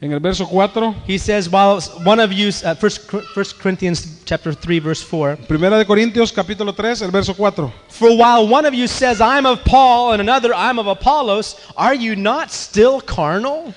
En 0.04 0.12
el 0.12 0.20
verso 0.20 0.44
4, 0.44 0.94
he 1.08 1.16
says, 1.16 1.48
while 1.48 1.80
one 2.04 2.20
of 2.20 2.30
you, 2.30 2.48
uh, 2.62 2.74
first, 2.74 3.10
first 3.32 3.58
Corinthians 3.58 4.20
chapter 4.26 4.52
3, 4.52 4.78
verse 4.78 5.02
4, 5.02 5.38
Primera 5.48 5.78
de 5.78 5.86
Corintios 5.86 6.30
capítulo 6.30 6.74
3, 6.74 7.00
el 7.00 7.10
verso 7.10 7.32
4. 7.32 7.72
for 7.88 8.14
while 8.14 8.46
one 8.46 8.66
of 8.66 8.74
you 8.74 8.86
says, 8.86 9.22
I'm 9.22 9.46
of 9.46 9.64
Paul, 9.64 10.12
and 10.12 10.20
another, 10.20 10.52
I'm 10.52 10.78
of 10.78 10.88
Apollos, 10.88 11.58
are 11.74 11.94
you 11.94 12.16
not 12.16 12.50
still 12.50 13.00
carnal? 13.00 13.72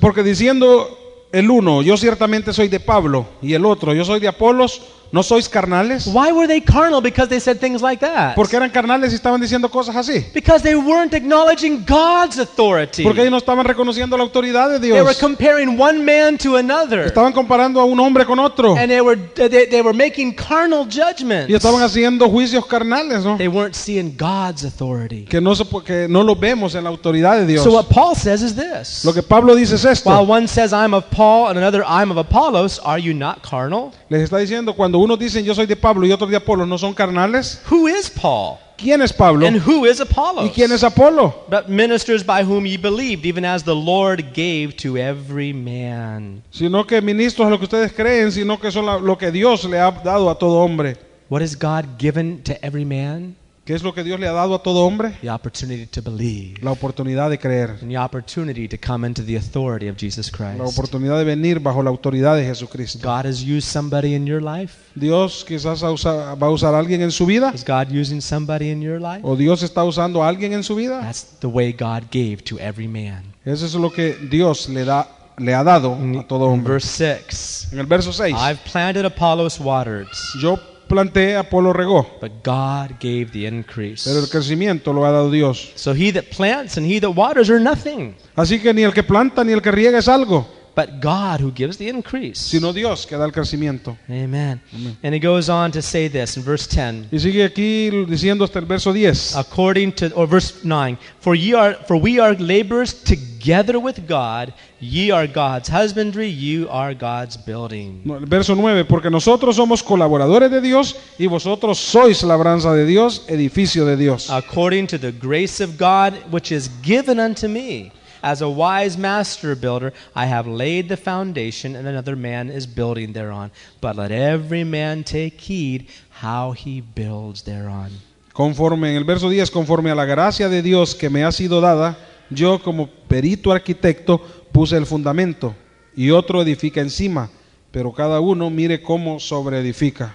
Porque 0.00 0.22
diciendo 0.22 0.88
el 1.30 1.50
uno, 1.50 1.82
yo 1.82 1.98
ciertamente 1.98 2.54
soy 2.54 2.68
de 2.68 2.80
Pablo, 2.80 3.26
y 3.42 3.52
el 3.52 3.66
otro, 3.66 3.92
yo 3.92 4.06
soy 4.06 4.20
de 4.20 4.28
Apolos, 4.28 4.80
¿no 5.12 5.22
sois 5.22 5.48
carnales? 5.48 6.06
Why 6.06 6.32
were 6.32 6.48
they 6.48 6.60
carnal? 6.60 7.00
Because 7.00 7.28
they 7.28 7.38
said 7.38 7.58
things 7.58 7.82
like 7.82 8.00
that. 8.00 8.34
Porque 8.34 8.56
eran 8.56 8.70
carnales 8.70 9.12
y 9.12 9.14
estaban 9.14 9.40
diciendo 9.40 9.70
cosas 9.70 9.94
así. 9.94 10.24
Because 10.32 10.62
they 10.62 10.74
weren't 10.74 11.14
acknowledging 11.14 11.84
God's 11.86 12.38
authority. 12.38 13.04
Porque 13.04 13.20
ellos 13.20 13.30
no 13.30 13.38
estaban 13.38 13.64
reconociendo 13.64 14.16
la 14.16 14.24
autoridad 14.24 14.70
de 14.70 14.80
They 14.80 14.92
were 14.92 15.02
Dios. 15.02 15.18
comparing 15.18 15.78
one 15.78 16.02
man 16.02 16.38
to 16.38 16.56
another. 16.56 17.06
Estaban 17.06 17.32
comparando 17.32 17.80
a 17.80 17.84
un 17.84 18.00
hombre 18.00 18.24
con 18.24 18.38
otro. 18.38 18.74
And 18.76 18.88
they 18.88 19.00
were, 19.00 19.16
they, 19.34 19.66
they 19.66 19.82
were 19.82 19.96
making 19.96 20.34
carnal 20.34 20.86
judgments. 20.86 21.50
Y 21.50 21.54
estaban 21.54 21.82
haciendo 21.82 22.28
juicios 22.28 22.64
carnales, 22.66 23.24
¿no? 23.24 23.36
They 23.36 23.48
weren't 23.48 23.74
seeing 23.74 24.16
God's 24.16 24.64
authority. 24.64 25.26
Que 25.26 25.40
no, 25.40 25.52
que 25.84 26.06
no 26.08 26.22
lo 26.22 26.34
vemos 26.34 26.74
en 26.74 26.84
la 26.84 26.90
autoridad 26.90 27.38
de 27.38 27.46
Dios. 27.46 27.64
So 27.64 27.72
what 27.72 27.88
Paul 27.90 28.14
says 28.14 28.42
is 28.42 28.54
this. 28.54 29.04
Lo 29.04 29.12
que 29.12 29.22
Pablo 29.22 29.54
dice 29.54 29.74
es 29.74 29.84
esto. 29.84 30.08
While 30.08 30.26
one 30.26 30.48
says, 30.48 30.72
I'm 30.72 30.94
of 30.94 31.04
Paul, 31.10 31.48
and 31.48 31.58
another, 31.58 31.84
I'm 31.86 32.10
of 32.10 32.16
Apollos, 32.16 32.80
are 32.82 32.98
you 32.98 33.12
not 33.12 33.42
carnal? 33.42 33.92
Les 34.08 34.22
está 34.22 34.38
diciendo, 34.38 34.74
cuando 34.74 35.01
unos 35.02 35.18
dicen 35.18 35.44
yo 35.44 35.54
soy 35.54 35.66
de 35.66 35.76
Pablo 35.76 36.06
y 36.06 36.12
otros 36.12 36.30
de 36.30 36.36
Apolo, 36.36 36.64
¿no 36.66 36.78
son 36.78 36.94
carnales? 36.94 37.60
Who 37.70 37.88
is 37.88 38.08
Paul? 38.10 38.56
¿Quién 38.76 39.00
es 39.02 39.12
Pablo? 39.12 39.46
And 39.46 39.58
who 39.64 39.86
is 39.86 40.00
¿Y 40.00 40.02
Apollos? 40.02 40.50
quién 40.52 40.72
es 40.72 40.82
Apolo? 40.82 41.44
But 41.48 41.68
ministers 41.68 42.24
by 42.24 42.42
whom 42.42 42.64
ye 42.66 42.76
believed, 42.76 43.24
even 43.24 43.44
as 43.44 43.62
the 43.62 43.74
Lord 43.74 44.32
gave 44.34 44.74
to 44.82 44.96
every 44.96 45.52
man. 45.52 46.42
Sino 46.50 46.84
que 46.84 47.00
ministros 47.00 47.46
a 47.46 47.50
lo 47.50 47.58
que 47.58 47.64
ustedes 47.64 47.92
creen, 47.92 48.32
sino 48.32 48.58
que 48.58 48.70
son 48.72 48.86
la- 48.86 48.98
lo 48.98 49.16
que 49.16 49.30
Dios 49.30 49.64
le 49.64 49.78
ha 49.78 49.90
dado 49.90 50.28
a 50.28 50.36
todo 50.36 50.58
hombre. 50.64 50.96
What 51.30 51.42
has 51.42 51.54
God 51.56 51.84
given 51.98 52.42
to 52.42 52.54
every 52.62 52.84
man? 52.84 53.36
¿Qué 53.64 53.74
es 53.74 53.84
lo 53.84 53.94
que 53.94 54.02
Dios 54.02 54.18
le 54.18 54.26
ha 54.26 54.32
dado 54.32 54.56
a 54.56 54.62
todo 54.64 54.84
hombre? 54.84 55.12
The 55.22 55.30
opportunity 55.30 55.86
to 55.86 56.02
believe. 56.02 56.56
La 56.62 56.72
oportunidad 56.72 57.30
de 57.30 57.38
creer. 57.38 57.70
And 57.80 57.88
the 57.90 57.96
opportunity 57.96 58.66
to 58.66 58.76
come 58.76 59.06
into 59.06 59.22
the 59.22 59.36
authority 59.36 59.88
of 59.88 59.96
Jesus 59.96 60.32
La 60.32 60.56
Christ. 60.56 60.60
oportunidad 60.76 61.16
de 61.16 61.22
venir 61.22 61.60
bajo 61.60 61.80
la 61.80 61.90
autoridad 61.90 62.34
de 62.34 62.44
Jesucristo. 62.44 62.98
God 63.08 63.24
has 63.24 63.40
used 63.40 63.62
somebody 63.62 64.16
in 64.16 64.26
your 64.26 64.42
life. 64.42 64.74
Dios 64.96 65.44
quizás 65.46 65.80
va 65.84 66.46
a 66.46 66.50
usar 66.50 66.74
a 66.74 66.78
alguien 66.78 67.02
en 67.02 67.12
su 67.12 67.24
vida. 67.24 67.52
Is 67.54 67.64
God 67.64 67.92
using 67.92 68.20
somebody 68.20 68.70
in 68.70 68.82
your 68.82 69.00
life? 69.00 69.20
O 69.22 69.36
Dios 69.36 69.62
está 69.62 69.84
usando 69.84 70.24
a 70.24 70.28
alguien 70.28 70.52
en 70.54 70.64
su 70.64 70.74
vida. 70.74 71.00
That's 71.00 71.22
the 71.38 71.46
way 71.46 71.72
God 71.72 72.10
gave 72.10 72.38
to 72.46 72.58
every 72.58 72.88
man. 72.88 73.22
Eso 73.44 73.64
es 73.66 73.74
lo 73.74 73.92
que 73.92 74.16
Dios 74.28 74.68
le, 74.68 74.84
da, 74.84 75.08
le 75.38 75.54
ha 75.54 75.62
dado 75.62 75.96
a 76.18 76.26
todo 76.26 76.46
hombre. 76.46 76.72
verse 76.72 77.16
6, 77.20 77.68
En 77.74 77.78
el 77.78 77.86
verso 77.86 78.12
6. 78.12 78.34
I've 78.36 78.58
planted 78.72 79.04
Apollos 79.04 79.60
waters, 79.60 80.08
Yo 80.42 80.58
planté, 80.92 81.36
Apolo 81.36 81.72
regó. 81.72 82.06
but 82.20 82.30
God 82.44 82.98
gave 83.00 83.30
the 83.32 83.46
increase. 83.46 84.04
Pero 84.04 84.20
el 84.20 84.28
crecimiento 84.28 84.92
lo 84.92 85.04
ha 85.06 85.10
dado 85.10 85.30
Dios. 85.30 85.72
So 85.74 85.92
he 85.92 86.12
that 86.12 86.24
plants 86.36 86.76
and 86.76 86.86
he 86.86 87.00
that 87.00 87.10
waters 87.16 87.48
are 87.50 87.58
nothing, 87.60 88.14
Así 88.36 88.60
que 88.60 88.72
ni 88.74 88.82
el 88.82 88.92
que 88.92 89.02
planta 89.02 89.42
ni 89.44 89.52
el 89.52 89.62
que 89.62 89.70
riega 89.70 89.98
es 89.98 90.08
algo, 90.08 90.46
but 90.74 91.00
God 91.00 91.40
who 91.40 91.50
gives 91.52 91.76
the 91.76 91.88
increase. 91.88 92.38
sino 92.38 92.72
Dios 92.72 93.04
que 93.06 93.16
da 93.16 93.24
el 93.24 93.32
crecimiento. 93.32 93.96
Amen. 94.08 94.60
And 95.02 95.14
he 95.14 95.20
goes 95.20 95.48
on 95.48 95.70
to 95.72 95.82
say 95.82 96.08
this 96.08 96.36
in 96.36 96.42
verse 96.42 96.66
10. 96.66 97.08
Y 97.12 97.18
sigue 97.18 97.44
aquí 97.44 97.90
diciendo 98.08 98.44
hasta 98.44 98.58
el 98.58 98.66
verso 98.66 98.92
10. 98.92 99.36
According 99.36 99.92
to 99.92 100.12
or 100.14 100.26
verse 100.26 100.64
9, 100.64 100.98
for 101.20 101.34
ye 101.34 101.54
are 101.54 101.74
for 101.86 101.96
we 101.96 102.18
are 102.18 102.34
laborers 102.38 102.94
together 102.94 103.78
with 103.78 104.06
God, 104.08 104.54
ye 104.80 105.10
are 105.10 105.26
God's 105.26 105.68
husbandry, 105.68 106.28
you 106.28 106.68
are 106.70 106.94
God's 106.94 107.36
building. 107.36 108.00
No, 108.04 108.16
el 108.16 108.26
verso 108.26 108.54
9, 108.54 108.84
porque 108.84 109.10
nosotros 109.10 109.56
somos 109.56 109.82
colaboradores 109.82 110.50
de 110.50 110.60
Dios 110.60 110.96
y 111.18 111.26
vosotros 111.26 111.78
sois 111.78 112.22
labranza 112.22 112.72
de 112.72 112.86
Dios, 112.86 113.24
edificio 113.28 113.84
de 113.84 113.96
Dios. 113.96 114.30
according 114.30 114.86
to 114.86 114.98
the 114.98 115.12
grace 115.12 115.60
of 115.62 115.76
God 115.76 116.14
which 116.30 116.50
is 116.52 116.70
given 116.82 117.18
unto 117.20 117.46
me. 117.48 117.92
As 118.22 118.40
a 118.40 118.48
wise 118.48 118.96
master 118.96 119.56
builder, 119.56 119.92
I 120.14 120.26
have 120.26 120.46
laid 120.46 120.88
the 120.88 120.96
foundation, 120.96 121.74
and 121.74 121.88
another 121.88 122.14
man 122.14 122.50
is 122.50 122.66
building 122.66 123.12
thereon. 123.12 123.50
But 123.80 123.96
let 123.96 124.12
every 124.12 124.62
man 124.62 125.02
take 125.02 125.40
heed 125.40 125.88
how 126.20 126.52
he 126.52 126.80
builds 126.80 127.42
thereon. 127.42 127.90
Conforme 128.32 128.90
en 128.90 128.96
el 128.96 129.04
verso 129.04 129.28
10, 129.28 129.50
conforme 129.50 129.90
a 129.90 129.94
la 129.94 130.04
gracia 130.04 130.48
de 130.48 130.62
Dios 130.62 130.94
que 130.94 131.10
me 131.10 131.24
ha 131.24 131.32
sido 131.32 131.60
dada, 131.60 131.98
yo 132.30 132.60
como 132.60 132.88
perito 133.08 133.52
arquitecto 133.52 134.20
puse 134.52 134.76
el 134.76 134.86
fundamento 134.86 135.54
y 135.96 136.10
otro 136.10 136.40
edifica 136.42 136.80
encima, 136.80 137.28
pero 137.70 137.92
cada 137.92 138.20
uno 138.20 138.48
mire 138.50 138.80
cómo 138.80 139.18
sobreedifica. 139.18 140.14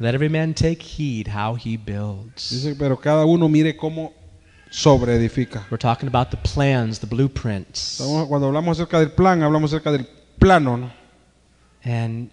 Let 0.00 0.14
every 0.14 0.28
man 0.28 0.54
take 0.54 0.82
heed 0.82 1.28
how 1.28 1.54
he 1.54 1.76
builds. 1.76 2.50
Dice, 2.50 2.74
pero 2.76 2.98
cada 2.98 3.24
uno 3.24 3.48
mire 3.48 3.76
cómo 3.76 4.12
sobreedifica. 4.72 5.64
We're 5.70 5.78
talking 5.78 6.08
about 6.08 6.30
the 6.30 6.38
plans, 6.38 6.98
the 6.98 7.06
blueprints. 7.06 8.02
Cuando 8.28 8.48
hablamos 8.48 8.78
acerca 8.78 8.98
del 8.98 9.12
plan, 9.12 9.42
hablamos 9.42 9.72
acerca 9.72 9.92
del 9.92 10.06
plano. 10.38 10.76
¿no? 10.76 10.90
And 11.84 12.30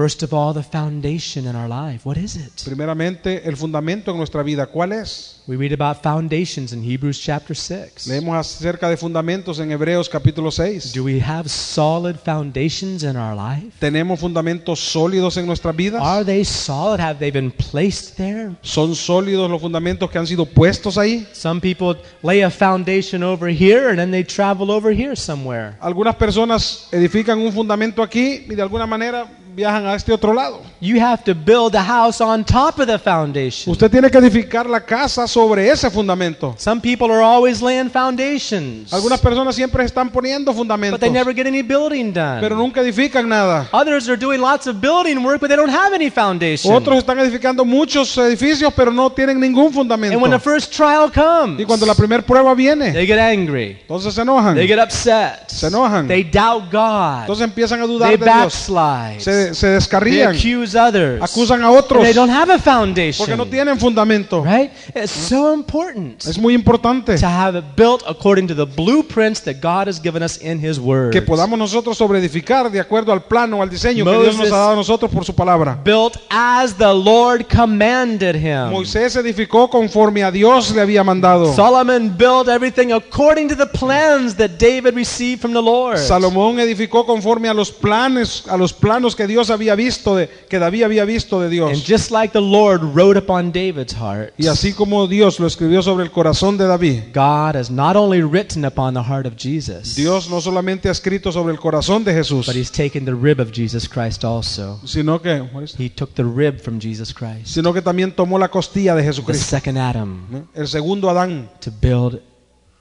first 0.00 0.22
of 0.22 0.32
all, 0.32 0.54
the 0.54 0.62
foundation 0.62 1.46
in 1.46 1.54
our 1.54 1.68
life. 1.68 2.06
What 2.06 2.16
is 2.16 2.34
it? 2.34 2.64
Primeramente, 2.64 3.46
el 3.46 3.54
fundamento 3.54 4.10
en 4.10 4.16
nuestra 4.16 4.42
vida, 4.42 4.64
¿cuál 4.66 4.92
es? 4.92 5.42
We 5.46 5.56
read 5.56 5.72
about 5.72 6.02
foundations 6.02 6.72
in 6.72 6.82
Hebrews 6.82 7.20
chapter 7.20 7.54
6. 7.54 8.06
Leemos 8.06 8.34
acerca 8.34 8.88
de 8.88 8.96
fundamentos 8.96 9.58
en 9.58 9.70
Hebreos 9.72 10.08
capítulo 10.08 10.50
6. 10.50 10.94
Do 10.94 11.04
we 11.04 11.20
have 11.20 11.50
solid 11.50 12.16
foundations 12.16 13.02
in 13.02 13.16
our 13.16 13.34
life? 13.34 13.72
¿Tenemos 13.78 14.20
fundamentos 14.20 14.80
sólidos 14.80 15.36
en 15.36 15.44
nuestras 15.44 15.76
vidas? 15.76 16.00
Are 16.02 16.24
they 16.24 16.46
solid? 16.46 16.98
Have 17.00 17.18
they 17.18 17.30
been 17.30 17.50
placed 17.50 18.16
there? 18.16 18.52
¿Son 18.62 18.94
sólidos 18.94 19.50
los 19.50 19.60
fundamentos 19.60 20.08
que 20.10 20.18
han 20.18 20.26
sido 20.26 20.46
puestos 20.46 20.96
ahí? 20.96 21.26
Some 21.32 21.60
people 21.60 22.00
lay 22.22 22.40
a 22.40 22.50
foundation 22.50 23.22
over 23.22 23.50
here 23.50 23.90
and 23.90 23.98
then 23.98 24.10
they 24.10 24.24
travel 24.24 24.70
over 24.70 24.94
here 24.94 25.14
somewhere. 25.14 25.74
Algunas 25.80 26.16
personas 26.16 26.88
edifican 26.90 27.38
un 27.38 27.52
fundamento 27.52 28.02
aquí 28.02 28.46
y 28.48 28.54
de 28.54 28.62
alguna 28.62 28.86
manera 28.86 29.26
viajan 29.60 29.86
a 29.86 29.94
este 29.94 30.10
otro 30.12 30.32
lado. 30.32 30.62
You 30.80 30.98
have 31.02 31.22
to 31.24 31.34
build 31.34 31.74
a 31.74 31.82
house 31.82 32.20
on 32.22 32.42
top 32.44 32.78
of 32.80 32.86
the 32.86 32.98
foundation. 32.98 33.70
Usted 33.70 33.90
tiene 33.90 34.10
que 34.10 34.16
edificar 34.18 34.66
la 34.68 34.80
casa 34.80 35.26
sobre 35.26 35.68
ese 35.70 35.90
fundamento. 35.90 36.54
Some 36.58 36.80
people 36.80 37.10
are 37.12 37.22
always 37.22 37.60
laying 37.60 37.90
foundations, 37.90 38.90
Algunas 38.92 39.20
personas 39.20 39.54
siempre 39.54 39.84
están 39.84 40.10
poniendo 40.10 40.52
but 40.52 40.56
fundamentos, 40.58 40.98
they 40.98 41.10
never 41.10 41.34
get 41.34 41.46
any 41.46 41.62
building 41.62 42.12
done. 42.12 42.40
pero 42.40 42.56
nunca 42.56 42.80
edifican 42.80 43.28
nada. 43.28 43.68
Others 43.72 44.08
are 44.08 44.16
doing 44.16 44.40
lots 44.40 44.66
of 44.66 44.76
building 44.80 45.22
work, 45.22 45.40
but 45.40 45.48
they 45.48 45.56
don't 45.56 45.72
have 45.72 45.94
any 45.94 46.10
foundation. 46.10 46.72
Otros 46.74 46.98
están 46.98 47.18
edificando 47.18 47.64
muchos 47.64 48.16
edificios, 48.16 48.72
pero 48.74 48.90
no 48.90 49.10
tienen 49.10 49.38
ningún 49.38 49.60
And 49.70 49.76
when 49.76 49.88
the 50.30 50.38
fundamento. 50.38 50.40
first 50.40 50.72
trial 50.74 51.10
comes, 51.12 51.60
Y 51.60 51.64
cuando 51.66 51.84
la 51.84 51.94
primera 51.94 52.22
prueba 52.22 52.54
viene, 52.54 52.92
they 52.92 53.06
get 53.06 53.18
angry. 53.18 53.78
entonces 53.82 54.14
se 54.14 54.22
enojan. 54.22 54.54
They 54.54 54.66
get 54.66 54.78
upset. 54.82 55.48
Se 55.50 55.66
enojan. 55.66 56.08
They 56.08 56.24
doubt 56.24 56.70
God. 56.72 57.20
Entonces 57.22 57.44
empiezan 57.44 57.80
a 57.82 57.86
dudar 57.86 58.08
They 58.08 58.16
de 58.16 58.24
Dios. 58.24 58.70
backslide. 58.70 59.49
Se, 59.50 59.60
se 59.60 59.66
They 59.66 59.74
descarrían, 59.76 60.34
accuse 60.36 60.76
others. 60.78 61.22
acusan 61.22 61.62
a 61.62 61.70
otros 61.70 62.02
they 62.02 62.12
don't 62.12 62.30
have 62.32 62.50
a 62.52 62.56
porque 62.58 62.62
foundation. 62.62 63.36
no 63.36 63.46
tienen 63.46 63.78
fundamento. 63.78 64.42
Right? 64.44 64.70
It's 64.94 65.10
so 65.10 65.52
important 65.54 66.24
Es 66.26 66.38
muy 66.38 66.54
importante 66.54 67.16
to 67.18 67.26
have 67.26 67.58
it 67.58 67.64
built 67.76 68.02
according 68.06 68.46
to 68.48 68.54
the 68.54 68.64
blueprints 68.64 69.40
that 69.42 69.56
God 69.60 69.88
has 69.88 70.00
given 70.00 70.22
us 70.22 70.38
in 70.40 70.58
His 70.64 70.78
Word. 70.78 71.10
que 71.12 71.22
podamos 71.22 71.58
nosotros 71.58 71.96
sobreedificar 71.98 72.70
de 72.70 72.80
acuerdo 72.80 73.12
al 73.12 73.22
plano, 73.22 73.62
al 73.62 73.70
diseño 73.70 74.04
que 74.04 74.10
Dios 74.10 74.26
nos 74.26 74.36
Moses- 74.36 74.52
ha 74.52 74.56
dado 74.56 74.72
a 74.72 74.76
nosotros 74.76 75.10
por 75.10 75.24
su 75.24 75.34
palabra. 75.34 75.78
Built 75.84 76.16
as 76.30 76.74
the 76.76 76.92
Lord 76.92 77.46
commanded 77.48 78.34
him. 78.36 78.70
Moisés 78.70 79.16
edificó 79.16 79.68
conforme 79.70 80.22
a 80.24 80.30
Dios 80.30 80.70
le 80.72 80.80
había 80.80 81.02
mandado. 81.04 81.54
Solomon 81.54 82.14
built 82.16 82.48
everything 82.48 82.92
according 82.92 83.48
to 83.48 83.56
the 83.56 83.66
plans 83.66 84.34
that 84.36 84.50
David 84.58 84.94
received 84.94 85.40
from 85.40 85.52
the 85.52 85.62
Lord. 85.62 85.98
Salomón 85.98 86.58
edificó 86.60 87.04
conforme 87.06 87.48
a 87.48 87.54
los 87.54 87.70
planes, 87.70 88.44
a 88.48 88.56
los 88.56 88.72
planos 88.72 89.14
que 89.14 89.26
Dios 89.30 89.48
había 89.50 89.74
visto, 89.74 90.16
de, 90.16 90.28
que 90.48 90.58
David 90.58 90.82
había 90.82 91.04
visto 91.04 91.40
de 91.40 91.46
And 91.46 91.52
Dios. 91.52 91.84
just 91.86 92.10
like 92.10 92.32
the 92.32 92.40
Lord 92.40 92.82
wrote 92.94 93.16
upon 93.18 93.52
David's 93.52 93.94
heart, 93.94 94.32
Y 94.36 94.46
así 94.48 94.72
como 94.72 95.06
Dios 95.06 95.40
lo 95.40 95.46
escribió 95.46 95.82
sobre 95.82 96.04
el 96.04 96.10
corazón 96.10 96.58
de 96.58 96.66
David, 96.66 97.04
God 97.14 97.56
has 97.56 97.70
not 97.70 97.96
only 97.96 98.22
written 98.22 98.64
upon 98.64 98.94
the 98.94 99.02
heart 99.02 99.26
of 99.26 99.34
Jesus, 99.36 99.94
Dios 99.94 100.28
no 100.28 100.40
solamente 100.40 100.88
ha 100.88 100.92
escrito 100.92 101.32
sobre 101.32 101.52
el 101.52 101.58
corazón 101.60 102.04
de 102.04 102.12
Jesús, 102.12 102.46
but 102.46 102.56
He's 102.56 102.70
taken 102.70 103.04
the 103.04 103.14
rib 103.14 103.40
of 103.40 103.50
Jesus 103.52 103.88
Christ 103.88 104.24
also. 104.24 104.80
sino 104.84 105.20
que, 105.22 105.42
He 105.78 105.88
took 105.88 106.14
the 106.14 106.24
rib 106.24 106.60
from 106.60 106.78
Jesus 106.80 107.14
Christ, 107.14 107.46
sino 107.46 107.72
que 107.72 107.80
también 107.82 108.12
tomó 108.14 108.38
la 108.38 108.48
costilla 108.48 108.94
de 108.94 109.02
the 109.02 109.08
Jesucristo, 109.08 109.44
second 109.44 109.78
Adam, 109.78 110.46
el 110.54 110.68
segundo 110.68 111.08
Adán, 111.08 111.48
to 111.60 111.70
build 111.80 112.20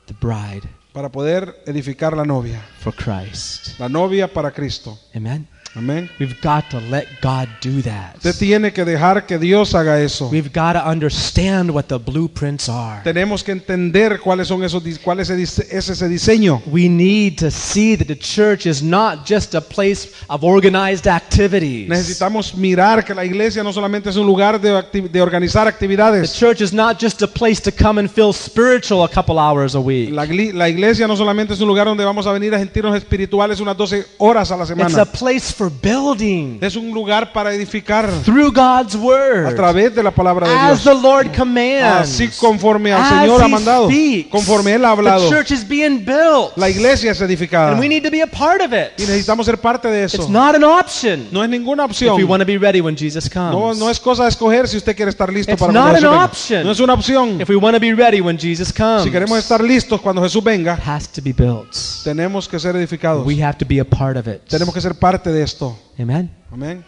the 0.08 0.16
bride 0.20 0.68
para 0.92 1.10
poder 1.12 1.62
edificar 1.68 2.18
la 2.18 2.26
novia, 2.26 2.66
for 2.80 2.94
Christ. 2.94 3.80
la 3.80 3.88
novia 3.88 4.28
para 4.28 4.52
Cristo. 4.52 4.98
Amen. 5.16 5.48
Amén. 5.76 6.10
We've 6.20 6.36
got 6.42 6.70
to 6.72 6.80
let 6.90 7.08
God 7.22 7.48
do 7.62 7.82
that. 7.84 8.16
Usted 8.18 8.36
tiene 8.38 8.74
que 8.74 8.86
dejar 8.86 9.26
que 9.26 9.38
Dios 9.38 9.76
haga 9.76 10.02
eso. 10.02 10.30
We've 10.30 10.52
got 10.52 10.74
to 10.74 10.88
understand 10.88 11.70
what 11.72 11.88
the 11.88 11.98
blueprints 11.98 12.68
are. 12.70 13.02
Tenemos 13.04 13.44
que 13.44 13.52
entender 13.52 14.20
cuáles 14.20 14.48
son 14.48 14.64
esos, 14.64 14.82
cuál 15.04 15.20
es, 15.20 15.30
ese 15.30 15.38
dise- 15.38 15.68
es 15.72 15.90
ese 15.90 16.08
diseño. 16.10 16.62
We 16.66 16.90
need 16.90 17.38
to 17.40 17.52
see 17.52 17.96
that 17.96 18.08
the 18.08 18.18
church 18.18 18.66
is 18.66 18.82
not 18.82 19.28
just 19.28 19.54
a 19.54 19.62
place 19.62 20.10
of 20.28 20.44
organized 20.44 21.08
activities. 21.08 21.88
Necesitamos 21.88 22.56
mirar 22.56 23.06
que 23.06 23.14
la 23.14 23.26
iglesia 23.26 23.64
no 23.64 23.72
solamente 23.72 24.10
es 24.10 24.16
un 24.16 24.26
lugar 24.26 24.60
de, 24.60 24.82
de 25.10 25.22
organizar 25.22 25.60
The 25.80 26.28
church 26.28 26.62
is 26.62 26.74
not 26.74 27.00
just 27.00 27.22
a 27.22 27.28
place 27.28 27.62
to 27.62 27.72
come 27.72 28.00
and 28.00 28.10
feel 28.10 28.34
spiritual 28.34 29.04
a 29.04 29.10
couple 29.10 29.38
hours 29.38 29.76
a 29.76 29.80
week. 29.80 30.12
La, 30.12 30.26
la 30.26 30.70
iglesia 30.70 31.08
no 31.08 31.16
solamente 31.16 31.54
es 31.54 31.62
un 31.62 31.68
lugar 31.68 31.86
donde 31.86 32.06
vamos 32.06 32.26
a 32.28 32.32
venir 32.32 32.54
a 32.56 32.60
sentirnos 32.60 32.96
espirituales 32.96 33.60
unas 33.60 33.76
12 33.76 34.06
horas 34.18 34.52
a 34.52 34.58
la 34.58 34.64
It's 34.64 34.98
a 34.98 35.06
place 35.06 35.54
for 35.60 35.70
building 35.70 36.58
Es 36.62 36.78
un 36.78 36.90
lugar 36.92 37.34
para 37.34 37.54
edificar 37.54 38.10
through 38.24 38.54
God's 38.54 38.96
a 38.96 38.98
word 38.98 39.56
través 39.56 39.94
de 39.94 40.02
la 40.02 40.12
palabra 40.12 40.48
de 40.48 40.56
as 40.56 40.84
Dios. 40.84 40.96
the 40.96 41.02
Lord 41.02 41.36
commands. 41.36 41.84
Así 42.10 42.30
conforme 42.40 42.94
al 42.94 43.02
As 43.02 43.10
Señor 43.10 43.44
ha 43.44 43.48
mandado, 43.50 43.88
speaks. 43.90 44.30
conforme 44.32 44.74
Él 44.74 44.86
ha 44.86 44.92
hablado. 44.92 45.30
The 45.30 45.36
church 45.36 45.52
is 45.52 45.68
being 45.68 46.06
built. 46.06 46.56
La 46.56 46.70
iglesia 46.70 47.12
es 47.12 47.20
edificada 47.20 47.72
and 47.72 47.80
we 47.82 47.90
need 47.90 48.04
to 48.04 48.10
be 48.10 48.22
a 48.22 48.28
part 48.28 48.62
of 48.62 48.72
it. 48.72 48.92
y 48.98 49.02
necesitamos 49.02 49.46
ser 49.46 49.58
parte 49.60 49.90
de 49.90 50.06
eso. 50.06 50.16
It's 50.18 50.30
not 50.30 50.56
an 50.56 50.64
option 50.64 51.28
No 51.32 51.44
es 51.44 51.50
ninguna 51.50 51.84
if 51.86 51.92
opción. 51.92 52.16
we 52.16 52.24
want 52.24 52.40
to 52.42 52.46
be 52.48 52.58
ready 52.58 52.80
when 52.80 52.96
Jesus 52.96 53.30
comes. 53.30 53.52
No, 53.52 53.74
no 53.74 53.90
es 53.90 54.00
cosa 54.00 54.24
de 54.24 54.30
escoger 54.30 54.68
si 54.70 54.78
usted 54.78 54.96
quiere 54.96 55.10
estar 55.12 55.32
listo 55.32 55.52
It's 55.52 55.60
para 55.60 55.74
not 55.74 55.92
cuando 55.92 55.96
Jesús 56.00 56.06
an 56.08 56.12
venga. 56.14 56.26
option. 56.26 56.64
No 56.64 56.72
es 56.72 56.80
una 56.80 56.94
opción. 56.94 57.42
If 57.42 57.50
we 57.50 57.58
want 57.58 57.76
to 57.76 57.82
be 57.82 57.94
ready 57.94 58.22
when 58.22 58.38
Jesus 58.38 58.72
comes, 58.72 59.04
Si 59.04 59.12
queremos 59.12 59.38
estar 59.38 59.62
listos 59.62 60.00
cuando 60.00 60.22
Jesús 60.24 60.42
venga, 60.42 60.76
it 60.76 60.80
has 60.88 61.08
to 61.10 61.22
be 61.22 61.34
built. 61.34 61.76
tenemos 62.04 62.48
que 62.48 62.60
ser 62.60 62.76
edificados. 62.76 63.26
We 63.26 63.44
have 63.44 63.58
to 63.58 63.66
be 63.66 63.80
a 63.82 63.86
part 63.86 64.16
of 64.18 64.28
it. 64.28 64.42
Tenemos 64.48 64.74
que 64.74 64.80
ser 64.82 64.96
parte 64.96 65.32
de 65.32 65.49
esto. 65.50 65.78
Amen. 66.00 66.30
Amén. 66.52 66.84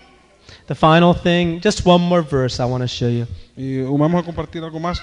The 0.67 0.75
final 0.75 1.13
thing, 1.13 1.59
just 1.61 1.85
one 1.85 2.03
more 2.03 2.21
verse 2.21 2.59
I 2.59 2.65
want 2.65 2.83
to 2.83 2.87
show 2.87 3.09
you. 3.09 3.27
Y 3.57 3.81
um, 3.81 3.97
vamos 3.97 4.21
a 4.21 4.25
compartir 4.25 4.63
algo 4.63 4.79
más. 4.79 5.01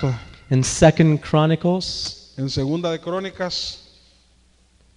In 0.51 0.63
Second 0.63 1.21
Chronicles, 1.21 2.35
En 2.37 2.49
Segunda 2.49 2.91
de 2.91 3.01
Crónicas, 3.01 3.81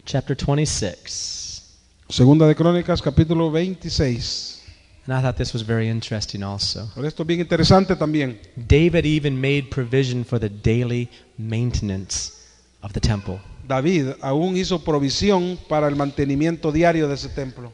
chapter 0.06 0.36
26. 0.36 1.62
Segunda 2.10 2.46
de 2.48 2.56
Crónicas, 2.56 3.02
capítulo 3.02 3.52
26. 3.52 4.62
And 5.08 5.18
I 5.18 5.22
thought 5.22 5.38
this 5.38 5.54
was 5.54 5.64
very 5.64 5.90
interesting 5.90 6.44
also. 6.44 6.88
Esto 7.04 7.24
es 7.24 7.28
bien 7.28 7.40
interesante 7.40 7.96
también. 7.96 8.40
David 8.56 9.06
even 9.06 9.40
made 9.40 9.70
provision 9.72 10.24
for 10.24 10.40
the 10.40 10.50
daily 10.50 11.10
maintenance 11.38 12.34
of 12.84 12.94
the 12.94 13.00
temple. 13.00 13.40
David 13.68 14.14
aún 14.22 14.56
hizo 14.56 14.84
provisión 14.84 15.58
para 15.68 15.88
el 15.88 15.96
mantenimiento 15.96 16.72
diario 16.72 17.08
de 17.08 17.16
ese 17.16 17.30
templo. 17.30 17.72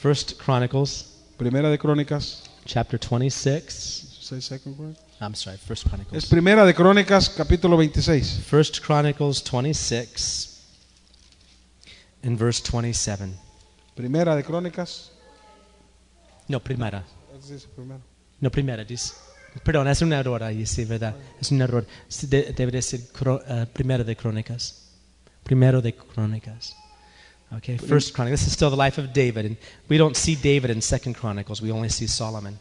First 0.00 0.38
Chronicles, 0.40 1.14
Primera 1.36 1.68
de 1.70 1.78
Crónicas. 1.78 2.44
chapter 2.64 2.98
26. 2.98 4.18
¿Say 4.20 4.40
second 4.40 4.76
Chronicles? 4.76 5.04
I'm 5.20 5.34
sorry, 5.34 5.56
First 5.58 5.84
Es 5.84 5.88
Chronicles. 5.90 6.26
Primera 6.26 6.64
de 6.64 6.74
Crónicas, 6.74 7.28
capítulo 7.30 7.76
26. 7.76 8.40
First 8.46 8.80
Chronicles 8.84 9.42
26 9.42 10.60
and 12.22 12.38
verse 12.38 12.60
27. 12.62 13.32
Primera 13.96 14.36
de 14.36 14.44
Crónicas. 14.44 15.10
No, 16.46 16.60
primera. 16.60 17.04
Es. 17.44 17.66
No, 18.40 18.50
primera, 18.50 18.84
dice. 18.84 19.14
Perdón, 19.64 19.88
es 19.88 20.00
un 20.02 20.12
error 20.12 20.42
ahí, 20.44 20.64
sí, 20.66 20.84
¿verdad? 20.84 21.16
Es 21.40 21.50
un 21.50 21.60
error. 21.60 21.84
Sí, 22.06 22.26
de- 22.28 22.52
debería 22.56 22.80
ser 22.82 23.00
cro- 23.12 23.42
eh, 23.48 23.66
primera 23.72 24.04
de 24.04 24.14
Crónicas. 24.16 24.92
Primero 25.42 25.80
de 25.82 25.94
Crónicas. 25.96 26.76
Okay, 27.56 27.78
First 27.78 28.12
Chronicles. 28.14 28.40
This 28.40 28.48
is 28.48 28.52
still 28.52 28.68
the 28.70 28.76
life 28.76 28.98
of 28.98 29.12
David, 29.12 29.46
and 29.46 29.56
we 29.88 29.96
don't 29.96 30.16
see 30.16 30.34
David 30.34 30.70
in 30.70 30.82
Second 30.82 31.14
Chronicles. 31.14 31.62
We 31.62 31.70
only 31.72 31.88
see 31.88 32.06
Solomon. 32.06 32.58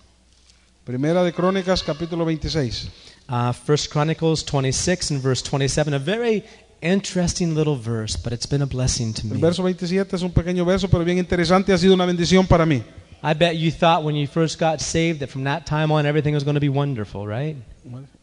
Primera 0.85 1.23
de 1.25 1.33
Crónicas, 1.33 1.83
capítulo 1.83 2.23
26. 2.23 2.89
Uh, 3.27 3.51
First 3.51 3.89
Chronicles 3.89 4.43
26 4.43 5.11
and 5.11 5.21
verse 5.21 5.41
27. 5.41 5.93
A 5.93 5.99
very 5.99 6.45
interesting 6.81 7.53
little 7.53 7.75
verse, 7.75 8.15
but 8.15 8.31
it's 8.31 8.45
been 8.45 8.61
a 8.61 8.65
blessing 8.65 9.11
to 9.13 9.27
El 9.27 9.33
me. 9.35 9.41
verso 9.41 9.61
27 9.61 10.15
es 10.15 10.21
un 10.21 10.31
pequeño 10.31 10.65
verso, 10.65 10.87
pero 10.87 11.03
bien 11.03 11.17
interesante 11.17 11.73
ha 11.73 11.77
sido 11.77 11.93
una 11.93 12.05
bendición 12.05 12.47
para 12.47 12.65
mí. 12.65 12.81
I 13.21 13.33
bet 13.33 13.57
you 13.57 13.71
thought 13.71 14.03
when 14.05 14.15
you 14.15 14.27
first 14.27 14.57
got 14.59 14.79
saved 14.79 15.19
that 15.19 15.29
from 15.29 15.43
that 15.43 15.65
time 15.65 15.91
on 15.91 16.05
everything 16.05 16.33
was 16.33 16.45
going 16.45 16.55
to 16.55 16.61
be 16.61 16.69
wonderful, 16.69 17.27
right? 17.27 17.57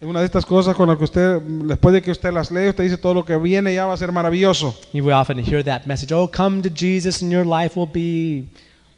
Es 0.01 0.07
una 0.07 0.21
de 0.21 0.27
estas 0.27 0.45
cosas 0.45 0.75
con 0.75 0.89
las 0.89 0.99
que 0.99 1.05
usted, 1.05 1.41
después 1.41 1.93
de 1.93 2.03
que 2.03 2.11
usted 2.11 2.33
las 2.33 2.51
lee, 2.51 2.69
usted 2.69 2.85
dice 2.85 2.99
todo 2.99 3.15
lo 3.15 3.25
que 3.25 3.37
viene 3.37 3.75
ya 3.75 3.87
va 3.87 3.95
a 3.95 3.97
ser 3.97 4.13
maravilloso. 4.13 4.75
You 4.93 5.05
will 5.05 5.15
often 5.15 5.39
hear 5.39 5.65
that 5.65 5.87
message, 5.87 6.13
oh, 6.13 6.31
come 6.31 6.63
to 6.63 6.69
Jesus 6.69 7.23
and 7.23 7.33
your 7.33 7.47
life 7.47 7.79
will 7.79 7.91
be 7.91 8.47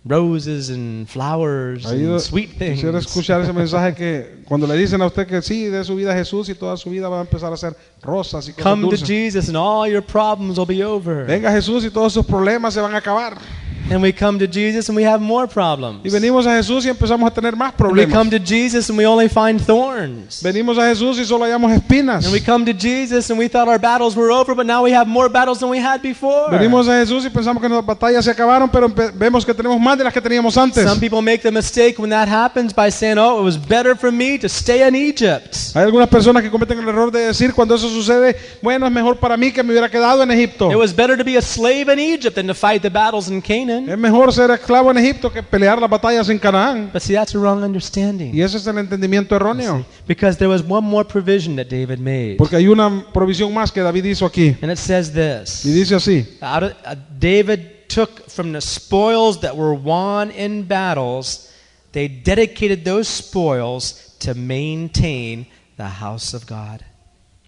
roses 0.05 0.71
and 0.71 1.09
flowers 1.09 1.85
and 1.85 2.21
sweet 2.21 2.51
things. 2.59 2.77
quisiera 2.77 2.99
escuchar 2.99 3.41
ese 3.41 3.53
mensaje 3.53 3.95
que 3.95 4.43
cuando 4.47 4.67
le 4.67 4.77
dicen 4.77 5.03
a 5.03 5.07
usted 5.07 5.27
que 5.27 5.43
sí, 5.43 5.67
de 5.67 5.85
su 5.85 5.97
vida 5.97 6.13
a 6.13 6.17
Jesús 6.17 6.49
y 6.49 6.55
toda 6.55 6.77
su 6.77 6.91
vida 6.91 7.09
va 7.09 7.19
a 7.19 7.23
empezar 7.23 7.53
a 7.53 7.57
ser 7.57 7.77
rosas 8.03 8.49
y 8.49 8.53
cosas 8.53 8.65
Come 8.65 8.83
to 8.85 8.91
dulces. 8.91 9.09
Jesus 9.09 9.49
and 9.49 9.57
all 9.57 9.89
your 9.91 10.03
problems 10.03 10.59
will 10.59 10.67
be 10.67 10.85
over. 10.85 11.27
Venga 11.27 11.51
Jesús 11.51 11.85
y 11.85 11.91
todos 11.91 12.13
sus 12.13 12.25
problemas 12.25 12.75
se 12.75 12.81
van 12.81 12.95
a 12.95 12.99
acabar. 12.99 13.37
And 13.89 14.03
we 14.03 14.13
come 14.13 14.39
to 14.41 14.49
Jesus 14.49 14.89
and 14.89 14.97
we 14.97 15.05
have 15.05 15.21
more 15.21 15.47
problems. 15.47 16.01
Y 16.05 16.11
venimos 16.11 16.45
a 16.47 16.57
Jesús 16.57 16.85
y 16.85 16.89
empezamos 16.89 17.31
a 17.31 17.33
tener 17.33 17.55
más 17.55 17.73
And 17.79 17.97
we 17.97 18.07
come 18.07 18.31
to 18.31 18.39
Jesus 18.39 18.89
and 18.89 18.99
we 18.99 19.07
only 19.07 19.29
find 19.29 19.61
thorns. 19.61 20.43
Venimos 20.43 20.77
a 20.77 20.89
Jesús 20.89 21.19
y 21.19 21.25
solo 21.25 21.45
hallamos 21.45 21.71
espinas. 21.73 22.25
And 22.25 22.33
we 22.33 22.41
come 22.41 22.65
to 22.65 22.73
Jesus 22.73 23.31
and 23.31 23.39
we 23.39 23.49
thought 23.49 23.69
our 23.69 23.79
battles 23.79 24.17
were 24.17 24.33
over, 24.33 24.57
but 24.57 24.67
now 24.67 24.83
we 24.83 24.91
have 24.91 25.07
more 25.07 25.29
battles 25.29 25.61
than 25.61 25.69
we 25.69 25.79
had 25.79 26.03
before. 26.03 26.51
Venimos 26.51 26.89
a 26.89 26.99
Jesús 26.99 27.25
y 27.25 27.31
pensamos 27.31 27.63
que 27.63 27.69
nuestras 27.69 27.87
batallas 27.87 28.25
se 28.25 28.31
acabaron, 28.33 28.69
pero 28.69 28.89
vemos 28.89 29.47
que 29.47 29.55
tenemos 29.55 29.81
más 29.81 29.97
de 29.97 30.05
las 30.05 30.13
que 30.13 30.21
teníamos 30.21 30.57
antes. 30.57 30.85
Some 30.85 31.01
people 31.01 31.23
make 31.23 31.43
the 31.43 31.53
mistake 31.53 31.97
when 31.99 32.11
that 32.11 32.29
happens 32.29 32.75
by 32.75 32.91
saying, 32.91 33.19
oh, 33.19 33.39
it 33.39 33.45
was 33.45 33.57
better 33.57 33.95
for 33.95 34.11
me 34.11 34.37
to 34.39 34.49
stay 34.49 34.87
in 34.87 34.97
Egypt. 34.97 35.55
Hay 35.75 35.85
algunas 35.85 36.09
personas 36.09 36.43
que 36.43 36.51
cometen 36.51 36.79
el 36.81 36.89
error 36.89 37.13
de 37.13 37.27
decir 37.27 37.55
cuando 37.55 37.77
eso 37.77 37.89
sucede, 37.89 38.37
bueno, 38.63 38.87
es 38.87 38.93
mejor 38.93 39.17
para 39.17 39.37
mí 39.37 39.53
que 39.53 39.63
me 39.63 39.71
hubiera 39.71 39.89
quedado 39.89 40.25
en 40.25 40.31
Egipto. 40.33 40.73
It 40.73 40.77
was 40.77 40.95
better 40.95 41.17
to 41.17 41.25
be 41.25 41.37
a 41.37 41.43
slave 41.43 41.89
in 41.93 42.01
Egypt 42.01 42.35
than 42.35 42.49
to 42.49 42.55
fight 42.55 42.83
the 42.83 42.91
battles 42.91 43.29
in 43.29 43.41
Canaan. 43.41 43.76
Es 43.89 43.99
mejor 43.99 44.33
ser 44.33 44.51
esclavo 44.51 44.91
en 44.91 44.99
Egipto 44.99 45.33
que 45.33 45.43
pelear 45.43 45.81
las 45.81 45.91
batallas 45.91 46.29
en 46.29 46.39
Canaán. 46.39 46.91
But 46.93 47.03
see, 47.03 47.15
that's 47.15 47.35
a 47.35 47.39
wrong 47.39 47.63
understanding. 47.63 48.35
Y 48.35 48.43
ese 48.43 48.57
es 48.57 48.67
el 48.67 48.79
entendimiento 48.79 49.35
erróneo. 49.35 49.85
Because 50.07 50.39
there 50.39 50.49
was 50.49 50.63
one 50.63 50.87
more 50.87 51.07
provision 51.07 51.57
that 51.57 51.67
David 51.67 51.99
made. 51.99 52.37
Porque 52.37 52.57
hay 52.57 52.69
una 52.69 53.07
provisión 53.13 53.53
más 53.53 53.73
que 53.73 53.81
David 53.81 54.05
hizo 54.05 54.27
aquí. 54.27 54.57
And 54.63 54.71
it 54.71 54.79
says 54.79 55.11
Y 55.11 55.19
this 55.19 55.63
dice 55.65 55.95
así. 55.95 56.27
Out 56.41 56.63
of, 56.63 56.73
uh, 56.87 56.95
David 57.19 57.89
took 57.89 58.29
from 58.29 58.53
the 58.53 58.61
spoils 58.61 59.41
that 59.41 59.57
were 59.57 59.75
won 59.75 60.31
in 60.31 60.67
battles, 60.67 61.53
they 61.93 62.09
dedicated 62.09 62.85
those 62.85 63.09
spoils 63.09 64.17
to 64.21 64.35
maintain 64.35 65.47
the 65.77 65.89
house 65.89 66.35
of 66.35 66.47
God. 66.47 66.83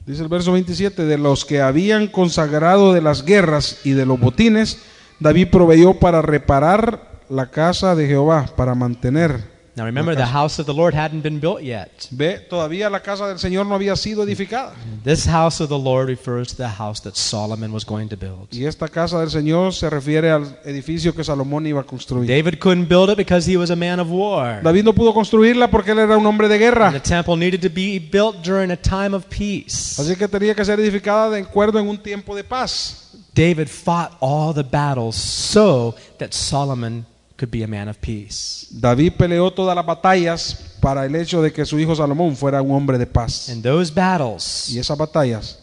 Dice 0.06 0.22
el 0.22 0.28
verso 0.28 0.52
27, 0.52 1.04
de 1.04 1.18
los 1.18 1.44
que 1.44 1.60
habían 1.60 2.06
consagrado 2.06 2.94
de 2.94 3.02
las 3.02 3.26
guerras 3.26 3.80
y 3.84 3.90
de 3.90 4.06
los 4.06 4.18
botines, 4.18 4.78
David 5.20 5.48
proveyó 5.50 5.94
para 5.94 6.22
reparar 6.22 7.20
la 7.28 7.50
casa 7.50 7.94
de 7.94 8.06
Jehová, 8.06 8.46
para 8.56 8.74
mantener. 8.74 9.58
Now 9.76 9.84
remember, 9.84 10.16
the 10.16 10.26
house 10.26 10.58
of 10.58 10.66
the 10.66 10.74
Lord 10.74 10.92
hadn't 10.92 11.22
been 11.22 11.38
built 11.38 11.60
yet. 11.60 12.08
Ve, 12.10 12.40
todavía 12.40 12.90
la 12.90 12.98
casa 13.00 13.28
del 13.28 13.38
Señor 13.38 13.64
no 13.64 13.76
había 13.76 13.94
sido 13.94 14.24
edificada. 14.24 14.72
This 15.04 15.24
house 15.28 15.60
of 15.60 15.68
the 15.68 15.78
Lord 15.78 16.08
refers 16.08 16.48
to 16.48 16.56
the 16.56 16.68
house 16.68 17.00
that 17.02 17.14
Solomon 17.14 17.72
was 17.72 17.84
going 17.86 18.08
to 18.08 18.16
build. 18.16 18.48
Y 18.50 18.64
esta 18.64 18.88
casa 18.88 19.20
del 19.20 19.30
Señor 19.30 19.72
se 19.72 19.88
refiere 19.88 20.32
al 20.32 20.58
edificio 20.64 21.14
que 21.14 21.22
Salomón 21.22 21.64
iba 21.68 21.82
a 21.82 21.84
construir. 21.84 22.28
David 22.28 22.58
couldn't 22.58 22.88
build 22.88 23.08
it 23.10 23.16
because 23.16 23.48
he 23.48 23.56
was 23.56 23.70
a 23.70 23.76
man 23.76 24.00
of 24.00 24.08
war. 24.10 24.60
David 24.64 24.82
no 24.82 24.92
pudo 24.92 25.14
construirla 25.14 25.70
porque 25.70 25.92
él 25.92 26.00
era 26.00 26.16
un 26.16 26.26
hombre 26.26 26.48
de 26.48 26.58
The 26.58 26.64
guerra. 26.64 27.00
temple 27.00 27.36
needed 27.36 27.60
to 27.60 27.72
be 27.72 28.00
built 28.00 28.44
during 28.44 28.72
a 28.72 28.76
time 28.76 29.14
of 29.14 29.26
peace. 29.26 30.02
Así 30.02 30.16
que 30.16 30.26
tenía 30.26 30.56
que 30.56 30.64
ser 30.64 30.80
edificada 30.80 31.30
de 31.30 31.42
acuerdo 31.42 31.78
en 31.78 31.86
un 31.86 31.98
tiempo 31.98 32.34
de 32.34 32.42
paz. 32.42 33.07
David 33.38 33.68
fought 33.70 34.16
all 34.20 34.52
the 34.52 34.64
battles 34.64 35.14
so 35.14 35.94
that 36.18 36.34
Solomon 36.34 37.06
could 37.36 37.52
be 37.52 37.62
a 37.62 37.68
man 37.68 37.88
of 37.88 38.00
peace. 38.00 38.66
David 38.68 39.12
peleó 39.12 39.52
todas 39.52 39.76
las 39.76 39.86
batallas 39.86 40.76
para 40.80 41.06
el 41.06 41.14
hecho 41.14 41.40
de 41.40 41.52
que 41.52 41.64
su 41.64 41.78
hijo 41.78 41.94
Salomón 41.94 42.34
fuera 42.36 42.60
un 42.60 42.72
hombre 42.72 42.98
de 42.98 43.06
paz. 43.06 43.48
In 43.48 43.62
those 43.62 43.92
battles, 43.94 44.68
Y 44.70 44.80
esas 44.80 44.98
batallas, 44.98 45.56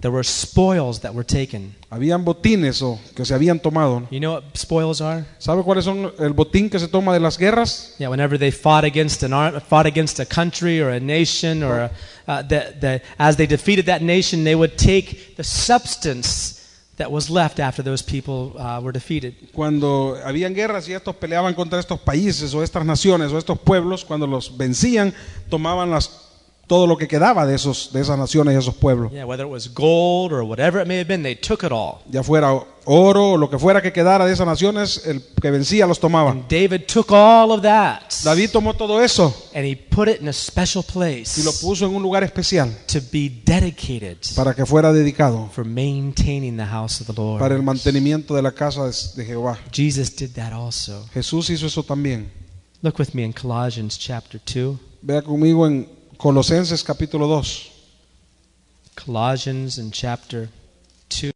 there 0.00 0.10
were 0.12 0.24
spoils 0.24 0.98
that 1.02 1.14
were 1.14 1.24
taken. 1.24 1.76
habían 1.88 2.24
botines 2.24 2.82
o 2.82 2.98
que 3.14 3.24
se 3.24 3.32
habían 3.32 3.60
tomado. 3.60 4.08
You 4.10 4.18
know 4.18 4.32
what 4.32 4.42
spoils 4.56 5.00
are? 5.00 5.24
¿Sabe 5.38 5.62
cuáles 5.62 5.84
son 5.84 6.12
el 6.18 6.32
botín 6.32 6.68
que 6.68 6.80
se 6.80 6.88
toma 6.88 7.12
de 7.14 7.20
las 7.20 7.38
guerras? 7.38 7.94
Yeah, 8.00 8.08
whenever 8.08 8.36
they 8.36 8.50
fought 8.50 8.82
against 8.84 9.22
an 9.22 9.32
ar- 9.32 9.60
fought 9.60 9.86
against 9.86 10.18
a 10.18 10.26
country 10.26 10.80
or 10.82 10.90
a 10.90 10.98
nation 10.98 11.62
or 11.62 11.78
a, 11.78 11.90
uh, 12.26 12.42
the, 12.42 12.74
the, 12.80 13.02
as 13.20 13.36
they 13.36 13.46
defeated 13.46 13.86
that 13.86 14.02
nation, 14.02 14.42
they 14.42 14.56
would 14.56 14.76
take 14.76 15.36
the 15.36 15.44
substance 15.44 16.60
that 16.96 17.10
was 17.10 17.28
left 17.28 17.58
after 17.58 17.82
those 17.82 18.02
people 18.02 18.52
uh, 18.58 18.80
were 18.80 18.92
defeated. 18.92 19.34
Cuando 19.52 20.16
habían 20.24 20.54
guerras 20.54 20.88
y 20.88 20.92
estos 20.92 21.16
peleaban 21.16 21.54
contra 21.54 21.78
estos 21.78 21.98
países 22.00 22.54
o 22.54 22.62
estas 22.62 22.84
naciones 22.84 23.32
o 23.32 23.38
estos 23.38 23.58
pueblos, 23.58 24.04
cuando 24.04 24.26
los 24.26 24.56
vencían, 24.56 25.12
tomaban 25.48 25.90
las, 25.90 26.33
todo 26.66 26.86
lo 26.86 26.96
que 26.96 27.08
quedaba 27.08 27.46
de, 27.46 27.54
esos, 27.54 27.90
de 27.92 28.00
esas 28.00 28.18
naciones 28.18 28.54
y 28.54 28.58
esos 28.58 28.74
pueblos. 28.74 29.12
Yeah, 29.12 29.26
whether 29.26 29.46
it 29.46 29.52
was 29.52 29.72
gold 29.72 30.32
or 30.32 30.42
whatever 30.42 30.80
it 30.80 30.86
may 30.86 30.98
have 30.98 31.08
been, 31.08 31.22
they 31.22 31.36
took 31.36 31.62
it 31.62 31.72
all. 31.72 31.98
Ya 32.10 32.22
fuera 32.22 32.52
oro 32.86 33.32
o 33.32 33.36
lo 33.36 33.48
que 33.48 33.58
fuera 33.58 33.82
que 33.82 33.92
quedara 33.92 34.26
de 34.26 34.32
esas 34.32 34.46
naciones, 34.46 35.06
el 35.06 35.22
que 35.40 35.50
vencía 35.50 35.86
los 35.86 36.00
tomaba. 36.00 36.30
And 36.30 36.48
David 36.48 36.82
took 36.86 37.10
all 37.10 37.50
of 37.50 37.62
that 37.62 38.02
David 38.22 38.50
tomó 38.50 38.74
todo 38.74 39.02
eso 39.02 39.34
and 39.54 39.64
he 39.64 39.76
put 39.76 40.08
it 40.08 40.20
in 40.20 40.28
a 40.28 40.32
special 40.32 40.84
y 40.84 41.42
lo 41.42 41.52
place 41.52 41.60
puso 41.60 41.86
en 41.86 41.94
un 41.94 42.02
lugar 42.02 42.22
especial 42.24 42.70
to 42.86 43.00
be 43.12 43.30
dedicated 43.44 44.18
para 44.34 44.54
que 44.54 44.66
fuera 44.66 44.92
dedicado 44.92 45.48
for 45.50 45.64
maintaining 45.64 46.56
the 46.56 46.66
house 46.66 47.00
of 47.00 47.06
the 47.06 47.12
Lord. 47.14 47.40
para 47.40 47.54
el 47.54 47.62
mantenimiento 47.62 48.34
de 48.34 48.42
la 48.42 48.52
casa 48.52 48.84
de, 48.84 48.92
de 49.16 49.24
Jehová. 49.24 49.58
Jesus 49.72 50.14
did 50.14 50.30
that 50.34 50.52
also. 50.52 51.06
Jesús 51.12 51.50
hizo 51.50 51.66
eso 51.66 51.82
también. 51.82 52.30
Look 52.82 52.98
with 52.98 53.14
me 53.14 53.24
in 53.24 53.32
Colossians 53.32 53.98
chapter 53.98 54.40
2. 54.40 54.78
Vea 55.00 55.22
conmigo 55.22 55.66
en 55.66 55.88
Colosenses 56.16 56.82
capítulo 56.82 57.26
2. 57.26 57.72
Colossians 58.94 59.78
in 59.78 59.90
chapter 59.90 60.48
2, 61.08 61.30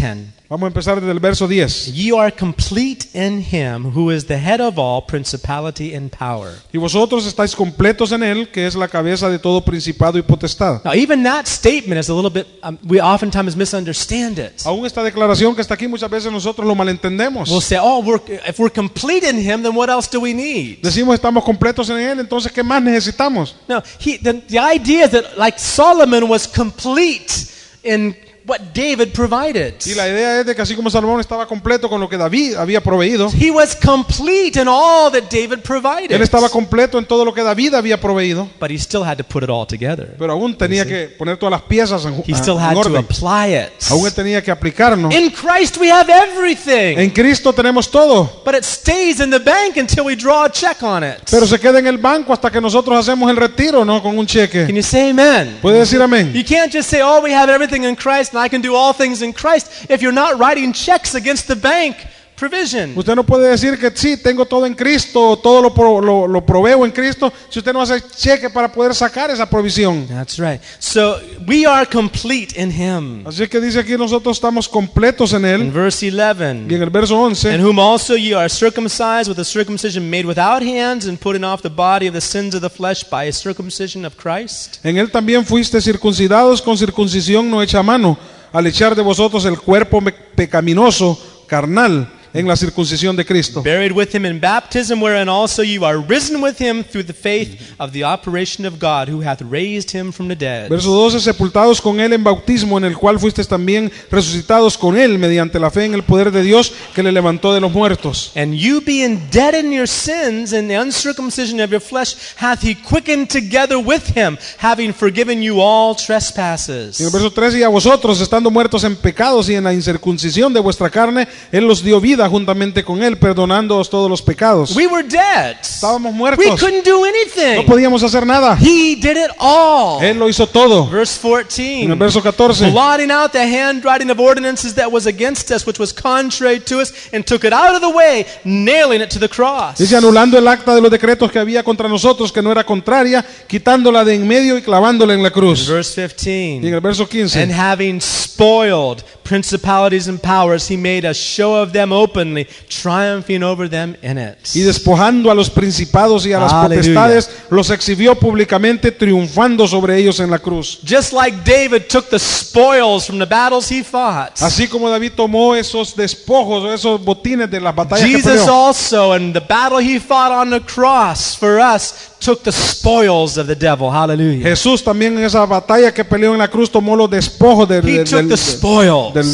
10. 0.00 0.38
Vamos 0.48 0.64
a 0.64 0.68
empezar 0.68 0.98
desde 0.98 1.12
el 1.12 1.20
verso 1.20 1.46
10. 1.46 1.92
You 1.92 2.18
are 2.18 2.32
complete 2.32 3.08
in 3.12 3.44
him 3.52 3.84
who 3.94 4.10
is 4.10 4.24
the 4.24 4.38
head 4.38 4.60
of 4.60 4.78
all 4.78 5.04
principality 5.04 5.94
and 5.94 6.10
power. 6.10 6.52
Y 6.72 6.78
vosotros 6.78 7.26
estáis 7.26 7.54
completos 7.54 8.12
en 8.12 8.22
él, 8.22 8.48
que 8.50 8.66
es 8.66 8.74
la 8.74 8.88
cabeza 8.88 9.28
de 9.28 9.38
todo 9.38 9.60
principado 9.62 10.16
y 10.16 10.22
potestad. 10.22 10.82
Now, 10.84 10.94
even 10.94 11.22
that 11.24 11.46
statement 11.46 12.00
is 12.00 12.08
a 12.08 12.14
little 12.14 12.30
bit, 12.30 12.46
um, 12.62 12.78
we 12.88 12.98
oftentimes 12.98 13.54
misunderstand 13.56 14.38
it. 14.38 14.64
Aún 14.64 14.86
esta 14.86 15.02
declaración 15.02 15.54
que 15.54 15.60
está 15.60 15.74
aquí 15.74 15.86
muchas 15.86 16.08
veces 16.08 16.32
nosotros 16.32 16.66
lo 16.66 16.74
malentendemos. 16.74 17.50
We'll 17.50 17.60
say, 17.60 17.78
oh, 17.78 18.00
we're, 18.02 18.22
if 18.48 18.58
we're 18.58 18.72
complete 18.72 19.28
in 19.28 19.36
him, 19.36 19.62
then 19.62 19.74
what 19.74 19.90
else 19.90 20.08
do 20.10 20.18
we 20.18 20.32
need? 20.32 20.78
Decimos 20.82 21.14
estamos 21.14 21.44
completos 21.44 21.90
en 21.90 21.98
él, 21.98 22.20
entonces 22.20 22.50
¿qué 22.50 22.62
más 22.62 22.82
necesitamos? 22.82 23.54
No, 23.68 23.82
he, 23.98 24.16
the, 24.16 24.32
the 24.48 24.58
idea 24.58 25.04
is 25.04 25.10
that 25.10 25.36
like 25.36 25.58
Solomon 25.58 26.26
was 26.26 26.46
complete 26.46 27.48
in 27.82 28.16
what 28.48 28.58
David 28.74 29.12
provided. 29.12 29.74
Y 29.84 29.94
la 29.94 30.08
idea 30.08 30.40
es 30.40 30.46
de 30.46 30.54
que 30.54 30.62
así 30.62 30.74
como 30.74 30.90
Salomón 30.90 31.20
estaba 31.20 31.46
completo 31.46 31.88
con 31.88 32.00
lo 32.00 32.08
que 32.08 32.16
David 32.16 32.54
había 32.54 32.80
proveído, 32.82 33.30
He 33.38 33.50
was 33.50 33.76
complete 33.76 34.60
in 34.60 34.66
all 34.68 35.10
that 35.12 35.24
David 35.30 35.60
provided. 35.62 36.12
él 36.12 36.22
estaba 36.22 36.48
completo 36.48 36.98
en 36.98 37.04
todo 37.06 37.24
lo 37.24 37.32
que 37.34 37.42
David 37.42 37.74
había 37.74 38.00
proveído, 38.00 38.48
But 38.60 38.70
he 38.70 38.78
still 38.78 39.02
had 39.04 39.16
to 39.18 39.24
put 39.24 39.42
it 39.42 39.50
all 39.50 39.66
together. 39.66 40.14
pero 40.18 40.32
aún 40.32 40.56
tenía 40.56 40.84
que 40.86 41.08
poner 41.18 41.36
todas 41.36 41.50
las 41.52 41.62
piezas 41.62 42.04
en, 42.04 42.14
He 42.26 42.32
en 42.32 42.36
still 42.36 42.58
had 42.58 42.72
to 42.72 42.80
orden. 42.80 42.96
apply 42.96 43.54
it. 43.54 43.68
Aún 43.90 44.06
él 44.06 44.12
tenía 44.14 44.42
que 44.42 44.50
aplicarnos. 44.50 45.14
In 45.14 45.30
Christ 45.30 45.76
we 45.78 45.90
have 45.90 46.10
everything. 46.10 46.98
En 46.98 47.10
Cristo 47.10 47.52
tenemos 47.52 47.90
todo, 47.90 48.42
But 48.44 48.54
it 48.54 48.64
stays 48.64 49.20
in 49.20 49.30
the 49.30 49.38
bank 49.38 49.76
until 49.76 50.04
we 50.04 50.16
draw 50.16 50.44
a 50.44 50.50
check 50.50 50.82
on 50.82 51.04
it. 51.04 51.16
pero 51.30 51.46
se 51.46 51.58
queda 51.58 51.78
en 51.78 51.86
el 51.86 51.98
banco 51.98 52.32
hasta 52.32 52.50
que 52.50 52.60
nosotros 52.60 52.96
hacemos 52.98 53.30
el 53.30 53.36
retiro, 53.36 53.84
¿no? 53.84 54.02
Con 54.02 54.12
un 54.18 54.26
Can 54.26 54.26
cheque. 54.26 54.66
you 54.72 54.82
say 54.82 55.10
amen? 55.10 55.58
¿Puede 55.60 55.78
decir 55.80 56.00
amén? 56.00 56.32
You 56.32 56.44
can't 56.44 56.72
just 56.72 56.88
say, 56.90 57.00
oh, 57.02 57.20
we 57.22 57.34
have 57.34 57.52
everything 57.52 57.82
in 57.84 57.94
Christ 57.96 58.32
I 58.38 58.48
can 58.48 58.60
do 58.60 58.74
all 58.74 58.92
things 58.92 59.22
in 59.22 59.32
Christ 59.32 59.90
if 59.90 60.02
you're 60.02 60.12
not 60.12 60.38
writing 60.38 60.72
checks 60.72 61.14
against 61.14 61.48
the 61.48 61.56
bank 61.56 62.06
provision. 62.38 62.96
Usted 62.96 63.14
no 63.14 63.24
puede 63.24 63.50
decir 63.50 63.78
que 63.78 63.90
sí, 63.94 64.16
tengo 64.16 64.44
todo 64.46 64.64
en 64.64 64.74
Cristo, 64.74 65.38
todo 65.42 65.60
lo, 65.60 66.00
lo, 66.00 66.28
lo 66.28 66.46
proveo 66.46 66.84
en 66.84 66.92
Cristo, 66.92 67.32
si 67.48 67.58
usted 67.58 67.72
no 67.72 67.82
hace 67.82 68.00
cheque 68.16 68.48
para 68.48 68.70
poder 68.70 68.94
sacar 68.94 69.30
esa 69.30 69.48
provisión. 69.48 70.06
That's 70.06 70.38
right. 70.38 70.60
So 70.78 71.18
we 71.46 71.66
are 71.66 71.86
complete 71.86 72.60
in 72.60 72.70
Him. 72.70 73.26
Así 73.26 73.46
que 73.48 73.60
dice 73.60 73.80
aquí 73.80 73.96
nosotros 73.96 74.36
estamos 74.36 74.68
completos 74.68 75.32
en 75.32 75.44
In 75.44 75.46
Él. 75.46 75.70
verse 75.72 76.06
Y 76.06 76.10
en 76.10 76.20
11, 76.20 76.74
el 76.82 76.90
verso 76.90 77.14
in 77.14 77.20
11, 77.20 77.60
whom 77.60 77.78
also 77.78 78.16
ye 78.16 78.34
are 78.34 78.48
circumcised 78.48 79.28
with 79.28 79.38
a 79.38 79.44
circumcision 79.44 80.08
made 80.08 80.24
without 80.26 80.62
hands 80.62 81.06
and 81.06 81.18
putting 81.18 81.44
off 81.44 81.62
the 81.62 81.68
body 81.68 82.06
of 82.06 82.14
the 82.14 82.20
sins 82.20 82.54
of 82.54 82.60
the 82.60 82.70
flesh 82.70 83.02
by 83.02 83.28
a 83.28 83.32
circumcision 83.32 84.04
of 84.04 84.14
Christ. 84.16 84.78
en 84.84 84.96
Él 84.96 85.10
también 85.10 85.44
fuiste 85.44 85.80
circuncidados 85.80 86.62
con 86.62 86.78
circuncisión 86.78 87.50
no 87.50 87.62
hecha 87.62 87.80
a 87.80 87.82
mano, 87.82 88.16
al 88.52 88.66
echar 88.66 88.94
de 88.94 89.02
vosotros 89.02 89.44
el 89.44 89.58
cuerpo 89.58 90.00
pecaminoso, 90.34 91.18
carnal, 91.46 92.08
en 92.32 92.46
la 92.46 92.56
circuncisión 92.56 93.16
de 93.16 93.24
Cristo. 93.24 93.62
Buried 93.62 93.92
with 93.92 94.14
him 94.14 94.24
in 94.26 94.40
baptism, 94.40 95.00
wherein 95.02 95.28
also 95.28 95.62
you 95.62 95.84
are 95.84 95.98
risen 95.98 96.42
with 96.42 96.60
him 96.60 96.84
through 96.84 97.04
the 97.06 97.12
faith 97.12 97.74
of 97.78 97.92
the 97.92 98.04
operation 98.04 98.66
of 98.66 98.78
God, 98.78 99.08
who 99.08 99.22
hath 99.22 99.40
raised 99.42 99.90
him 99.90 100.12
from 100.12 100.28
the 100.28 100.36
dead. 100.36 100.68
Verso 100.68 100.88
12, 100.88 101.20
sepultados 101.20 101.80
con 101.80 102.00
Él 102.00 102.12
en 102.12 102.24
bautismo, 102.24 102.78
en 102.78 102.84
el 102.84 102.96
cual 102.96 103.18
fuisteis 103.18 103.48
también 103.48 103.90
resucitados 104.10 104.76
con 104.76 104.96
Él 104.98 105.18
mediante 105.18 105.58
la 105.58 105.70
fe 105.70 105.84
en 105.84 105.94
el 105.94 106.02
poder 106.02 106.30
de 106.30 106.42
Dios 106.42 106.72
que 106.94 107.02
le 107.02 107.12
levantó 107.12 107.54
de 107.54 107.60
los 107.60 107.72
muertos. 107.72 108.32
And 108.36 108.54
you 108.54 108.80
being 108.84 109.20
dead 109.30 109.54
in 109.54 109.72
your 109.72 109.88
sins 109.88 110.52
and 110.52 110.68
the 110.68 110.78
uncircumcision 110.78 111.60
of 111.60 111.70
your 111.70 111.80
flesh, 111.80 112.14
hath 112.36 112.62
he 112.62 112.74
quickened 112.74 113.28
together 113.28 113.78
with 113.78 114.16
him, 114.16 114.36
having 114.58 114.92
forgiven 114.92 115.42
you 115.42 115.60
all 115.60 115.88
Y 115.88 116.12
en 116.12 116.14
el 116.14 116.20
trespasses. 116.20 117.12
verso 117.12 117.30
13, 117.30 117.60
y 117.60 117.62
a 117.62 117.68
vosotros, 117.68 118.20
estando 118.20 118.50
muertos 118.50 118.84
en 118.84 118.96
pecados 118.96 119.48
y 119.48 119.54
en 119.54 119.64
la 119.64 119.72
incircuncisión 119.72 120.52
de 120.52 120.60
vuestra 120.60 120.90
carne, 120.90 121.28
Él 121.52 121.66
los 121.66 121.82
dio 121.82 122.00
vida 122.00 122.17
vida 122.18 122.28
juntamente 122.28 122.82
con 122.84 123.02
Él, 123.02 123.16
perdonándoos 123.16 123.88
todos 123.88 124.10
los 124.10 124.20
pecados. 124.22 124.74
We 124.74 124.86
were 124.86 125.06
dead. 125.06 125.56
Estábamos 125.62 126.12
We 126.12 126.18
muertos. 126.18 126.60
couldn't 126.60 126.84
do 126.84 126.98
No 126.98 127.04
anything. 127.04 127.64
podíamos 127.66 128.02
hacer 128.02 128.26
nada. 128.26 128.56
He 128.60 128.96
did 128.96 129.16
it 129.16 129.30
all. 129.38 130.02
Él 130.02 130.18
lo 130.18 130.28
hizo 130.28 130.46
todo. 130.48 130.88
Verse 130.88 131.18
En 131.24 131.32
14. 131.32 131.84
el 131.84 131.94
verso 131.96 132.20
14. 132.20 132.70
blotting 132.70 133.10
out 133.10 133.30
the 133.32 133.38
handwriting 133.38 134.10
of 134.10 134.18
ordinances 134.18 134.74
that 134.74 134.90
was 134.90 135.06
against 135.06 135.50
us, 135.52 135.64
which 135.66 135.78
was 135.78 135.92
contrary 135.92 136.58
to 136.60 136.80
us, 136.80 136.92
and 137.12 137.24
took 137.24 137.44
it 137.44 137.52
out 137.52 137.74
of 137.74 137.80
the 137.80 137.88
way, 137.88 138.26
nailing 138.44 139.00
it 139.00 139.10
to 139.10 139.20
the 139.20 139.28
cross. 139.28 139.78
Dice 139.78 139.96
anulando 139.96 140.36
el 140.38 140.48
acta 140.48 140.74
de 140.74 140.80
los 140.80 140.90
decretos 140.90 141.30
que 141.30 141.38
había 141.38 141.62
contra 141.62 141.88
nosotros, 141.88 142.32
que 142.32 142.42
no 142.42 142.50
era 142.50 142.64
contraria, 142.64 143.24
quitándola 143.46 144.04
de 144.04 144.14
en 144.14 144.26
medio 144.26 144.58
y 144.58 144.62
clavándola 144.62 145.14
en 145.14 145.22
la 145.22 145.30
cruz. 145.30 145.68
Verse 145.68 146.00
Y 146.00 146.04
en 146.04 146.60
15. 146.62 146.68
el 146.74 146.80
verso 146.80 147.02
And 147.04 147.10
15. 147.10 147.52
having 147.52 148.00
spoiled 148.00 149.04
principalities 149.24 150.08
and 150.08 150.18
powers, 150.20 150.70
he 150.70 150.76
made 150.76 151.06
a 151.06 151.12
show 151.12 151.54
of 151.54 151.72
them 151.72 151.92
openly, 152.08 152.46
triumphing 152.68 153.42
over 153.42 153.68
them 153.68 153.94
in 154.02 154.18
it. 154.18 154.36
Y 154.54 154.60
despojando 154.60 155.30
a 155.30 155.34
los 155.34 155.50
principados 155.50 156.24
y 156.26 156.32
a 156.32 156.40
las 156.40 156.52
potestades, 156.52 157.30
los 157.50 157.70
exhibió 157.70 158.14
públicamente, 158.18 158.92
triunfando 158.92 159.66
sobre 159.68 159.96
ellos 159.98 160.20
en 160.20 160.30
la 160.30 160.38
cruz. 160.38 160.80
Just 160.88 161.12
like 161.12 161.38
David 161.44 161.82
took 161.88 162.08
the 162.08 162.18
spoils 162.18 163.06
from 163.06 163.18
the 163.18 163.26
battles 163.26 163.70
he 163.70 163.82
fought, 163.84 164.32
Así 164.40 164.68
como 164.68 164.88
David 164.90 165.12
tomó 165.16 165.54
esos 165.54 165.94
despojos, 165.94 166.72
esos 166.72 167.02
botines 167.04 167.50
de 167.50 167.60
las 167.60 167.74
batallas 167.74 168.04
que 168.06 168.16
Jesus 168.16 168.32
peleó. 168.32 168.54
also, 168.54 169.14
in 169.16 169.32
the 169.32 169.40
battle 169.40 169.78
he 169.80 169.98
fought 170.00 170.30
on 170.32 170.50
the 170.50 170.60
cross 170.60 171.36
for 171.36 171.58
us, 171.58 171.94
took 172.20 172.42
the 172.42 172.52
spoils 172.52 173.36
of 173.38 173.46
the 173.46 173.54
devil. 173.54 173.90
Hallelujah. 173.90 174.42
Jesús 174.48 174.82
también 174.82 175.16
en 175.18 175.24
esa 175.24 175.44
batalla 175.46 175.92
que 175.92 176.04
peleó 176.04 176.32
en 176.32 176.38
la 176.38 176.48
cruz 176.48 176.70
tomó 176.70 176.96
los 176.96 177.08
despojos 177.10 177.68
del, 177.68 177.86
He 177.88 177.92
del- 177.98 178.04
took 178.04 178.18
del- 178.20 178.28
the 178.28 178.36
spoils. 178.36 179.14
del- 179.14 179.24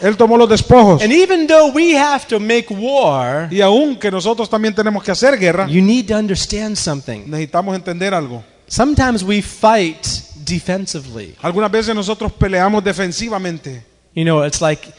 él 0.00 0.16
tomó 0.16 0.36
los 0.36 0.48
despojos. 0.48 1.02
And 1.02 1.12
even 1.12 1.46
though 1.46 1.72
we 1.72 1.96
have 1.96 2.26
to 2.26 2.40
make 2.40 2.66
war, 2.70 3.48
Y 3.50 3.60
aun 3.60 3.96
que 3.96 4.10
nosotros 4.10 4.48
también 4.48 4.74
tenemos 4.74 5.02
que 5.02 5.10
hacer 5.10 5.38
guerra, 5.38 5.66
you 5.68 5.82
need 5.82 6.06
to 6.06 6.14
understand 6.14 6.76
something. 6.76 7.24
necesitamos 7.26 7.74
entender 7.74 8.14
algo. 8.14 8.42
Sometimes 8.66 9.22
we 9.22 9.42
fight 9.42 10.06
defensively. 10.44 11.34
Algunas 11.42 11.70
veces 11.70 11.94
nosotros 11.94 12.32
peleamos 12.32 12.82
defensivamente. 12.84 13.84
You 14.14 14.24
know, 14.24 14.44
it's 14.44 14.60
like 14.60 14.92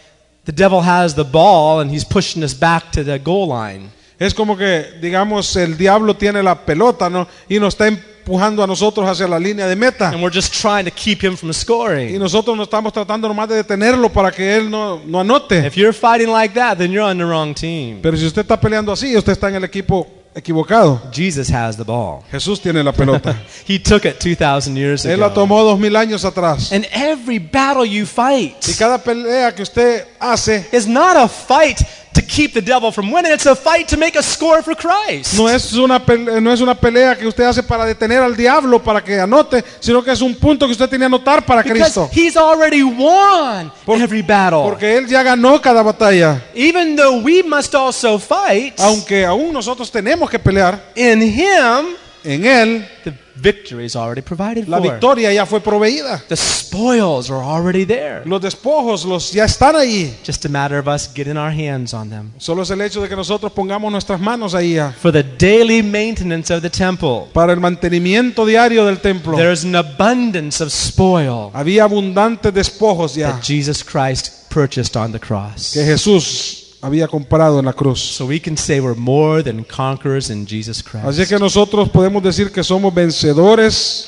the 0.45 0.51
devil 0.51 0.81
has 0.81 1.15
the 1.15 1.23
ball 1.23 1.81
and 1.81 1.91
he's 1.91 2.05
pushing 2.05 2.43
us 2.43 2.53
back 2.53 2.91
to 2.91 3.03
the 3.03 3.17
goal 3.17 3.47
line. 3.47 3.89
Es 4.19 4.33
como 4.35 4.55
que, 4.55 4.85
digamos, 5.01 5.55
el 5.55 5.77
diablo 5.77 6.15
tiene 6.15 6.43
la 6.43 6.63
pelota, 6.63 7.09
¿no? 7.09 7.27
Y 7.49 7.59
nos 7.59 7.73
está 7.73 7.87
empujando 8.22 8.63
a 8.63 8.67
nosotros 8.67 9.07
hacia 9.07 9.28
la 9.28 9.39
línea 9.39 9.67
de 9.67 9.76
meta. 9.76 10.09
And 10.09 10.22
we're 10.22 10.34
just 10.34 10.53
trying 10.53 10.86
to 10.86 10.91
keep 10.91 11.24
him 11.24 11.36
from 11.36 11.49
Y 11.49 11.53
scoring. 11.53 12.19
nosotros 12.19 12.55
no 12.55 12.63
estamos 12.63 12.93
tratando 12.93 13.28
nomás 13.28 13.49
de 13.49 13.55
detenerlo 13.55 14.09
para 14.09 14.32
que 14.32 14.55
él 14.55 14.69
no, 14.69 15.01
no 15.05 15.19
anote. 15.19 15.65
If 15.65 15.76
you're 15.76 15.93
fighting 15.93 16.32
like 16.32 16.53
that, 16.53 16.78
then 16.78 16.91
you're 16.91 17.09
on 17.09 17.17
the 17.17 17.26
wrong 17.26 17.53
team. 17.53 17.99
Pero 18.01 18.15
si 18.15 18.26
usted 18.26 18.41
está 18.43 18.59
peleando 18.59 18.91
así, 18.91 19.15
usted 19.17 19.32
está 19.34 19.49
en 19.49 19.55
el 19.55 19.63
equipo 19.63 20.07
equivocado. 20.34 21.01
Jesus 21.11 21.51
has 21.51 21.76
the 21.76 21.84
ball. 21.84 22.22
Jesús 22.32 22.61
tiene 22.61 22.84
la 22.84 22.93
pelota. 22.93 23.36
He 23.67 23.80
took 23.80 24.05
it 24.05 24.17
2,000 24.19 24.76
years 24.78 25.03
Él 25.05 25.19
la 25.19 25.26
ago. 25.26 25.36
tomó 25.36 25.63
dos 25.63 25.78
mil 25.80 25.95
años 25.95 26.24
atrás. 26.24 26.72
And 26.72 26.86
every 26.93 27.39
battle 27.39 27.86
you 27.86 28.03
Y 28.03 28.05
fight 28.05 28.55
cada 28.78 28.97
pelea 28.97 29.53
que 29.53 29.63
usted 29.63 30.05
hace 30.19 30.67
is 30.72 30.88
not 30.88 31.17
a 31.17 31.28
fight 31.28 31.80
to 32.14 32.22
keep 32.22 32.53
the 32.53 32.62
devil 32.62 32.91
from 32.91 33.09
winning, 33.12 33.32
it's 33.32 33.45
a 33.45 33.55
fight 33.55 33.88
to 33.88 33.97
make 33.97 34.18
a 34.18 34.22
score 34.24 34.62
for 34.62 34.76
Christ. 34.76 35.34
no 35.38 35.47
es, 35.47 35.72
una 35.74 35.97
pelea, 36.05 36.41
no 36.41 36.51
es 36.51 36.59
una 36.59 36.76
pelea 36.76 37.16
que 37.18 37.26
usted 37.26 37.43
hace 37.45 37.64
para 37.64 37.86
detener 37.86 38.22
al 38.22 38.36
diablo 38.36 38.82
para 38.84 39.01
que 39.03 39.20
anote, 39.20 39.64
sino 39.80 40.03
que 40.03 40.12
es 40.12 40.22
un 40.22 40.36
punto 40.36 40.66
que 40.66 40.74
usted 40.74 40.89
tiene 40.89 41.03
que 41.03 41.05
anotar 41.07 41.45
para 41.45 41.62
Because 41.64 41.80
Cristo. 41.82 42.09
he's 42.14 42.36
already 42.36 42.84
won 42.84 43.72
Por- 43.86 44.01
every 44.01 44.22
battle. 44.22 44.64
Porque 44.64 44.97
Él 44.97 45.07
ya 45.07 45.24
ganó 45.24 45.62
cada 45.62 45.82
batalla. 45.82 46.41
Even 46.53 46.95
though 46.97 47.22
we 47.24 47.41
must 47.43 47.74
also 47.74 48.20
fight, 48.20 48.78
Aunque 48.80 49.26
aún 49.26 49.53
nosotros 49.53 49.89
tenemos 49.89 50.30
que 50.30 50.38
pelear, 50.39 50.91
in 50.95 51.22
him, 51.22 51.95
en 52.24 52.45
Él 52.45 52.88
the 53.03 53.12
victory 53.41 53.85
is 53.85 53.95
already 53.95 54.21
provided 54.21 54.67
la 54.67 54.77
for. 54.77 54.91
victoria 54.91 55.31
ya 55.33 55.45
fue 55.45 55.59
proveída. 55.61 56.21
The 56.27 56.35
spoils 56.35 57.29
are 57.29 57.43
already 57.43 57.85
there. 57.85 58.21
Los 58.25 58.41
despojos 58.41 59.05
los 59.05 59.31
ya 59.31 59.45
están 59.45 59.75
ahí. 59.75 60.13
Just 60.25 60.45
a 60.45 60.49
matter 60.49 60.77
of 60.77 60.87
us 60.87 61.09
getting 61.13 61.37
our 61.37 61.51
hands 61.51 61.93
on 61.93 62.09
them. 62.09 62.31
Solo 62.37 62.61
es 62.63 62.69
el 62.69 62.81
hecho 62.81 63.01
de 63.01 63.09
que 63.09 63.15
nosotros 63.15 63.51
pongamos 63.51 63.91
nuestras 63.91 64.19
manos 64.19 64.53
ahí 64.53 64.75
ya. 64.75 64.91
For 64.91 65.11
the 65.11 65.23
daily 65.23 65.81
maintenance 65.81 66.53
of 66.53 66.61
the 66.61 66.69
temple, 66.69 67.27
para 67.33 67.53
el 67.53 67.59
mantenimiento 67.59 68.45
diario 68.45 68.85
del 68.85 68.99
templo. 68.99 69.35
there's 69.37 69.63
an 69.65 69.75
abundance 69.75 70.63
of 70.63 70.71
spoil 70.71 71.49
Había 71.53 71.83
abundantes 71.85 72.53
despojos 72.53 73.15
ya 73.15 73.31
that 73.31 73.41
Jesus 73.43 73.83
Christ 73.83 74.49
purchased 74.49 74.95
on 74.95 75.11
the 75.11 75.19
cross. 75.19 75.71
que 75.73 75.83
Jesús 75.85 76.61
había 76.82 77.07
comprado 77.07 77.59
en 77.59 77.65
la 77.65 77.73
cruz. 77.73 77.99
So 77.99 78.25
we 78.25 78.39
can 78.41 78.57
say 78.57 78.79
we're 78.79 78.95
more 78.95 79.43
than 79.43 79.63
conquerors 79.63 80.29
in 80.29 80.45
Jesus 80.47 80.84
Así 80.86 81.15
Christ. 81.15 81.29
que 81.29 81.39
nosotros 81.39 81.89
podemos 81.89 82.23
decir 82.23 82.51
que 82.51 82.63
somos 82.63 82.93
vencedores, 82.93 84.07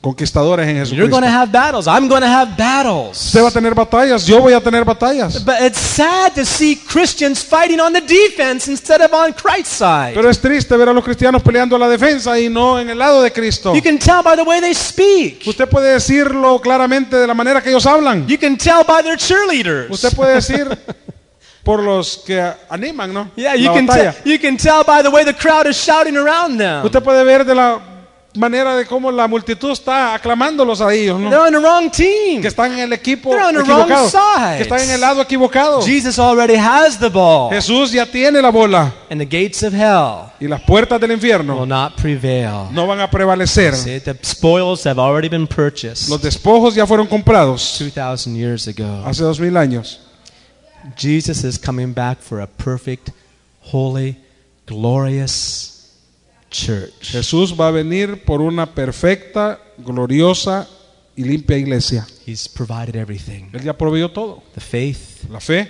conquistadores 0.00 0.66
en 0.68 0.76
You're 0.76 0.86
Jesucristo. 0.86 1.10
going 1.10 1.22
to 1.24 1.28
have 1.28 1.50
battles. 1.52 1.86
I'm 1.86 2.08
going 2.08 2.22
to 2.22 2.28
have 2.28 2.56
battles. 2.56 3.26
Usted 3.26 3.42
va 3.42 3.48
a 3.48 3.50
tener 3.50 3.74
batallas, 3.74 4.26
yo 4.26 4.40
voy 4.40 4.52
a 4.52 4.60
tener 4.60 4.84
batallas. 4.84 5.44
But 5.44 5.60
it's 5.60 5.78
sad 5.78 6.34
to 6.34 6.44
see 6.44 6.76
Christians 6.76 7.42
fighting 7.44 7.80
on 7.80 7.92
the 7.92 8.00
defense 8.00 8.68
instead 8.70 9.00
of 9.00 9.12
on 9.12 9.32
Christ's 9.32 9.76
side. 9.78 10.14
Pero 10.14 10.28
es 10.30 10.40
triste 10.40 10.76
ver 10.76 10.88
a 10.88 10.92
los 10.92 11.04
cristianos 11.04 11.42
peleando 11.42 11.76
a 11.76 11.78
la 11.78 11.88
defensa 11.88 12.38
y 12.38 12.48
no 12.48 12.78
en 12.78 12.90
el 12.90 12.98
lado 12.98 13.22
de 13.22 13.32
Cristo. 13.32 13.74
You 13.74 13.82
can 13.82 13.98
tell 13.98 14.22
by 14.22 14.36
the 14.36 14.42
way 14.44 14.60
they 14.60 14.74
speak. 14.74 15.42
Usted 15.46 15.68
puede 15.68 15.92
decirlo 15.94 16.60
claramente 16.60 17.16
de 17.16 17.26
la 17.26 17.34
manera 17.34 17.60
que 17.62 17.70
ellos 17.70 17.86
hablan. 17.86 18.26
You 18.28 18.38
can 18.38 18.56
tell 18.56 18.84
by 18.86 19.02
their 19.02 19.16
cheerleaders. 19.16 19.90
Usted 19.90 20.14
puede 20.14 20.34
decir 20.34 20.68
por 21.68 21.82
los 21.82 22.22
que 22.24 22.42
animan, 22.70 23.12
¿no? 23.12 23.30
Yeah, 23.36 23.54
you 23.54 23.66
la 23.66 23.74
can, 23.74 23.86
batalla. 23.86 24.12
tell, 24.14 24.32
you 24.32 24.38
can 24.40 24.56
tell 24.56 24.82
by 24.86 25.02
the 25.02 25.10
way 25.10 25.22
the 25.22 25.34
crowd 25.34 25.66
is 25.66 25.76
shouting 25.76 26.16
around 26.16 26.56
them. 26.56 26.82
Usted 26.82 27.02
puede 27.02 27.22
ver 27.24 27.44
de 27.44 27.54
la 27.54 27.78
manera 28.34 28.74
de 28.74 28.86
cómo 28.86 29.10
la 29.12 29.26
multitud 29.28 29.72
está 29.72 30.14
aclamándolos 30.14 30.80
a 30.80 30.94
ellos, 30.94 31.20
¿no? 31.20 31.28
They're 31.28 31.42
on 31.42 31.52
the 31.52 31.58
wrong 31.58 31.90
team. 31.90 32.40
que 32.40 32.48
están 32.48 32.72
en 32.72 32.78
el 32.78 32.92
equipo 32.94 33.28
They're 33.32 33.44
on 33.44 33.54
the 33.54 33.60
equivocado, 33.60 33.86
wrong 33.86 34.10
side. 34.10 34.56
que 34.56 34.62
están 34.62 34.80
en 34.80 34.90
el 34.92 35.00
lado 35.02 35.20
equivocado. 35.20 35.82
Jesus 35.82 36.18
already 36.18 36.54
has 36.56 36.98
the 36.98 37.10
ball. 37.10 37.50
Jesús 37.50 37.92
ya 37.92 38.06
tiene 38.06 38.40
la 38.40 38.50
bola 38.50 38.90
And 39.10 39.20
the 39.20 39.26
gates 39.26 39.62
of 39.62 39.74
hell 39.74 40.32
y 40.40 40.48
las 40.48 40.62
puertas 40.62 40.98
del 40.98 41.10
will 41.10 41.16
infierno 41.18 41.66
not 41.66 42.00
prevail. 42.00 42.68
no 42.70 42.86
van 42.86 43.00
a 43.02 43.10
prevalecer. 43.10 43.74
See, 43.74 44.00
the 44.00 44.16
spoils 44.22 44.86
have 44.86 44.98
already 44.98 45.28
been 45.28 45.46
purchased 45.46 46.08
Los 46.08 46.22
despojos 46.22 46.74
ya 46.74 46.86
fueron 46.86 47.06
comprados 47.06 47.76
2,000 47.78 48.34
years 48.34 48.66
ago. 48.68 49.02
hace 49.04 49.22
dos 49.22 49.38
mil 49.38 49.54
años. 49.54 50.00
Jesus 50.96 51.44
is 51.44 51.58
coming 51.58 51.92
back 51.92 52.18
for 52.18 52.40
a 52.40 52.46
perfect, 52.46 53.10
holy, 53.60 54.16
glorious 54.66 55.96
church. 56.50 57.12
Jesús 57.12 57.54
va 57.58 57.68
a 57.68 57.72
venir 57.72 58.24
por 58.24 58.40
una 58.40 58.66
perfecta, 58.74 59.58
gloriosa 59.78 60.66
y 61.16 61.24
limpia 61.24 61.58
iglesia. 61.58 62.06
He's 62.26 62.48
provided 62.48 62.96
everything 62.96 63.50
Él 63.52 63.62
ya 63.64 63.72
proveyó 63.72 64.10
todo. 64.12 64.42
the 64.54 64.60
faith, 64.60 65.24
La 65.28 65.40
fe, 65.40 65.68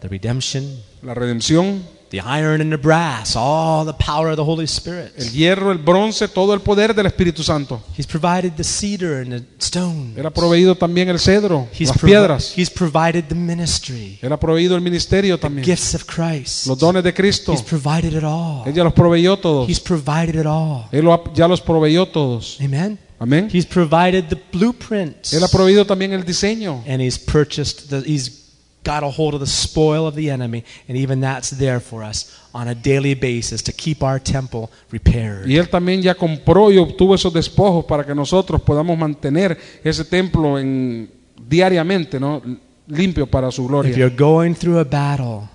the 0.00 0.08
redemption, 0.08 0.82
la 1.02 1.14
redención, 1.14 1.82
the 2.10 2.20
iron 2.20 2.60
and 2.60 2.70
the 2.70 2.78
brass, 2.78 3.34
all 3.36 3.84
the 3.84 3.92
power 3.92 4.30
of 4.30 4.36
the 4.36 4.44
Holy 4.44 4.64
Spirit. 4.66 5.12
el 5.18 5.30
hierro, 5.30 5.70
el 5.72 5.78
bronce, 5.78 6.26
todo 6.28 6.54
el 6.54 6.60
poder 6.60 6.94
del 6.94 7.06
Espíritu 7.06 7.42
Santo. 7.42 7.82
He's 7.96 8.06
provided 8.06 8.52
the 8.56 8.64
cedar 8.64 9.20
and 9.22 9.30
the 9.32 9.44
stone. 9.58 10.14
Él 10.16 10.24
ha 10.26 10.30
proveído 10.30 10.74
también 10.76 11.08
el 11.08 11.18
cedro, 11.18 11.68
He's, 11.78 11.88
las 11.88 11.98
piedras. 11.98 12.52
he's 12.56 12.70
provided 12.70 13.24
the 13.28 13.34
ministry, 13.34 14.18
Él 14.22 14.32
ha 14.32 14.40
proveído 14.40 14.74
el 14.74 14.80
ministerio 14.80 15.38
también, 15.38 15.64
gifts 15.64 15.94
of 15.94 16.04
Christ. 16.06 16.66
los 16.66 16.78
dones 16.78 17.02
de 17.04 17.12
Cristo. 17.12 17.52
He's 17.52 17.62
provided 17.62 18.12
it 18.14 18.24
all. 18.24 18.62
Él 18.66 18.74
ya 18.74 18.84
los 18.84 18.92
proveyó 18.94 19.36
todos. 19.38 19.68
He's 19.68 19.80
provided 19.80 20.34
it 20.34 20.46
all. 20.46 20.84
Él 20.92 21.04
lo 21.04 21.12
ha- 21.12 21.32
ya 21.34 21.46
los 21.46 21.60
proveyó 21.60 22.06
todos. 22.06 22.58
Amen. 22.60 22.98
Amén. 23.20 23.48
He's 23.52 23.66
provided 23.66 24.28
the 24.28 24.40
blueprints. 24.52 25.32
Él 25.32 25.42
ha 25.42 25.48
proveído 25.48 25.84
también 25.84 26.12
el 26.12 26.24
diseño. 26.24 26.84
and 26.86 27.02
he's 27.02 27.18
purchased 27.18 27.88
the, 27.90 27.98
he's 28.08 28.47
got 28.84 29.02
a 29.02 29.10
hold 29.10 29.34
of 29.34 29.40
the 29.40 29.46
spoil 29.46 30.06
of 30.06 30.14
the 30.14 30.30
enemy 30.30 30.64
and 30.88 30.96
even 30.96 31.20
that's 31.20 31.50
there 31.58 31.80
for 31.80 32.02
us 32.02 32.40
on 32.54 32.68
a 32.68 32.74
daily 32.74 33.14
basis 33.14 33.62
to 33.62 33.72
keep 33.72 34.02
our 34.02 34.18
temple 34.20 34.70
repaired 34.90 35.46
Y 35.46 35.56
él 35.56 35.68
también 35.68 36.02
ya 36.02 36.14
compró 36.14 36.70
y 36.72 36.78
obtuvo 36.78 37.14
esos 37.14 37.32
despojos 37.32 37.84
para 37.84 38.04
que 38.04 38.14
nosotros 38.14 38.60
podamos 38.62 38.96
mantener 38.96 39.58
ese 39.84 40.04
templo 40.04 40.58
en, 40.58 41.10
diariamente, 41.48 42.18
¿no? 42.18 42.42
Limpio 42.86 43.26
para 43.26 43.50
su 43.50 43.62
if 43.62 43.68
gloria. 43.68 43.96
you're 43.96 44.16
going 44.16 44.54
through 44.54 44.78
a 44.78 44.84
battle 44.84 45.48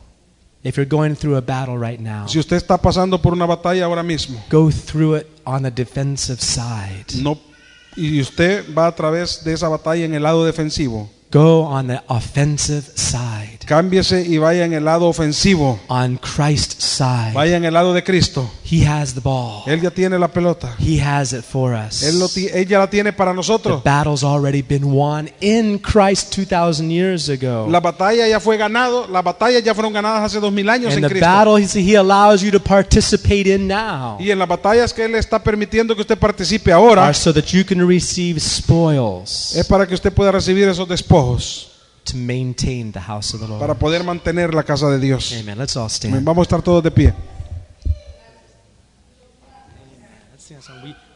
if 0.63 0.77
you're 0.77 0.89
going 0.89 1.15
through 1.15 1.35
a 1.35 1.41
battle 1.41 1.77
right 1.77 1.99
now 1.99 2.27
Si 2.27 2.37
usted 2.39 2.57
está 2.57 2.77
pasando 2.77 3.19
por 3.21 3.33
una 3.33 3.45
batalla 3.45 3.85
ahora 3.85 4.03
mismo, 4.03 4.39
go 4.51 4.69
through 4.69 5.17
it 5.17 5.27
on 5.43 5.63
the 5.63 5.71
defensive 5.71 6.39
side 6.39 7.05
no 7.21 7.37
y 7.95 8.19
usted 8.21 8.65
va 8.75 8.87
a 8.87 8.95
través 8.95 9.43
de 9.43 9.53
esa 9.53 9.67
batalla 9.67 10.05
en 10.05 10.13
el 10.13 10.23
lado 10.23 10.45
defensivo, 10.45 11.09
go 11.33 11.63
on 11.63 11.87
the 11.87 11.99
offensive 12.09 12.83
side 12.95 13.57
cámbiese 13.65 14.21
y 14.21 14.37
vaya 14.37 14.65
en 14.65 14.73
el 14.73 14.85
lado 14.85 15.07
ofensivo. 15.07 15.79
on 15.87 16.17
Christ's 16.17 16.83
side 16.83 17.33
Vaya 17.33 17.57
en 17.57 17.65
el 17.65 17.73
lado 17.73 17.93
de 17.93 18.03
Cristo. 18.03 18.49
He 18.73 18.87
has 18.87 19.13
the 19.13 19.21
ball. 19.21 19.61
Él 19.67 19.81
ya 19.81 19.91
tiene 19.91 20.17
la 20.17 20.27
pelota. 20.29 20.75
He 20.79 20.99
has 20.99 21.31
it 21.31 21.43
for 21.43 21.75
us. 21.75 22.01
Él 22.01 22.17
lo 22.17 22.27
ella 22.35 22.79
la 22.79 22.89
tiene 22.89 23.13
para 23.13 23.29
The 23.31 23.35
nosotros. 23.35 23.83
battle's 23.83 24.23
already 24.23 24.63
been 24.63 24.85
won 24.85 25.29
in 25.41 25.77
Christ 25.77 26.33
2,000 26.35 26.89
years 26.89 27.29
ago. 27.29 27.67
La 27.69 27.79
batalla 27.79 28.27
ya 28.27 28.39
fue 28.39 28.57
ganado, 28.57 29.07
las 29.07 29.23
batallas 29.23 29.63
ya 29.63 29.75
fueron 29.75 29.93
ganadas 29.93 30.23
hace 30.23 30.39
dos 30.39 30.51
mil 30.51 30.67
años 30.69 30.93
And 30.93 30.97
en 30.97 31.01
the 31.03 31.09
Cristo. 31.09 31.25
battle 31.27 31.57
he, 31.61 31.95
allows 31.95 32.41
you 32.41 32.49
to 32.51 32.59
participate 32.59 33.47
in 33.47 33.67
now 33.67 34.17
Y 34.19 34.31
en 34.31 34.39
las 34.39 34.47
batallas 34.47 34.91
que 34.91 35.05
Él 35.05 35.13
está 35.15 35.43
permitiendo 35.43 35.93
que 35.93 36.01
usted 36.01 36.17
participe 36.17 36.71
ahora 36.71 37.05
are 37.05 37.13
so 37.13 37.31
that 37.31 37.45
you 37.51 37.63
can 37.63 37.87
receive 37.87 38.39
spoils 38.39 39.55
es 39.55 39.67
para 39.67 39.85
que 39.85 39.93
usted 39.93 40.11
pueda 40.11 40.31
recibir 40.31 40.67
esos 40.67 40.87
despojos, 40.87 41.69
to 42.05 42.17
maintain 42.17 42.91
the 42.91 42.99
house 42.99 43.33
of 43.35 43.39
the 43.41 43.45
para 43.47 43.67
Lord. 43.67 43.77
poder 43.77 44.03
mantener 44.03 44.53
la 44.53 44.63
casa 44.63 44.89
de 44.89 44.99
Dios. 44.99 45.31
Amen. 45.39 45.59
Let's 45.59 45.75
all 45.77 45.83
Amén. 45.83 45.89
stand. 45.91 46.25
Vamos 46.25 46.41
a 46.41 46.43
estar 46.43 46.61
todos 46.63 46.83
de 46.83 46.89
pie. 46.91 47.13
Let's 50.31 50.43
stand. 50.45 50.61
So 50.63 50.73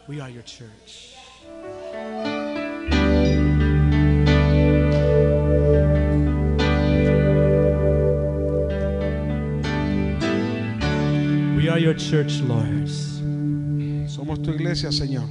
we, 0.08 0.22
are 0.22 0.30
your 0.30 0.44
church. 0.44 1.16
We 11.56 11.70
are 11.70 11.80
your 11.80 11.94
church, 11.94 12.40
Lord. 12.42 12.88
Somos 14.08 14.42
tu 14.42 14.52
iglesia, 14.52 14.90
Señor. 14.92 15.28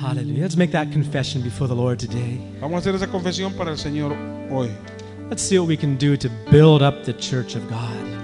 Hallelujah. 0.00 0.42
Let's 0.42 0.56
make 0.56 0.72
that 0.72 0.92
confession 0.92 1.42
before 1.42 1.66
the 1.66 1.74
Lord 1.74 1.98
today. 1.98 2.38
Vamos 2.60 2.86
a 2.86 2.90
hacer 2.90 2.94
esa 2.94 3.06
confesión 3.06 3.56
para 3.56 3.70
el 3.70 3.78
Señor 3.78 4.12
hoy. 4.50 4.70
Let's 5.30 5.42
see 5.42 5.58
what 5.58 5.68
we 5.68 5.76
can 5.76 5.96
do 5.96 6.16
to 6.16 6.28
build 6.50 6.82
up 6.82 7.04
the 7.04 7.14
church 7.14 7.54
of 7.54 7.66
God. 7.68 8.18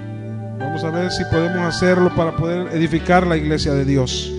Vamos 0.59 0.83
a 0.83 0.91
ver 0.91 1.09
si 1.09 1.23
podemos 1.25 1.57
hacerlo 1.57 2.13
para 2.15 2.35
poder 2.35 2.67
edificar 2.75 3.25
la 3.25 3.35
iglesia 3.35 3.73
de 3.73 3.85
Dios. 3.85 4.34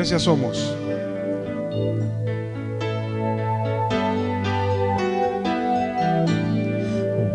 Iglesia 0.00 0.18
somos. 0.18 0.56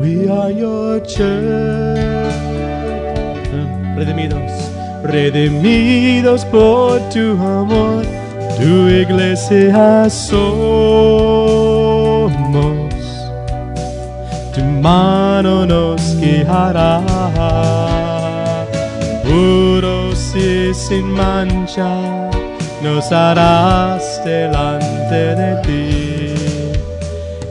We 0.02 0.28
are 0.28 0.50
your 0.50 1.00
church. 1.02 2.34
Redimidos, 3.96 4.52
redimidos 5.04 6.44
por 6.46 7.00
tu 7.12 7.38
amor, 7.40 8.04
tu 8.58 8.90
iglesia 8.90 10.10
somos. 10.10 11.06
Tu 14.56 14.62
mano 14.64 15.66
nos 15.68 16.16
guiará, 16.18 17.02
puros 19.24 20.34
y 20.36 20.74
sin 20.74 21.12
mancha, 21.12 22.25
nos 22.86 23.12
harás 23.12 24.24
delante 24.24 25.20
de 25.42 25.52
ti 25.66 26.36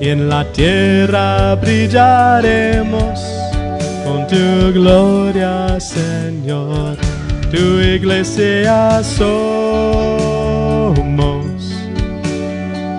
y 0.01 0.09
en 0.11 0.28
la 0.28 0.45
tierra 0.53 1.57
brillaremos 1.57 3.18
con 4.05 4.26
tu 4.28 4.72
gloria, 4.72 5.80
Señor. 5.80 6.97
Tu 7.51 7.80
iglesia 7.80 9.03
somos, 9.03 9.35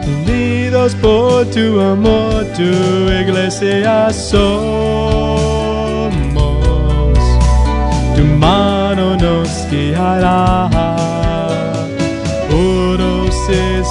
unidos 0.08 0.94
por 1.02 1.46
tu 1.46 1.80
amor, 1.80 2.46
tu 2.58 2.72
iglesia 3.22 4.12
somos. 4.12 4.76
Tu 8.16 8.24
mano 8.24 9.16
nos 9.18 9.50
guiará, 9.70 10.95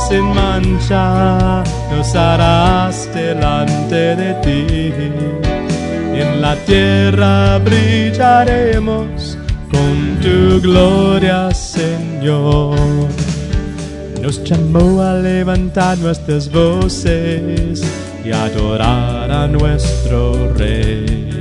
sin 0.08 0.34
mancha, 0.34 1.62
nos 1.90 2.14
harás 2.14 3.08
delante 3.14 4.16
de 4.16 4.34
ti. 4.42 4.92
En 6.14 6.40
la 6.40 6.54
tierra 6.66 7.58
brillaremos 7.58 9.38
con 9.70 10.18
tu 10.20 10.60
gloria, 10.60 11.50
Señor. 11.52 12.76
Nos 14.20 14.42
llamó 14.44 15.02
a 15.02 15.14
levantar 15.14 15.98
nuestras 15.98 16.50
voces 16.50 17.82
y 18.24 18.32
adorar 18.32 19.30
a 19.30 19.46
nuestro 19.46 20.52
Rey 20.54 21.34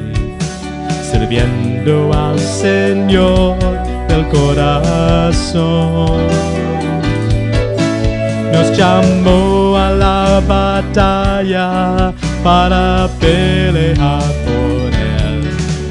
sirviendo 1.11 2.11
al 2.11 2.39
Señor 2.39 3.57
del 4.07 4.27
corazón. 4.29 6.23
Nos 8.53 8.77
llamó 8.77 9.75
a 9.77 9.89
la 9.89 10.41
batalla 10.47 12.13
para 12.43 13.09
pelear 13.19 14.21
por 14.45 14.93
Él, 14.93 15.41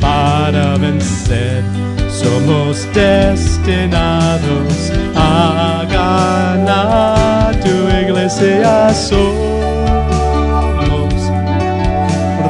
para 0.01 0.77
vencer. 0.79 1.63
Somos 2.09 2.87
destinados 2.95 4.93
a 5.15 5.85
ganar. 5.91 7.55
Tu 7.57 7.77
iglesia 8.05 8.95
somos 8.95 9.63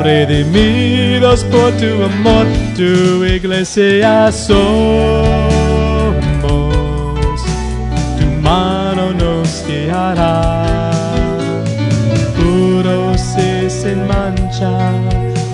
redimidos 0.02 1.44
por 1.44 1.70
tu 1.72 2.04
amor, 2.04 2.46
tu 2.76 3.24
iglesia 3.24 4.30
somos, 4.32 5.51
sin 13.92 14.06
mancha, 14.06 14.92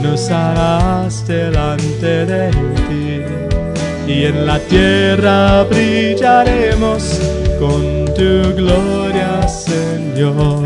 nos 0.03 0.31
harás 0.31 1.27
delante 1.27 2.27
de 2.27 2.51
ti, 2.89 4.13
y 4.13 4.25
en 4.25 4.47
la 4.47 4.59
tierra 4.61 5.65
brillaremos 5.65 7.21
con 7.59 8.05
tu 8.15 8.55
gloria, 8.55 9.47
Señor 9.49 10.63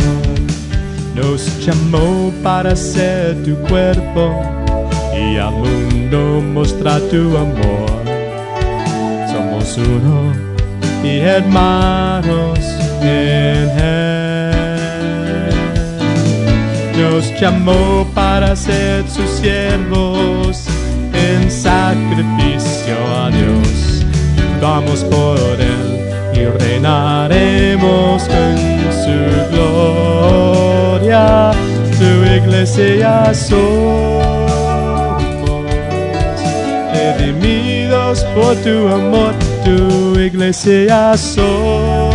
nos 1.14 1.41
llamó 1.64 2.33
para 2.43 2.75
ser 2.75 3.43
tu 3.45 3.55
cuerpo 3.68 4.35
y 5.14 5.37
al 5.37 5.53
mundo 5.53 6.41
mostrar 6.41 7.01
tu 7.03 7.37
amor. 7.37 8.03
Somos 9.31 9.77
uno 9.77 10.33
y 11.05 11.18
hermanos 11.18 12.59
en 13.03 13.68
Él. 13.79 14.22
Nos 17.03 17.32
llamó 17.40 18.07
para 18.14 18.55
ser 18.55 19.05
sus 19.09 19.28
siervos 19.28 20.66
en 21.12 21.50
sacrificio 21.50 22.96
a 23.16 23.28
Dios. 23.28 24.07
Vamos 24.61 25.03
por 25.05 25.36
Él 25.61 25.98
y 26.32 26.44
reinaremos 26.44 28.28
en 28.28 28.57
su 29.03 29.18
gloria. 29.53 31.50
Tu 31.98 32.24
iglesia 32.36 33.34
somos, 33.34 34.24
redimidos 36.92 38.24
por 38.36 38.55
tu 38.57 38.88
amor. 38.88 39.34
Tu 39.64 40.20
iglesia 40.20 41.16
somos, 41.16 42.14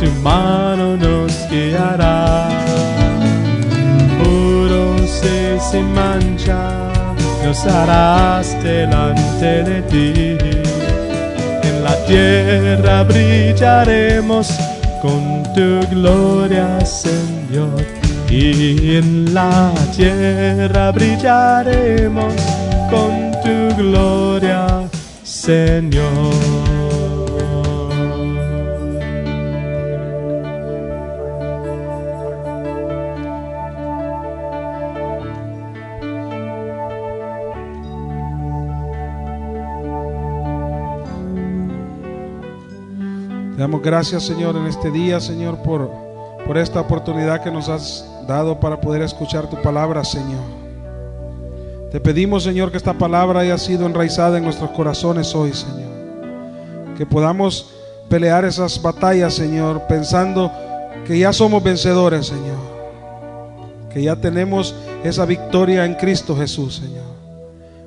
tu 0.00 0.10
mano 0.22 0.69
guiará. 1.50 2.48
Puros 4.22 5.22
y 5.24 5.60
sin 5.70 5.92
mancha, 5.94 6.78
nos 7.44 7.66
harás 7.66 8.62
delante 8.62 9.64
de 9.64 9.82
ti 9.82 10.60
en 11.80 11.84
la 11.84 11.96
tierra 12.06 13.04
brillaremos 13.04 14.48
con 15.00 15.42
tu 15.54 15.80
gloria, 15.94 16.84
Señor. 16.84 17.82
Y 18.28 18.96
en 18.96 19.34
la 19.34 19.72
tierra 19.96 20.92
brillaremos 20.92 22.34
con 22.90 23.32
tu 23.42 23.76
gloria, 23.76 24.66
Señor. 25.24 26.69
Damos 43.60 43.82
gracias, 43.82 44.24
Señor, 44.24 44.56
en 44.56 44.66
este 44.66 44.90
día, 44.90 45.20
Señor, 45.20 45.62
por 45.62 46.10
por 46.46 46.58
esta 46.58 46.80
oportunidad 46.80 47.42
que 47.42 47.50
nos 47.50 47.68
has 47.68 48.04
dado 48.26 48.58
para 48.58 48.80
poder 48.80 49.02
escuchar 49.02 49.48
tu 49.48 49.60
palabra, 49.62 50.04
Señor. 50.04 50.42
Te 51.90 52.00
pedimos, 52.00 52.44
Señor, 52.44 52.70
que 52.70 52.76
esta 52.76 52.94
palabra 52.94 53.40
haya 53.40 53.58
sido 53.58 53.86
enraizada 53.86 54.38
en 54.38 54.44
nuestros 54.44 54.70
corazones 54.70 55.34
hoy, 55.34 55.52
Señor. 55.52 55.90
Que 56.96 57.06
podamos 57.06 57.72
pelear 58.08 58.44
esas 58.44 58.80
batallas, 58.80 59.34
Señor, 59.34 59.82
pensando 59.88 60.50
que 61.06 61.18
ya 61.18 61.32
somos 61.32 61.62
vencedores, 61.62 62.26
Señor. 62.26 62.58
Que 63.92 64.02
ya 64.02 64.16
tenemos 64.16 64.74
esa 65.04 65.24
victoria 65.26 65.84
en 65.84 65.94
Cristo 65.94 66.36
Jesús, 66.36 66.76
Señor. 66.76 67.10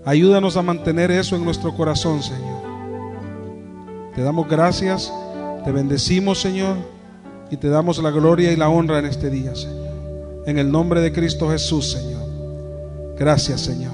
Ayúdanos 0.06 0.58
a 0.58 0.62
mantener 0.62 1.12
eso 1.12 1.36
en 1.36 1.46
nuestro 1.46 1.74
corazón, 1.74 2.22
Señor. 2.22 2.62
Te 4.16 4.22
damos 4.22 4.48
gracias, 4.48 5.12
te 5.64 5.72
bendecimos, 5.72 6.42
Señor, 6.42 6.78
y 7.50 7.58
te 7.58 7.70
damos 7.70 7.98
la 8.02 8.12
gloria 8.12 8.52
y 8.52 8.56
la 8.56 8.70
honra 8.70 9.00
en 9.00 9.06
este 9.06 9.30
día, 9.30 9.56
Señor. 9.56 10.44
En 10.46 10.58
el 10.58 10.72
nombre 10.72 11.02
de 11.02 11.14
Cristo 11.14 11.50
Jesús, 11.50 11.92
Señor. 11.92 12.24
Gracias, 13.18 13.62
Señor. 13.62 13.94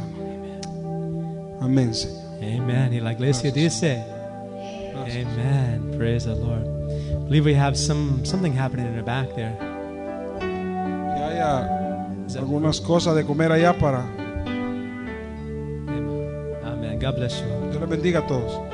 Amén, 1.61 1.93
Señor. 1.93 2.19
Amen. 2.41 2.93
Y 2.93 2.99
la 2.99 3.13
iglesia 3.13 3.51
dice, 3.51 4.03
Gracias. 4.93 5.27
Amen. 5.27 5.91
Praise 5.97 6.25
the 6.25 6.35
Lord. 6.35 6.65
I 7.11 7.23
believe 7.25 7.45
we 7.45 7.53
have 7.53 7.77
some 7.77 8.25
something 8.25 8.53
happening 8.53 8.87
in 8.87 8.95
the 8.95 9.03
back 9.03 9.27
there. 9.35 9.55
Que 10.39 11.23
haya 11.23 12.07
algunas 12.37 12.81
cosas 12.81 13.15
de 13.15 13.23
comer 13.23 13.51
allá 13.51 13.77
para. 13.77 14.03
Amen. 16.65 16.99
God 16.99 17.15
bless 17.15 17.39
you. 17.41 17.69
Dios 17.69 17.81
les 17.81 17.89
bendiga 17.89 18.19
a 18.19 18.27
todos. 18.27 18.68